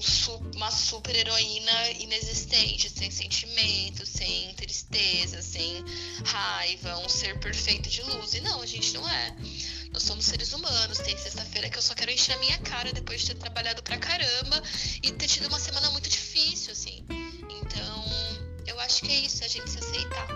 uma 0.56 0.70
super 0.72 1.16
heroína 1.16 1.90
inexistente, 1.92 2.90
sem 2.90 3.10
sentimentos, 3.10 4.10
sem 4.10 4.54
tristeza, 4.54 5.42
sem 5.42 5.84
raiva, 6.26 6.98
um 7.00 7.10
ser 7.10 7.40
perfeito 7.40 7.90
de 7.90 8.02
luz. 8.04 8.34
E 8.34 8.42
não, 8.42 8.62
a 8.62 8.66
gente 8.66 8.94
não 8.94 9.08
é. 9.10 9.36
Nós 9.92 10.04
somos 10.04 10.26
seres 10.26 10.54
humanos. 10.54 11.00
Tem 11.00 11.18
sexta-feira 11.18 11.70
que 11.70 11.78
eu 11.78 11.82
só 11.82 11.96
quero 11.96 12.12
encher 12.12 12.34
a 12.34 12.40
minha 12.40 12.58
cara 12.60 12.92
depois 12.94 13.22
de 13.22 13.28
ter 13.28 13.36
trabalhado 13.36 13.82
pra 13.82 13.98
caramba 13.98 14.62
e 15.02 15.12
ter 15.12 15.28
tido 15.28 15.48
uma 15.48 15.60
semana 15.60 15.90
muito 15.92 16.10
difícil, 16.10 16.72
assim. 16.72 17.06
Então, 17.50 18.07
acho 18.88 19.02
que 19.02 19.12
é 19.12 19.20
isso, 19.20 19.44
a 19.44 19.48
gente 19.50 19.70
se 19.70 19.80
aceitar. 19.80 20.28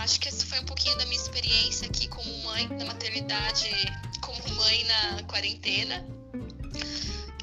Acho 0.00 0.20
que 0.20 0.28
essa 0.28 0.46
foi 0.46 0.60
um 0.60 0.64
pouquinho 0.64 0.96
da 0.96 1.04
minha 1.06 1.20
experiência 1.20 1.88
aqui 1.88 2.06
como 2.06 2.38
mãe 2.44 2.68
na 2.68 2.84
maternidade, 2.84 3.68
como 4.20 4.54
mãe 4.54 4.84
na 4.84 5.24
quarentena. 5.24 6.06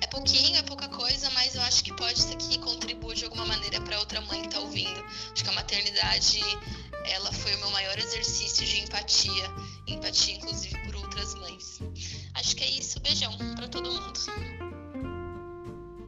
É 0.01 0.07
pouquinho, 0.07 0.57
é 0.57 0.61
pouca 0.63 0.87
coisa, 0.87 1.29
mas 1.31 1.55
eu 1.55 1.61
acho 1.63 1.83
que 1.83 1.93
pode 1.93 2.21
ser 2.21 2.37
que 2.37 2.57
contribua 2.59 3.13
de 3.13 3.25
alguma 3.25 3.45
maneira 3.45 3.81
para 3.81 3.99
outra 3.99 4.21
mãe 4.21 4.43
que 4.43 4.49
tá 4.49 4.59
ouvindo. 4.59 5.03
Acho 5.33 5.43
que 5.43 5.49
a 5.49 5.53
maternidade, 5.53 6.39
ela 7.03 7.31
foi 7.33 7.53
o 7.55 7.59
meu 7.59 7.71
maior 7.71 7.97
exercício 7.97 8.65
de 8.65 8.79
empatia, 8.83 9.51
empatia 9.85 10.35
inclusive 10.35 10.77
por 10.85 10.95
outras 10.95 11.35
mães. 11.35 11.79
Acho 12.35 12.55
que 12.55 12.63
é 12.63 12.69
isso, 12.69 13.01
beijão 13.01 13.37
para 13.55 13.67
todo 13.67 13.91
mundo. 13.91 14.13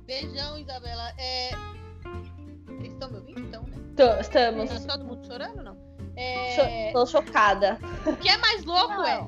Beijão, 0.05 0.57
Isabela. 0.57 1.13
É... 1.17 1.51
Vocês 2.77 2.93
estão 2.93 3.09
me 3.09 3.17
ouvindo? 3.17 3.36
Tô- 3.97 4.19
estamos. 4.21 4.69
Tá 4.85 4.97
todo 4.97 5.05
mundo 5.05 5.25
chorando, 5.25 5.63
não? 5.63 5.77
É... 6.15 6.91
Tô 6.93 7.05
chocada. 7.05 7.77
O 8.05 8.15
que 8.15 8.29
é 8.29 8.37
mais 8.37 8.63
louco 8.63 8.93
Não. 8.93 9.05
é 9.05 9.27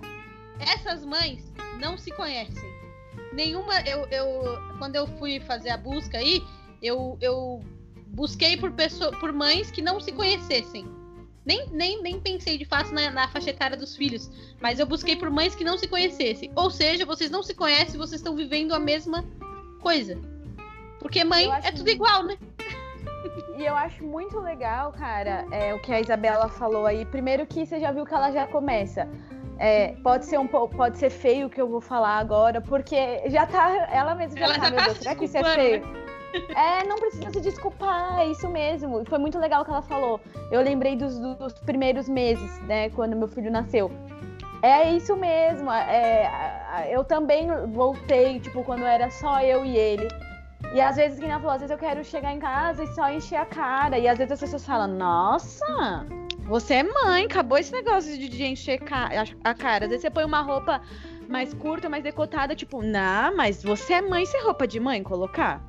essas 0.59 1.05
mães 1.05 1.53
não 1.79 1.97
se 1.97 2.11
conhecem. 2.11 2.69
Nenhuma. 3.33 3.79
Eu, 3.81 4.05
eu, 4.07 4.57
quando 4.77 4.95
eu 4.95 5.07
fui 5.17 5.39
fazer 5.39 5.69
a 5.69 5.77
busca 5.77 6.17
aí, 6.17 6.43
eu, 6.81 7.17
eu 7.21 7.63
busquei 8.07 8.57
por, 8.57 8.71
pessoa, 8.71 9.11
por 9.19 9.31
mães 9.31 9.71
que 9.71 9.81
não 9.81 9.99
se 9.99 10.11
conhecessem. 10.11 10.85
Nem, 11.45 11.67
nem, 11.69 12.01
nem 12.01 12.19
pensei 12.19 12.57
de 12.57 12.65
fato 12.65 12.93
na, 12.93 13.09
na 13.09 13.27
faixa 13.29 13.49
etária 13.49 13.77
dos 13.77 13.95
filhos, 13.95 14.29
mas 14.61 14.79
eu 14.79 14.85
busquei 14.85 15.15
por 15.15 15.31
mães 15.31 15.55
que 15.55 15.63
não 15.63 15.77
se 15.77 15.87
conhecessem. 15.87 16.51
Ou 16.55 16.69
seja, 16.69 17.05
vocês 17.05 17.31
não 17.31 17.41
se 17.41 17.55
conhecem, 17.55 17.97
vocês 17.97 18.19
estão 18.19 18.35
vivendo 18.35 18.73
a 18.73 18.79
mesma 18.79 19.25
coisa. 19.81 20.19
Porque 20.99 21.23
mãe 21.23 21.49
é 21.63 21.71
tudo 21.71 21.89
igual, 21.89 22.23
né? 22.23 22.37
E 23.57 23.65
eu 23.65 23.75
acho 23.75 24.03
muito 24.03 24.39
legal, 24.39 24.91
cara, 24.91 25.45
é, 25.51 25.73
o 25.73 25.79
que 25.79 25.91
a 25.91 25.99
Isabela 25.99 26.47
falou 26.47 26.85
aí. 26.85 27.05
Primeiro 27.05 27.45
que 27.45 27.65
você 27.65 27.79
já 27.79 27.91
viu 27.91 28.05
que 28.05 28.13
ela 28.13 28.31
já 28.31 28.47
começa. 28.47 29.07
É, 29.57 29.93
pode 30.03 30.25
ser 30.25 30.37
um 30.39 30.47
pouco, 30.47 30.75
pode 30.75 30.97
ser 30.97 31.09
feio 31.09 31.47
o 31.47 31.49
que 31.49 31.59
eu 31.59 31.67
vou 31.67 31.81
falar 31.81 32.17
agora, 32.17 32.61
porque 32.61 33.29
já 33.29 33.45
tá, 33.45 33.89
ela 33.91 34.15
mesma 34.15 34.39
já 34.39 34.45
Ela 34.45 34.55
tá, 34.55 34.63
já 34.63 34.69
meu 34.69 34.79
tá 34.79 34.85
Deus, 34.85 34.97
se 34.97 35.03
será 35.03 35.15
que 35.15 35.25
isso 35.25 35.37
é 35.37 35.43
feio? 35.43 35.83
É, 36.55 36.85
não 36.85 36.95
precisa 36.95 37.29
se 37.31 37.41
desculpar, 37.41 38.19
é 38.19 38.27
isso 38.27 38.47
mesmo. 38.47 39.03
Foi 39.05 39.17
muito 39.17 39.37
legal 39.37 39.61
o 39.61 39.65
que 39.65 39.71
ela 39.71 39.81
falou. 39.81 40.21
Eu 40.51 40.61
lembrei 40.61 40.95
dos, 40.95 41.19
dos 41.19 41.53
primeiros 41.53 42.07
meses, 42.07 42.59
né, 42.61 42.89
quando 42.91 43.15
meu 43.17 43.27
filho 43.27 43.51
nasceu. 43.51 43.91
É 44.61 44.91
isso 44.91 45.15
mesmo. 45.17 45.71
é, 45.71 46.87
eu 46.89 47.03
também 47.03 47.47
voltei, 47.67 48.39
tipo, 48.39 48.63
quando 48.63 48.85
era 48.85 49.09
só 49.09 49.41
eu 49.41 49.65
e 49.65 49.75
ele. 49.75 50.07
E 50.73 50.79
às 50.79 50.95
vezes, 50.97 51.17
que 51.19 51.25
ela 51.25 51.39
falou, 51.39 51.55
às 51.55 51.61
vezes 51.61 51.71
eu 51.71 51.77
quero 51.77 52.03
chegar 52.03 52.33
em 52.33 52.39
casa 52.39 52.83
e 52.83 52.87
só 52.93 53.11
encher 53.11 53.37
a 53.37 53.45
cara. 53.45 53.97
E 53.97 54.07
às 54.07 54.17
vezes 54.17 54.33
as 54.33 54.39
pessoas 54.39 54.65
falam, 54.65 54.87
nossa, 54.87 56.05
você 56.45 56.75
é 56.75 56.83
mãe, 56.83 57.25
acabou 57.25 57.57
esse 57.57 57.71
negócio 57.71 58.17
de, 58.17 58.29
de 58.29 58.43
encher 58.43 58.79
a 59.43 59.53
cara. 59.53 59.85
Às 59.85 59.89
vezes 59.89 60.01
você 60.01 60.09
põe 60.09 60.25
uma 60.25 60.41
roupa 60.41 60.81
mais 61.27 61.53
curta, 61.53 61.89
mais 61.89 62.03
decotada, 62.03 62.55
tipo, 62.55 62.81
não, 62.81 63.35
mas 63.35 63.63
você 63.63 63.93
é 63.93 64.01
mãe, 64.01 64.23
isso 64.23 64.35
é 64.37 64.41
roupa 64.41 64.67
de 64.67 64.79
mãe 64.79 65.01
colocar? 65.01 65.63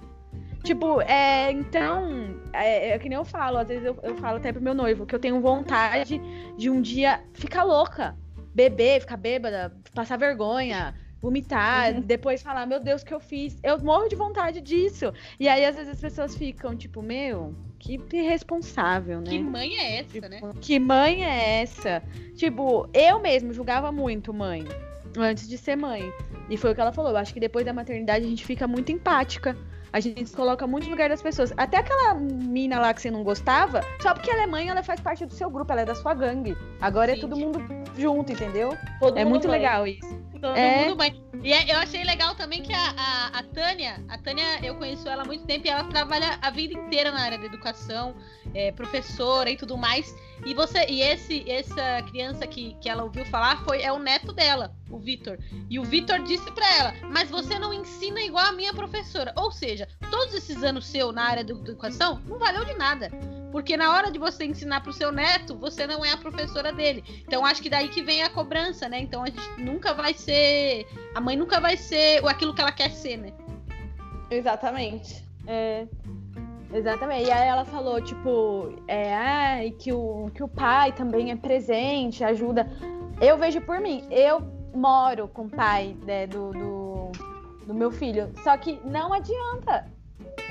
Tipo, 0.62 1.00
é, 1.02 1.50
então, 1.50 2.34
é, 2.52 2.90
é 2.90 2.98
que 2.98 3.08
nem 3.08 3.16
eu 3.16 3.24
falo, 3.24 3.58
às 3.58 3.68
vezes 3.68 3.84
eu, 3.84 3.98
eu 4.02 4.16
falo 4.16 4.36
até 4.36 4.52
pro 4.52 4.60
meu 4.60 4.74
noivo, 4.74 5.06
que 5.06 5.14
eu 5.14 5.18
tenho 5.18 5.40
vontade 5.40 6.20
de 6.56 6.68
um 6.68 6.82
dia 6.82 7.22
ficar 7.32 7.62
louca, 7.62 8.14
beber, 8.54 9.00
ficar 9.00 9.16
bêbada, 9.16 9.74
passar 9.94 10.18
vergonha, 10.18 10.94
vomitar, 11.20 12.00
depois 12.00 12.42
falar, 12.42 12.66
meu 12.66 12.80
Deus, 12.80 13.02
o 13.02 13.06
que 13.06 13.14
eu 13.14 13.20
fiz? 13.20 13.56
Eu 13.62 13.78
morro 13.78 14.08
de 14.08 14.16
vontade 14.16 14.60
disso. 14.60 15.12
E 15.38 15.48
aí, 15.48 15.64
às 15.64 15.76
vezes, 15.76 15.92
as 15.92 16.00
pessoas 16.00 16.34
ficam, 16.34 16.74
tipo, 16.76 17.02
meu, 17.02 17.54
que 17.78 18.00
irresponsável, 18.12 19.20
né? 19.20 19.30
Que 19.30 19.38
mãe 19.40 19.76
é 19.76 19.98
essa, 20.00 20.12
Tipo, 20.12 20.28
né? 20.28 20.40
Que 20.60 20.78
mãe 20.78 21.24
é 21.24 21.62
essa? 21.62 22.02
Tipo, 22.36 22.88
eu 22.92 23.20
mesmo 23.20 23.52
julgava 23.52 23.92
muito 23.92 24.32
mãe 24.32 24.64
antes 25.16 25.48
de 25.48 25.58
ser 25.58 25.76
mãe. 25.76 26.12
E 26.48 26.56
foi 26.56 26.72
o 26.72 26.74
que 26.74 26.80
ela 26.80 26.92
falou. 26.92 27.10
Eu 27.10 27.16
acho 27.16 27.34
que 27.34 27.40
depois 27.40 27.64
da 27.64 27.72
maternidade 27.72 28.24
a 28.24 28.28
gente 28.28 28.44
fica 28.44 28.66
muito 28.66 28.90
empática. 28.90 29.56
A 29.92 29.98
gente 29.98 30.24
se 30.24 30.36
coloca 30.36 30.66
muito 30.66 30.84
no 30.84 30.90
lugar 30.90 31.08
das 31.08 31.20
pessoas. 31.20 31.52
Até 31.56 31.78
aquela 31.78 32.14
mina 32.14 32.78
lá 32.78 32.94
que 32.94 33.02
você 33.02 33.10
não 33.10 33.24
gostava, 33.24 33.82
só 34.00 34.14
porque 34.14 34.30
ela 34.30 34.42
é 34.42 34.46
mãe, 34.46 34.68
ela 34.68 34.82
faz 34.82 35.00
parte 35.00 35.26
do 35.26 35.34
seu 35.34 35.50
grupo, 35.50 35.72
ela 35.72 35.80
é 35.80 35.84
da 35.84 35.96
sua 35.96 36.14
gangue. 36.14 36.56
Agora 36.80 37.10
é 37.10 37.16
Sim. 37.16 37.22
todo 37.22 37.36
mundo 37.36 37.58
junto, 37.96 38.32
entendeu? 38.32 38.76
Todo 38.98 39.16
É 39.18 39.24
muito 39.24 39.46
mãe. 39.48 39.58
legal 39.58 39.86
isso. 39.86 40.20
Todo 40.40 40.56
É. 40.56 40.84
mundo 40.84 40.96
bem. 40.96 41.22
E 41.42 41.52
é- 41.52 41.70
eu 41.74 41.78
achei 41.78 42.02
legal 42.02 42.34
também 42.34 42.62
que 42.62 42.72
a, 42.72 42.94
a, 42.96 43.38
a 43.38 43.42
Tânia, 43.42 44.02
a 44.08 44.16
Tânia, 44.18 44.44
eu 44.62 44.74
conheço 44.74 45.06
ela 45.08 45.22
há 45.22 45.26
muito 45.26 45.44
tempo 45.44 45.66
e 45.66 45.70
ela 45.70 45.84
trabalha 45.84 46.38
a 46.40 46.50
vida 46.50 46.72
inteira 46.74 47.10
na 47.10 47.20
área 47.20 47.38
da 47.38 47.44
educação, 47.44 48.14
é 48.54 48.72
professora 48.72 49.50
e 49.50 49.56
tudo 49.56 49.76
mais. 49.76 50.14
E 50.46 50.54
você, 50.54 50.86
e 50.88 51.02
esse, 51.02 51.50
essa 51.50 52.02
criança 52.10 52.46
que, 52.46 52.74
que 52.80 52.88
ela 52.88 53.04
ouviu 53.04 53.24
falar 53.26 53.62
foi 53.64 53.82
é 53.82 53.92
o 53.92 53.98
neto 53.98 54.32
dela, 54.32 54.74
o 54.88 54.98
Vitor. 54.98 55.38
E 55.68 55.78
o 55.78 55.84
Vitor 55.84 56.22
disse 56.22 56.50
pra 56.52 56.66
ela: 56.76 56.94
"Mas 57.10 57.30
você 57.30 57.58
não 57.58 57.72
ensina 57.74 58.20
igual 58.22 58.46
a 58.46 58.52
minha 58.52 58.72
professora". 58.72 59.34
Ou 59.36 59.50
seja, 59.52 59.86
todos 60.10 60.34
esses 60.34 60.62
anos 60.62 60.86
seu 60.86 61.12
na 61.12 61.24
área 61.24 61.44
da 61.44 61.52
educação 61.52 62.18
não 62.26 62.38
valeu 62.38 62.64
de 62.64 62.74
nada. 62.74 63.10
Porque 63.50 63.76
na 63.76 63.92
hora 63.92 64.10
de 64.10 64.18
você 64.18 64.44
ensinar 64.44 64.80
pro 64.82 64.92
seu 64.92 65.10
neto, 65.10 65.56
você 65.56 65.86
não 65.86 66.04
é 66.04 66.12
a 66.12 66.16
professora 66.16 66.72
dele. 66.72 67.02
Então 67.26 67.44
acho 67.44 67.62
que 67.62 67.68
daí 67.68 67.88
que 67.88 68.02
vem 68.02 68.22
a 68.22 68.30
cobrança, 68.30 68.88
né? 68.88 69.00
Então 69.00 69.22
a 69.22 69.26
gente 69.26 69.60
nunca 69.60 69.92
vai 69.92 70.14
ser. 70.14 70.86
A 71.14 71.20
mãe 71.20 71.36
nunca 71.36 71.60
vai 71.60 71.76
ser 71.76 72.24
aquilo 72.26 72.54
que 72.54 72.60
ela 72.60 72.72
quer 72.72 72.90
ser, 72.90 73.16
né? 73.16 73.32
Exatamente. 74.30 75.24
É. 75.46 75.86
Exatamente. 76.72 77.26
E 77.26 77.32
aí 77.32 77.48
ela 77.48 77.64
falou, 77.64 78.00
tipo, 78.00 78.72
é, 78.86 79.66
e 79.66 79.72
que 79.72 79.92
o, 79.92 80.30
que 80.32 80.42
o 80.42 80.48
pai 80.48 80.92
também 80.92 81.32
é 81.32 81.36
presente, 81.36 82.22
ajuda. 82.22 82.70
Eu 83.20 83.36
vejo 83.36 83.60
por 83.60 83.80
mim, 83.80 84.06
eu 84.10 84.40
moro 84.72 85.28
com 85.28 85.42
o 85.42 85.50
pai 85.50 85.96
né, 86.06 86.26
do, 86.26 86.52
do, 86.52 87.12
do 87.66 87.74
meu 87.74 87.90
filho. 87.90 88.30
Só 88.44 88.56
que 88.56 88.80
não 88.84 89.12
adianta. 89.12 89.90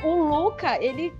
O 0.03 0.23
Luca, 0.23 0.81
ele 0.83 1.13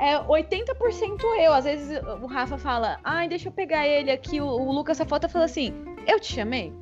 é 0.00 0.18
80% 0.18 1.22
eu. 1.38 1.52
Às 1.52 1.64
vezes 1.64 2.00
o 2.22 2.26
Rafa 2.26 2.56
fala, 2.56 2.98
ai, 3.04 3.28
deixa 3.28 3.48
eu 3.48 3.52
pegar 3.52 3.86
ele 3.86 4.10
aqui. 4.10 4.40
O, 4.40 4.46
o 4.46 4.72
Lucas 4.72 4.96
só 4.96 5.04
falta 5.04 5.28
fala 5.28 5.44
assim: 5.44 5.74
Eu 6.06 6.18
te 6.18 6.32
chamei. 6.32 6.72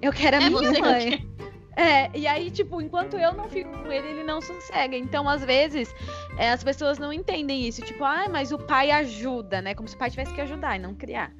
Eu 0.00 0.12
quero 0.12 0.38
a 0.38 0.40
É 0.42 0.48
minha 0.48 0.58
você 0.58 0.74
que 0.74 0.80
mãe. 0.80 1.32
É, 1.74 2.10
e 2.14 2.26
aí, 2.26 2.50
tipo, 2.50 2.82
enquanto 2.82 3.16
eu 3.16 3.32
não 3.32 3.48
fico 3.48 3.70
com 3.70 3.90
ele, 3.90 4.06
ele 4.06 4.24
não 4.24 4.42
sossega. 4.42 4.94
Então, 4.94 5.26
às 5.26 5.42
vezes, 5.42 5.94
é, 6.36 6.50
as 6.50 6.62
pessoas 6.62 6.98
não 6.98 7.10
entendem 7.12 7.66
isso. 7.66 7.80
Tipo, 7.80 8.04
ah, 8.04 8.28
mas 8.30 8.52
o 8.52 8.58
pai 8.58 8.90
ajuda, 8.90 9.62
né? 9.62 9.74
Como 9.74 9.88
se 9.88 9.94
o 9.94 9.98
pai 9.98 10.10
tivesse 10.10 10.34
que 10.34 10.40
ajudar 10.42 10.76
e 10.76 10.78
não 10.78 10.94
criar. 10.94 11.32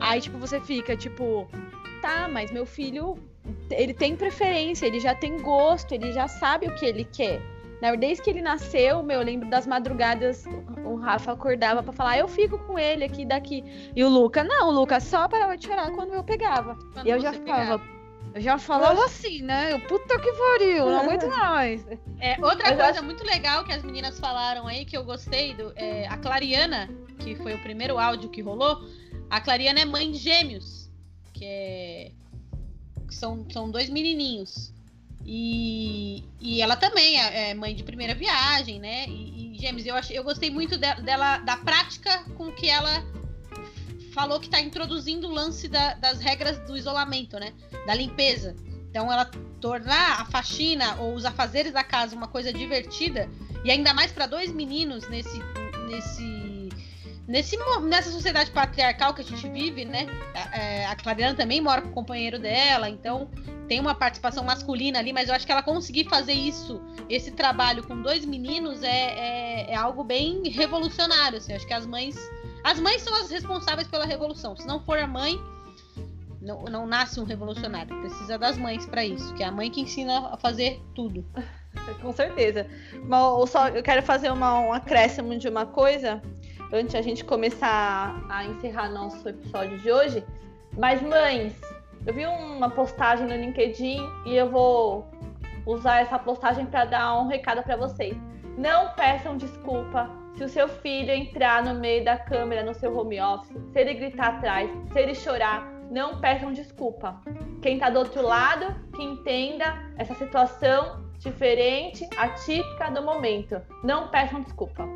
Aí, 0.00 0.20
tipo, 0.20 0.38
você 0.38 0.60
fica, 0.60 0.96
tipo, 0.96 1.48
tá, 2.02 2.28
mas 2.28 2.50
meu 2.50 2.66
filho, 2.66 3.16
ele 3.70 3.94
tem 3.94 4.16
preferência, 4.16 4.86
ele 4.86 4.98
já 4.98 5.14
tem 5.14 5.40
gosto, 5.40 5.92
ele 5.92 6.12
já 6.12 6.26
sabe 6.26 6.66
o 6.66 6.74
que 6.74 6.84
ele 6.84 7.04
quer. 7.04 7.40
Desde 7.98 8.22
que 8.22 8.30
ele 8.30 8.40
nasceu, 8.40 9.02
meu, 9.02 9.20
eu 9.20 9.24
lembro 9.24 9.48
das 9.50 9.66
madrugadas, 9.66 10.44
o 10.84 10.96
Rafa 10.96 11.32
acordava 11.32 11.82
pra 11.82 11.92
falar, 11.92 12.12
"Ah, 12.12 12.18
eu 12.18 12.28
fico 12.28 12.58
com 12.58 12.78
ele 12.78 13.04
aqui 13.04 13.24
daqui. 13.24 13.62
E 13.94 14.02
o 14.02 14.08
Luca, 14.08 14.42
não, 14.42 14.68
o 14.68 14.72
Luca 14.72 14.98
só 14.98 15.28
parava 15.28 15.56
de 15.56 15.66
chorar 15.66 15.90
quando 15.92 16.14
eu 16.14 16.24
pegava. 16.24 16.76
Quando 16.92 17.06
E 17.06 17.10
eu 17.10 17.20
já 17.20 17.32
ficava, 17.32 17.80
eu 18.34 18.40
já 18.40 18.58
falava 18.58 19.04
assim, 19.04 19.42
né? 19.42 19.72
Eu, 19.72 19.80
puta 19.80 20.18
que 20.18 20.32
pariu, 20.32 20.86
não 20.86 21.00
aguento 21.00 21.26
mais. 21.28 21.86
É, 22.20 22.36
outra 22.44 22.70
eu 22.70 22.76
coisa 22.76 23.02
muito 23.02 23.24
legal 23.24 23.64
que 23.64 23.72
as 23.72 23.82
meninas 23.82 24.18
falaram 24.18 24.66
aí, 24.66 24.84
que 24.84 24.96
eu 24.96 25.04
gostei, 25.04 25.54
do, 25.54 25.72
é, 25.74 26.06
a 26.06 26.16
Clariana, 26.18 26.88
que 27.18 27.34
foi 27.36 27.54
o 27.54 27.58
primeiro 27.62 27.98
áudio 27.98 28.28
que 28.28 28.42
rolou, 28.42 28.78
a 29.30 29.40
Clariana 29.40 29.80
é 29.80 29.84
mãe 29.84 30.10
de 30.10 30.18
gêmeos, 30.18 30.90
que 31.32 31.44
é. 31.44 32.12
são, 33.08 33.46
são 33.50 33.70
dois 33.70 33.88
menininhos. 33.88 34.75
E, 35.28 36.22
e 36.40 36.62
ela 36.62 36.76
também 36.76 37.20
é, 37.20 37.50
é 37.50 37.54
mãe 37.54 37.74
de 37.74 37.82
primeira 37.82 38.14
viagem, 38.14 38.78
né? 38.78 39.06
E, 39.08 39.58
e 39.60 39.88
eu, 39.88 39.96
achei, 39.96 40.16
eu 40.16 40.22
gostei 40.22 40.50
muito 40.50 40.78
de- 40.78 41.02
dela, 41.02 41.38
da 41.38 41.56
prática 41.56 42.24
com 42.36 42.52
que 42.52 42.68
ela 42.68 43.04
falou 44.12 44.38
que 44.38 44.46
está 44.46 44.60
introduzindo 44.60 45.28
o 45.28 45.32
lance 45.32 45.66
da- 45.66 45.94
das 45.94 46.20
regras 46.20 46.58
do 46.60 46.76
isolamento, 46.76 47.38
né? 47.40 47.52
Da 47.86 47.94
limpeza. 47.94 48.54
Então 48.88 49.12
ela 49.12 49.24
tornar 49.60 50.20
a 50.20 50.24
faxina 50.26 50.94
ou 51.00 51.14
os 51.14 51.24
afazeres 51.24 51.72
da 51.72 51.82
casa 51.82 52.14
uma 52.14 52.28
coisa 52.28 52.52
divertida 52.52 53.28
e 53.64 53.70
ainda 53.70 53.92
mais 53.92 54.12
para 54.12 54.26
dois 54.26 54.52
meninos 54.52 55.08
nesse 55.08 55.38
nesse 55.88 56.68
nesse 57.26 57.58
nessa 57.82 58.10
sociedade 58.12 58.50
patriarcal 58.52 59.12
que 59.12 59.22
a 59.22 59.24
gente 59.24 59.48
vive, 59.48 59.84
né? 59.84 60.06
A, 60.34 60.56
é, 60.56 60.86
a 60.86 60.94
Clariana 60.94 61.34
também 61.34 61.60
mora 61.60 61.82
com 61.82 61.88
o 61.88 61.92
companheiro 61.92 62.38
dela, 62.38 62.88
então 62.88 63.28
tem 63.68 63.80
uma 63.80 63.94
participação 63.94 64.44
masculina 64.44 64.98
ali, 64.98 65.12
mas 65.12 65.28
eu 65.28 65.34
acho 65.34 65.44
que 65.44 65.52
ela 65.52 65.62
conseguir 65.62 66.08
fazer 66.08 66.32
isso, 66.32 66.80
esse 67.08 67.30
trabalho 67.30 67.86
com 67.86 68.00
dois 68.00 68.24
meninos 68.24 68.82
é, 68.82 68.88
é, 68.88 69.70
é 69.72 69.76
algo 69.76 70.04
bem 70.04 70.48
revolucionário. 70.48 71.38
Assim, 71.38 71.52
acho 71.52 71.66
que 71.66 71.74
as 71.74 71.86
mães 71.86 72.16
as 72.66 72.80
mães 72.80 73.00
são 73.02 73.14
as 73.14 73.30
responsáveis 73.30 73.86
pela 73.86 74.04
revolução. 74.04 74.56
Se 74.56 74.66
não 74.66 74.80
for 74.80 74.98
a 74.98 75.06
mãe, 75.06 75.40
não, 76.42 76.64
não 76.64 76.84
nasce 76.84 77.20
um 77.20 77.24
revolucionário. 77.24 77.96
Precisa 78.00 78.36
das 78.36 78.58
mães 78.58 78.84
para 78.84 79.04
isso, 79.04 79.32
que 79.34 79.44
é 79.44 79.46
a 79.46 79.52
mãe 79.52 79.70
que 79.70 79.80
ensina 79.80 80.30
a 80.32 80.36
fazer 80.36 80.82
tudo. 80.92 81.24
Com 82.02 82.12
certeza. 82.12 82.66
Mas 83.04 83.50
só, 83.50 83.68
eu 83.68 83.84
quero 83.84 84.02
fazer 84.02 84.32
uma, 84.32 84.58
um 84.58 84.72
acréscimo 84.72 85.38
de 85.38 85.48
uma 85.48 85.64
coisa 85.64 86.20
antes 86.72 86.92
a 86.96 87.02
gente 87.02 87.24
começar 87.24 88.20
a 88.28 88.44
encerrar 88.44 88.88
nosso 88.88 89.28
episódio 89.28 89.78
de 89.78 89.92
hoje. 89.92 90.24
Mas, 90.76 91.00
mães, 91.00 91.54
eu 92.06 92.14
vi 92.14 92.24
uma 92.24 92.70
postagem 92.70 93.26
no 93.26 93.34
LinkedIn 93.34 93.98
e 94.24 94.36
eu 94.36 94.48
vou 94.48 95.10
usar 95.66 96.00
essa 96.00 96.18
postagem 96.18 96.64
para 96.64 96.84
dar 96.84 97.18
um 97.18 97.26
recado 97.26 97.62
para 97.64 97.76
vocês. 97.76 98.16
Não 98.56 98.94
peçam 98.94 99.36
desculpa 99.36 100.08
se 100.36 100.44
o 100.44 100.48
seu 100.48 100.68
filho 100.68 101.10
entrar 101.10 101.64
no 101.64 101.80
meio 101.80 102.04
da 102.04 102.16
câmera 102.16 102.62
no 102.62 102.72
seu 102.74 102.96
home 102.96 103.20
office, 103.20 103.56
se 103.72 103.80
ele 103.80 103.94
gritar 103.94 104.36
atrás, 104.36 104.70
se 104.92 104.98
ele 104.98 105.14
chorar, 105.14 105.66
não 105.90 106.20
peçam 106.20 106.52
desculpa. 106.52 107.20
Quem 107.60 107.78
tá 107.78 107.90
do 107.90 107.98
outro 107.98 108.22
lado, 108.22 108.66
que 108.94 109.02
entenda 109.02 109.76
essa 109.98 110.14
situação 110.14 111.04
diferente, 111.18 112.08
atípica 112.16 112.90
do 112.90 113.02
momento. 113.02 113.60
Não 113.82 114.08
peçam 114.08 114.40
desculpa. 114.42 114.86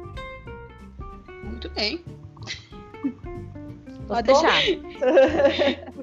Muito 1.43 1.69
bem. 1.71 2.05
Pode 4.11 4.27
deixar. 4.27 4.61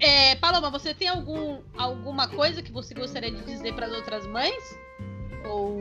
É, 0.00 0.34
Paloma, 0.36 0.70
você 0.70 0.92
tem 0.92 1.08
algum, 1.08 1.60
alguma 1.76 2.28
coisa 2.28 2.62
que 2.62 2.70
você 2.70 2.92
gostaria 2.92 3.30
de 3.30 3.42
dizer 3.42 3.74
para 3.74 3.86
as 3.86 3.92
outras 3.92 4.26
mães? 4.26 4.78
Ou 5.46 5.80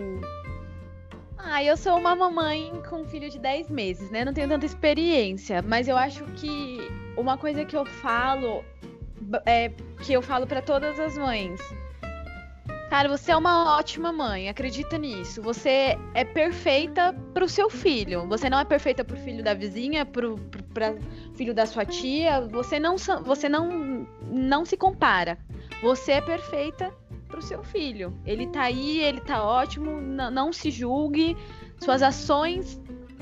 Ah, 1.37 1.61
eu 1.61 1.75
sou 1.75 1.97
uma 1.97 2.15
mamãe 2.15 2.71
com 2.89 3.01
um 3.01 3.05
filho 3.05 3.29
de 3.29 3.37
10 3.37 3.69
meses, 3.69 4.09
né? 4.11 4.23
Não 4.23 4.33
tenho 4.33 4.47
tanta 4.47 4.65
experiência, 4.65 5.61
mas 5.61 5.89
eu 5.89 5.97
acho 5.97 6.23
que 6.37 6.77
uma 7.17 7.37
coisa 7.37 7.65
que 7.65 7.75
eu 7.75 7.85
falo 7.85 8.63
é 9.45 9.69
que 10.01 10.13
eu 10.13 10.21
falo 10.21 10.47
pra 10.47 10.61
todas 10.61 10.97
as 10.97 11.17
mães. 11.17 11.59
Cara, 12.89 13.07
você 13.07 13.31
é 13.31 13.37
uma 13.37 13.77
ótima 13.77 14.11
mãe, 14.11 14.49
acredita 14.49 14.97
nisso. 14.97 15.43
Você 15.43 15.95
é 16.15 16.25
perfeita 16.25 17.13
pro 17.35 17.47
seu 17.47 17.69
filho. 17.69 18.27
Você 18.27 18.49
não 18.49 18.59
é 18.59 18.65
perfeita 18.65 19.03
pro 19.03 19.15
filho 19.15 19.43
da 19.43 19.53
vizinha, 19.53 20.03
pro, 20.07 20.37
pro 20.73 20.97
filho 21.35 21.53
da 21.53 21.67
sua 21.67 21.85
tia. 21.85 22.41
Você 22.47 22.79
não, 22.79 22.95
você 23.23 23.47
não, 23.47 24.07
não 24.31 24.65
se 24.65 24.75
compara. 24.75 25.37
Você 25.83 26.13
é 26.13 26.21
perfeita 26.21 26.91
pro 27.27 27.43
seu 27.43 27.63
filho. 27.63 28.11
Ele 28.25 28.47
tá 28.47 28.63
aí, 28.63 29.01
ele 29.01 29.21
tá 29.21 29.43
ótimo, 29.43 30.01
não 30.01 30.51
se 30.51 30.71
julgue. 30.71 31.37
Suas 31.77 32.01
ações 32.01 32.81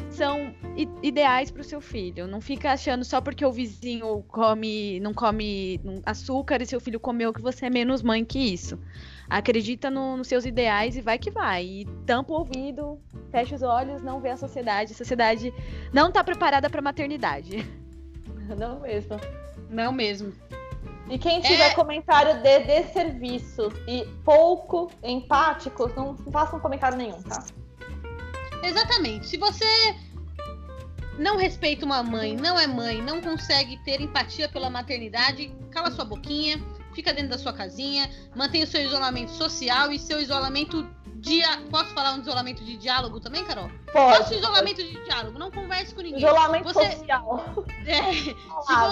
são 0.09 0.55
ideais 1.03 1.51
pro 1.51 1.63
seu 1.63 1.81
filho. 1.81 2.25
Não 2.25 2.39
fica 2.39 2.71
achando 2.71 3.03
só 3.03 3.19
porque 3.19 3.45
o 3.45 3.51
vizinho 3.51 4.23
come, 4.29 4.99
não 5.01 5.13
come 5.13 5.79
açúcar 6.05 6.61
e 6.61 6.65
seu 6.65 6.79
filho 6.79 7.01
comeu 7.01 7.33
que 7.33 7.41
você 7.41 7.65
é 7.65 7.69
menos 7.69 8.01
mãe 8.01 8.23
que 8.23 8.39
isso. 8.39 8.79
Acredita 9.29 9.89
no- 9.91 10.15
nos 10.17 10.27
seus 10.27 10.45
ideais 10.45 10.95
e 10.95 11.01
vai 11.01 11.17
que 11.19 11.29
vai. 11.29 11.63
E 11.65 11.85
tampa 12.05 12.31
o 12.31 12.37
ouvido, 12.37 12.99
fecha 13.31 13.55
os 13.55 13.61
olhos, 13.61 14.01
não 14.01 14.19
vê 14.21 14.29
a 14.29 14.37
sociedade. 14.37 14.93
A 14.93 14.95
sociedade 14.95 15.53
não 15.93 16.11
tá 16.11 16.23
preparada 16.23 16.69
pra 16.69 16.81
maternidade. 16.81 17.65
Não 18.57 18.79
mesmo. 18.79 19.19
não 19.69 19.91
mesmo? 19.91 20.31
E 21.09 21.19
quem 21.19 21.41
tiver 21.41 21.71
É. 21.71 21.73
comentário 21.75 22.41
de 22.41 22.59
desserviço 22.59 23.69
e 23.85 24.05
pouco 24.23 24.89
empáticos, 25.03 25.93
não 25.95 26.15
façam 26.31 26.57
comentário 26.57 26.97
nenhum, 26.97 27.21
tá? 27.23 27.43
Exatamente. 28.63 29.27
Se 29.27 29.35
você 29.37 29.65
não 31.19 31.35
respeita 31.37 31.85
uma 31.85 32.01
mãe, 32.03 32.35
não 32.37 32.57
é 32.59 32.65
mãe, 32.67 33.01
não 33.01 33.21
consegue 33.21 33.77
ter 33.83 33.99
empatia 33.99 34.47
pela 34.47 34.69
maternidade, 34.69 35.51
cala 35.71 35.91
sua 35.91 36.05
boquinha, 36.05 36.57
fica 36.97 37.13
dentro 37.13 37.29
da 37.29 37.37
sua 37.37 37.53
casinha, 37.53 38.09
mantenha 38.35 38.63
o 38.63 38.67
seu 38.67 38.81
isolamento 38.81 39.29
social 39.29 39.91
e 39.91 39.99
seu 39.99 40.19
isolamento 40.19 40.83
dia... 41.17 41.61
Posso 41.69 41.93
falar 41.93 42.15
um 42.15 42.21
isolamento 42.21 42.65
de 42.65 42.75
diálogo 42.75 43.19
também, 43.19 43.45
Carol? 43.45 43.69
Pode. 43.93 44.33
Um 44.33 44.37
isolamento 44.39 44.83
de 44.83 45.03
diálogo, 45.05 45.37
não 45.37 45.51
converse 45.51 45.93
com 45.93 46.01
ninguém. 46.01 46.17
Isolamento 46.17 46.63
Você- 46.63 46.91
social. 46.93 47.55
É, 47.85 48.11
se, 48.11 48.35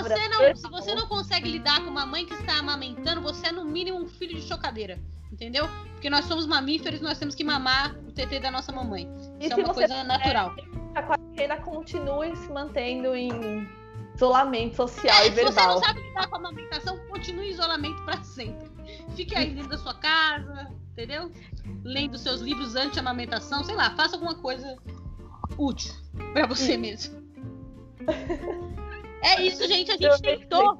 você 0.03 0.27
não, 0.29 0.55
se 0.55 0.69
você 0.69 0.95
não 0.95 1.07
consegue 1.07 1.49
lidar 1.49 1.83
com 1.83 1.89
uma 1.89 2.05
mãe 2.05 2.25
que 2.25 2.33
está 2.33 2.59
amamentando, 2.59 3.19
você 3.21 3.47
é 3.47 3.51
no 3.51 3.65
mínimo 3.65 3.99
um 3.99 4.07
filho 4.07 4.35
de 4.35 4.41
chocadeira. 4.41 4.97
Entendeu? 5.31 5.67
Porque 5.91 6.09
nós 6.09 6.23
somos 6.25 6.45
mamíferos, 6.45 7.01
nós 7.01 7.17
temos 7.17 7.35
que 7.35 7.43
mamar 7.43 7.93
o 8.07 8.11
TT 8.11 8.39
da 8.39 8.51
nossa 8.51 8.71
mamãe. 8.71 9.09
Isso 9.41 9.59
é 9.59 9.63
uma 9.63 9.73
coisa 9.73 10.03
natural. 10.03 10.55
a 10.93 11.03
quarentena 11.03 11.57
continue 11.57 12.33
se 12.37 12.49
mantendo 12.49 13.13
em 13.13 13.67
isolamento 14.15 14.75
social 14.75 15.15
É, 15.15 15.27
e 15.27 15.31
se 15.31 15.35
você 15.35 15.43
verbal. 15.43 15.75
não 15.75 15.83
sabe 15.83 16.01
lidar 16.01 16.27
com 16.27 16.35
a 16.35 16.39
amamentação, 16.39 16.97
continue 17.09 17.47
em 17.47 17.51
isolamento 17.51 18.01
pra 18.03 18.21
sempre. 18.23 18.69
Fique 19.15 19.35
aí 19.35 19.51
dentro 19.51 19.69
da 19.69 19.77
sua 19.77 19.93
casa, 19.93 20.67
entendeu? 20.91 21.31
Lendo 21.83 22.17
seus 22.17 22.41
livros 22.41 22.75
anti-amamentação, 22.75 23.63
sei 23.63 23.75
lá, 23.75 23.95
faça 23.95 24.15
alguma 24.15 24.35
coisa 24.35 24.75
útil 25.57 25.93
pra 26.33 26.45
você 26.45 26.77
mesmo. 26.77 27.23
É 29.21 29.41
isso, 29.41 29.67
gente. 29.67 29.91
A 29.91 29.97
gente 29.97 30.21
tentou. 30.21 30.79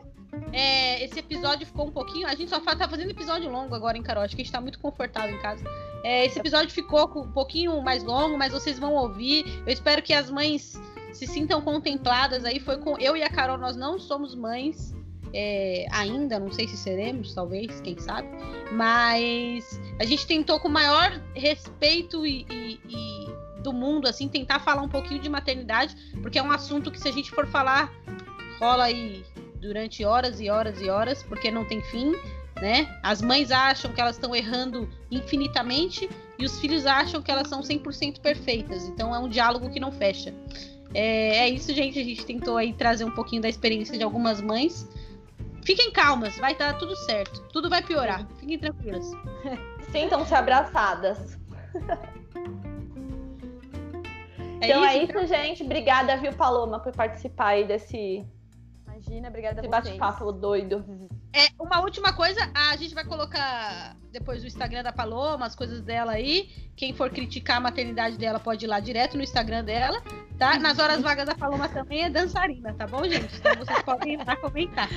É, 0.52 1.04
esse 1.04 1.18
episódio 1.20 1.66
ficou 1.66 1.88
um 1.88 1.92
pouquinho. 1.92 2.28
A 2.28 2.36
gente 2.36 2.50
só 2.50 2.60
tá 2.60 2.88
fazendo 2.88 3.10
episódio 3.10 3.50
longo 3.50 3.74
agora, 3.74 4.00
Carol? 4.04 4.24
Acho 4.24 4.36
que 4.36 4.42
a 4.42 4.46
gente 4.46 4.52
tá 4.52 4.62
muito 4.62 4.80
confortável 4.80 5.34
em 5.36 5.42
casa. 5.42 5.64
É, 6.04 6.26
esse 6.26 6.38
episódio 6.40 6.70
ficou 6.70 7.10
um 7.24 7.32
pouquinho 7.32 7.82
mais 7.82 8.04
longo, 8.04 8.38
mas 8.38 8.52
vocês 8.52 8.78
vão 8.78 8.94
ouvir. 8.94 9.46
Eu 9.66 9.74
espero 9.74 10.02
que 10.02 10.14
as 10.14 10.30
mães 10.30 10.80
se 11.16 11.26
sintam 11.28 11.62
contempladas 11.62 12.44
aí. 12.46 12.60
Foi 12.60 12.78
com 12.78 12.98
eu 13.00 13.16
e 13.16 13.24
a 13.24 13.30
Carol, 13.30 13.58
nós 13.58 13.76
não 13.76 13.98
somos 14.00 14.36
mães 14.36 14.94
é, 15.34 15.86
ainda, 15.92 16.40
não 16.40 16.52
sei 16.52 16.68
se 16.68 16.78
seremos, 16.78 17.34
talvez, 17.34 17.82
quem 17.82 17.98
sabe. 17.98 18.28
Mas 18.72 19.80
a 20.00 20.06
gente 20.06 20.26
tentou 20.28 20.60
com 20.60 20.68
o 20.68 20.72
maior 20.72 21.20
respeito 21.34 22.26
e, 22.26 22.46
e- 22.50 22.80
e 22.90 23.62
do 23.62 23.74
mundo, 23.74 24.08
assim, 24.08 24.28
tentar 24.28 24.60
falar 24.60 24.82
um 24.82 24.88
pouquinho 24.90 25.20
de 25.20 25.30
maternidade, 25.30 25.96
porque 26.22 26.38
é 26.38 26.44
um 26.44 26.52
assunto 26.52 26.92
que 26.92 27.00
se 27.00 27.08
a 27.08 27.12
gente 27.12 27.32
for 27.32 27.48
falar, 27.48 27.92
rola 28.60 28.86
aí 28.86 29.26
durante 29.60 30.06
horas 30.06 30.40
e 30.40 30.50
horas 30.50 30.80
e 30.82 30.88
horas, 30.90 31.24
porque 31.24 31.50
não 31.50 31.66
tem 31.66 31.82
fim, 31.82 32.12
né? 32.62 32.88
As 33.02 33.22
mães 33.22 33.52
acham 33.52 33.92
que 33.92 34.00
elas 34.00 34.16
estão 34.18 34.36
errando 34.36 34.88
infinitamente 35.10 36.08
e 36.38 36.46
os 36.46 36.60
filhos 36.60 36.86
acham 36.86 37.22
que 37.22 37.32
elas 37.32 37.48
são 37.48 37.62
100% 37.62 38.20
perfeitas. 38.22 38.88
Então 38.88 39.14
é 39.16 39.20
um 39.20 39.28
diálogo 39.28 39.70
que 39.72 39.80
não 39.80 39.92
fecha. 39.92 40.34
É, 40.96 41.38
é 41.40 41.50
isso, 41.50 41.74
gente. 41.74 42.00
A 42.00 42.04
gente 42.04 42.26
tentou 42.26 42.56
aí 42.56 42.74
trazer 42.74 43.04
um 43.04 43.12
pouquinho 43.12 43.42
da 43.42 43.50
experiência 43.50 43.98
de 43.98 44.04
algumas 44.04 44.40
mães. 44.42 44.90
Fiquem 45.64 45.92
calmas, 45.92 46.38
vai 46.38 46.56
dar 46.56 46.78
tudo 46.78 46.96
certo. 46.96 47.42
Tudo 47.52 47.70
vai 47.70 47.84
piorar. 47.84 48.26
Fiquem 48.40 48.58
tranquilas. 48.58 49.12
Sintam-se 49.92 50.34
abraçadas. 50.34 51.38
É 54.62 54.70
então 54.70 54.86
é 54.86 55.04
isso? 55.04 55.12
isso, 55.12 55.28
gente. 55.28 55.64
Obrigada, 55.64 56.16
viu, 56.16 56.32
Paloma, 56.32 56.80
por 56.80 56.94
participar 56.94 57.48
aí 57.48 57.68
desse, 57.68 58.26
Imagina, 58.88 59.28
obrigada 59.28 59.56
desse 59.56 59.68
bate-papo 59.68 60.32
doido. 60.32 60.84
É, 61.36 61.50
uma 61.60 61.82
última 61.82 62.14
coisa, 62.14 62.50
a 62.54 62.78
gente 62.78 62.96
vai 62.96 63.04
colocar 63.04 63.94
depois 64.10 64.42
o 64.42 64.48
Instagram 64.48 64.84
da 64.84 64.94
Paloma, 64.94 65.46
as 65.46 65.54
coisas 65.54 65.82
dela 65.82 66.14
aí. 66.14 66.50
Quem 66.78 66.94
for 66.94 67.10
criticar 67.10 67.58
a 67.58 67.60
maternidade 67.60 68.18
dela 68.18 68.40
pode 68.40 68.66
ir 68.66 68.70
lá 68.70 68.80
direto 68.80 69.18
no 69.18 69.24
Instagram 69.24 69.66
dela, 69.66 70.02
tá? 70.40 70.58
Nas 70.58 70.80
horas 70.80 71.02
vagas 71.02 71.26
da 71.26 71.36
Paloma 71.36 71.68
também 71.68 72.04
é 72.04 72.10
dançarina, 72.10 72.74
tá 72.74 72.88
bom, 72.88 73.04
gente? 73.04 73.36
Então 73.36 73.54
vocês 73.58 73.84
podem 73.84 74.14
ir 74.14 74.26
lá 74.26 74.38
comentar. 74.38 74.88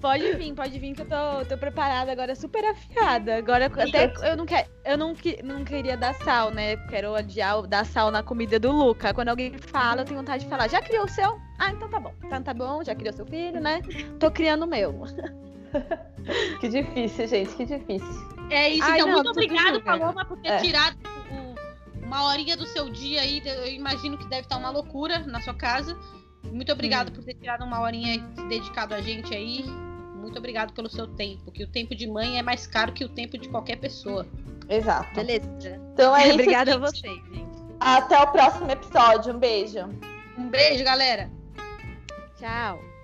Pode 0.00 0.32
vir, 0.34 0.54
pode 0.54 0.78
vir 0.78 0.94
que 0.94 1.02
eu 1.02 1.06
tô, 1.06 1.44
tô 1.48 1.58
preparada 1.58 2.12
agora, 2.12 2.34
super 2.34 2.64
afiada. 2.64 3.36
Agora 3.36 3.66
até 3.66 4.12
eu 4.30 4.36
não 4.36 4.46
quero, 4.46 4.68
eu 4.84 4.96
não, 4.98 5.14
que- 5.14 5.42
não 5.42 5.64
queria 5.64 5.96
dar 5.96 6.14
sal, 6.14 6.50
né? 6.50 6.76
Quero 6.88 7.14
adiar 7.14 7.62
dar 7.66 7.84
sal 7.84 8.10
na 8.10 8.22
comida 8.22 8.58
do 8.58 8.70
Luca. 8.70 9.12
Quando 9.12 9.28
alguém 9.30 9.56
fala, 9.58 10.02
eu 10.02 10.04
tenho 10.04 10.18
vontade 10.20 10.44
de 10.44 10.50
falar, 10.50 10.68
já 10.68 10.80
criou 10.80 11.04
o 11.04 11.08
seu? 11.08 11.38
Ah, 11.58 11.70
então 11.72 11.88
tá 11.88 11.98
bom. 11.98 12.14
Então 12.24 12.42
tá 12.42 12.54
bom, 12.54 12.82
já 12.84 12.94
criou 12.94 13.12
seu 13.12 13.26
filho, 13.26 13.60
né? 13.60 13.80
Tô 14.20 14.30
criando 14.30 14.62
o 14.64 14.66
meu. 14.68 14.94
Que 16.60 16.68
difícil, 16.68 17.26
gente, 17.28 17.54
que 17.54 17.64
difícil. 17.64 18.28
É 18.50 18.68
isso, 18.70 18.82
Ai, 18.84 18.96
então 18.98 19.06
não, 19.08 19.14
muito 19.16 19.30
obrigado, 19.30 19.80
Paloma, 19.82 20.24
por 20.24 20.38
ter 20.38 20.48
É. 20.48 20.56
tirado 20.58 20.96
uma 22.02 22.24
horinha 22.26 22.56
do 22.56 22.66
seu 22.66 22.88
dia 22.90 23.20
aí. 23.20 23.42
Eu 23.44 23.66
imagino 23.68 24.16
que 24.18 24.26
deve 24.28 24.42
estar 24.42 24.56
uma 24.56 24.70
loucura 24.70 25.20
na 25.20 25.40
sua 25.40 25.54
casa. 25.54 25.96
Muito 26.44 26.72
obrigado 26.72 27.12
por 27.12 27.22
ter 27.24 27.34
tirado 27.34 27.64
uma 27.64 27.80
horinha 27.80 28.14
e 28.14 28.48
dedicado 28.48 28.94
a 28.94 29.00
gente 29.00 29.34
aí. 29.34 29.64
Muito 30.14 30.38
obrigado 30.38 30.72
pelo 30.72 30.88
seu 30.88 31.06
tempo, 31.06 31.50
que 31.50 31.62
o 31.62 31.68
tempo 31.68 31.94
de 31.94 32.06
mãe 32.06 32.38
é 32.38 32.42
mais 32.42 32.66
caro 32.66 32.92
que 32.92 33.04
o 33.04 33.08
tempo 33.08 33.38
de 33.38 33.48
qualquer 33.48 33.76
pessoa. 33.76 34.26
Exato. 34.68 35.14
Beleza. 35.14 35.48
Então 35.92 36.14
é 36.16 36.24
isso. 36.28 36.34
Obrigada 36.34 36.74
a 36.74 36.78
vocês, 36.78 37.22
gente. 37.32 37.58
Até 37.80 38.18
o 38.18 38.26
próximo 38.28 38.70
episódio. 38.70 39.34
Um 39.34 39.38
beijo. 39.38 39.78
Um 40.36 40.48
beijo, 40.48 40.84
galera! 40.84 41.30
Tchau. 42.38 42.97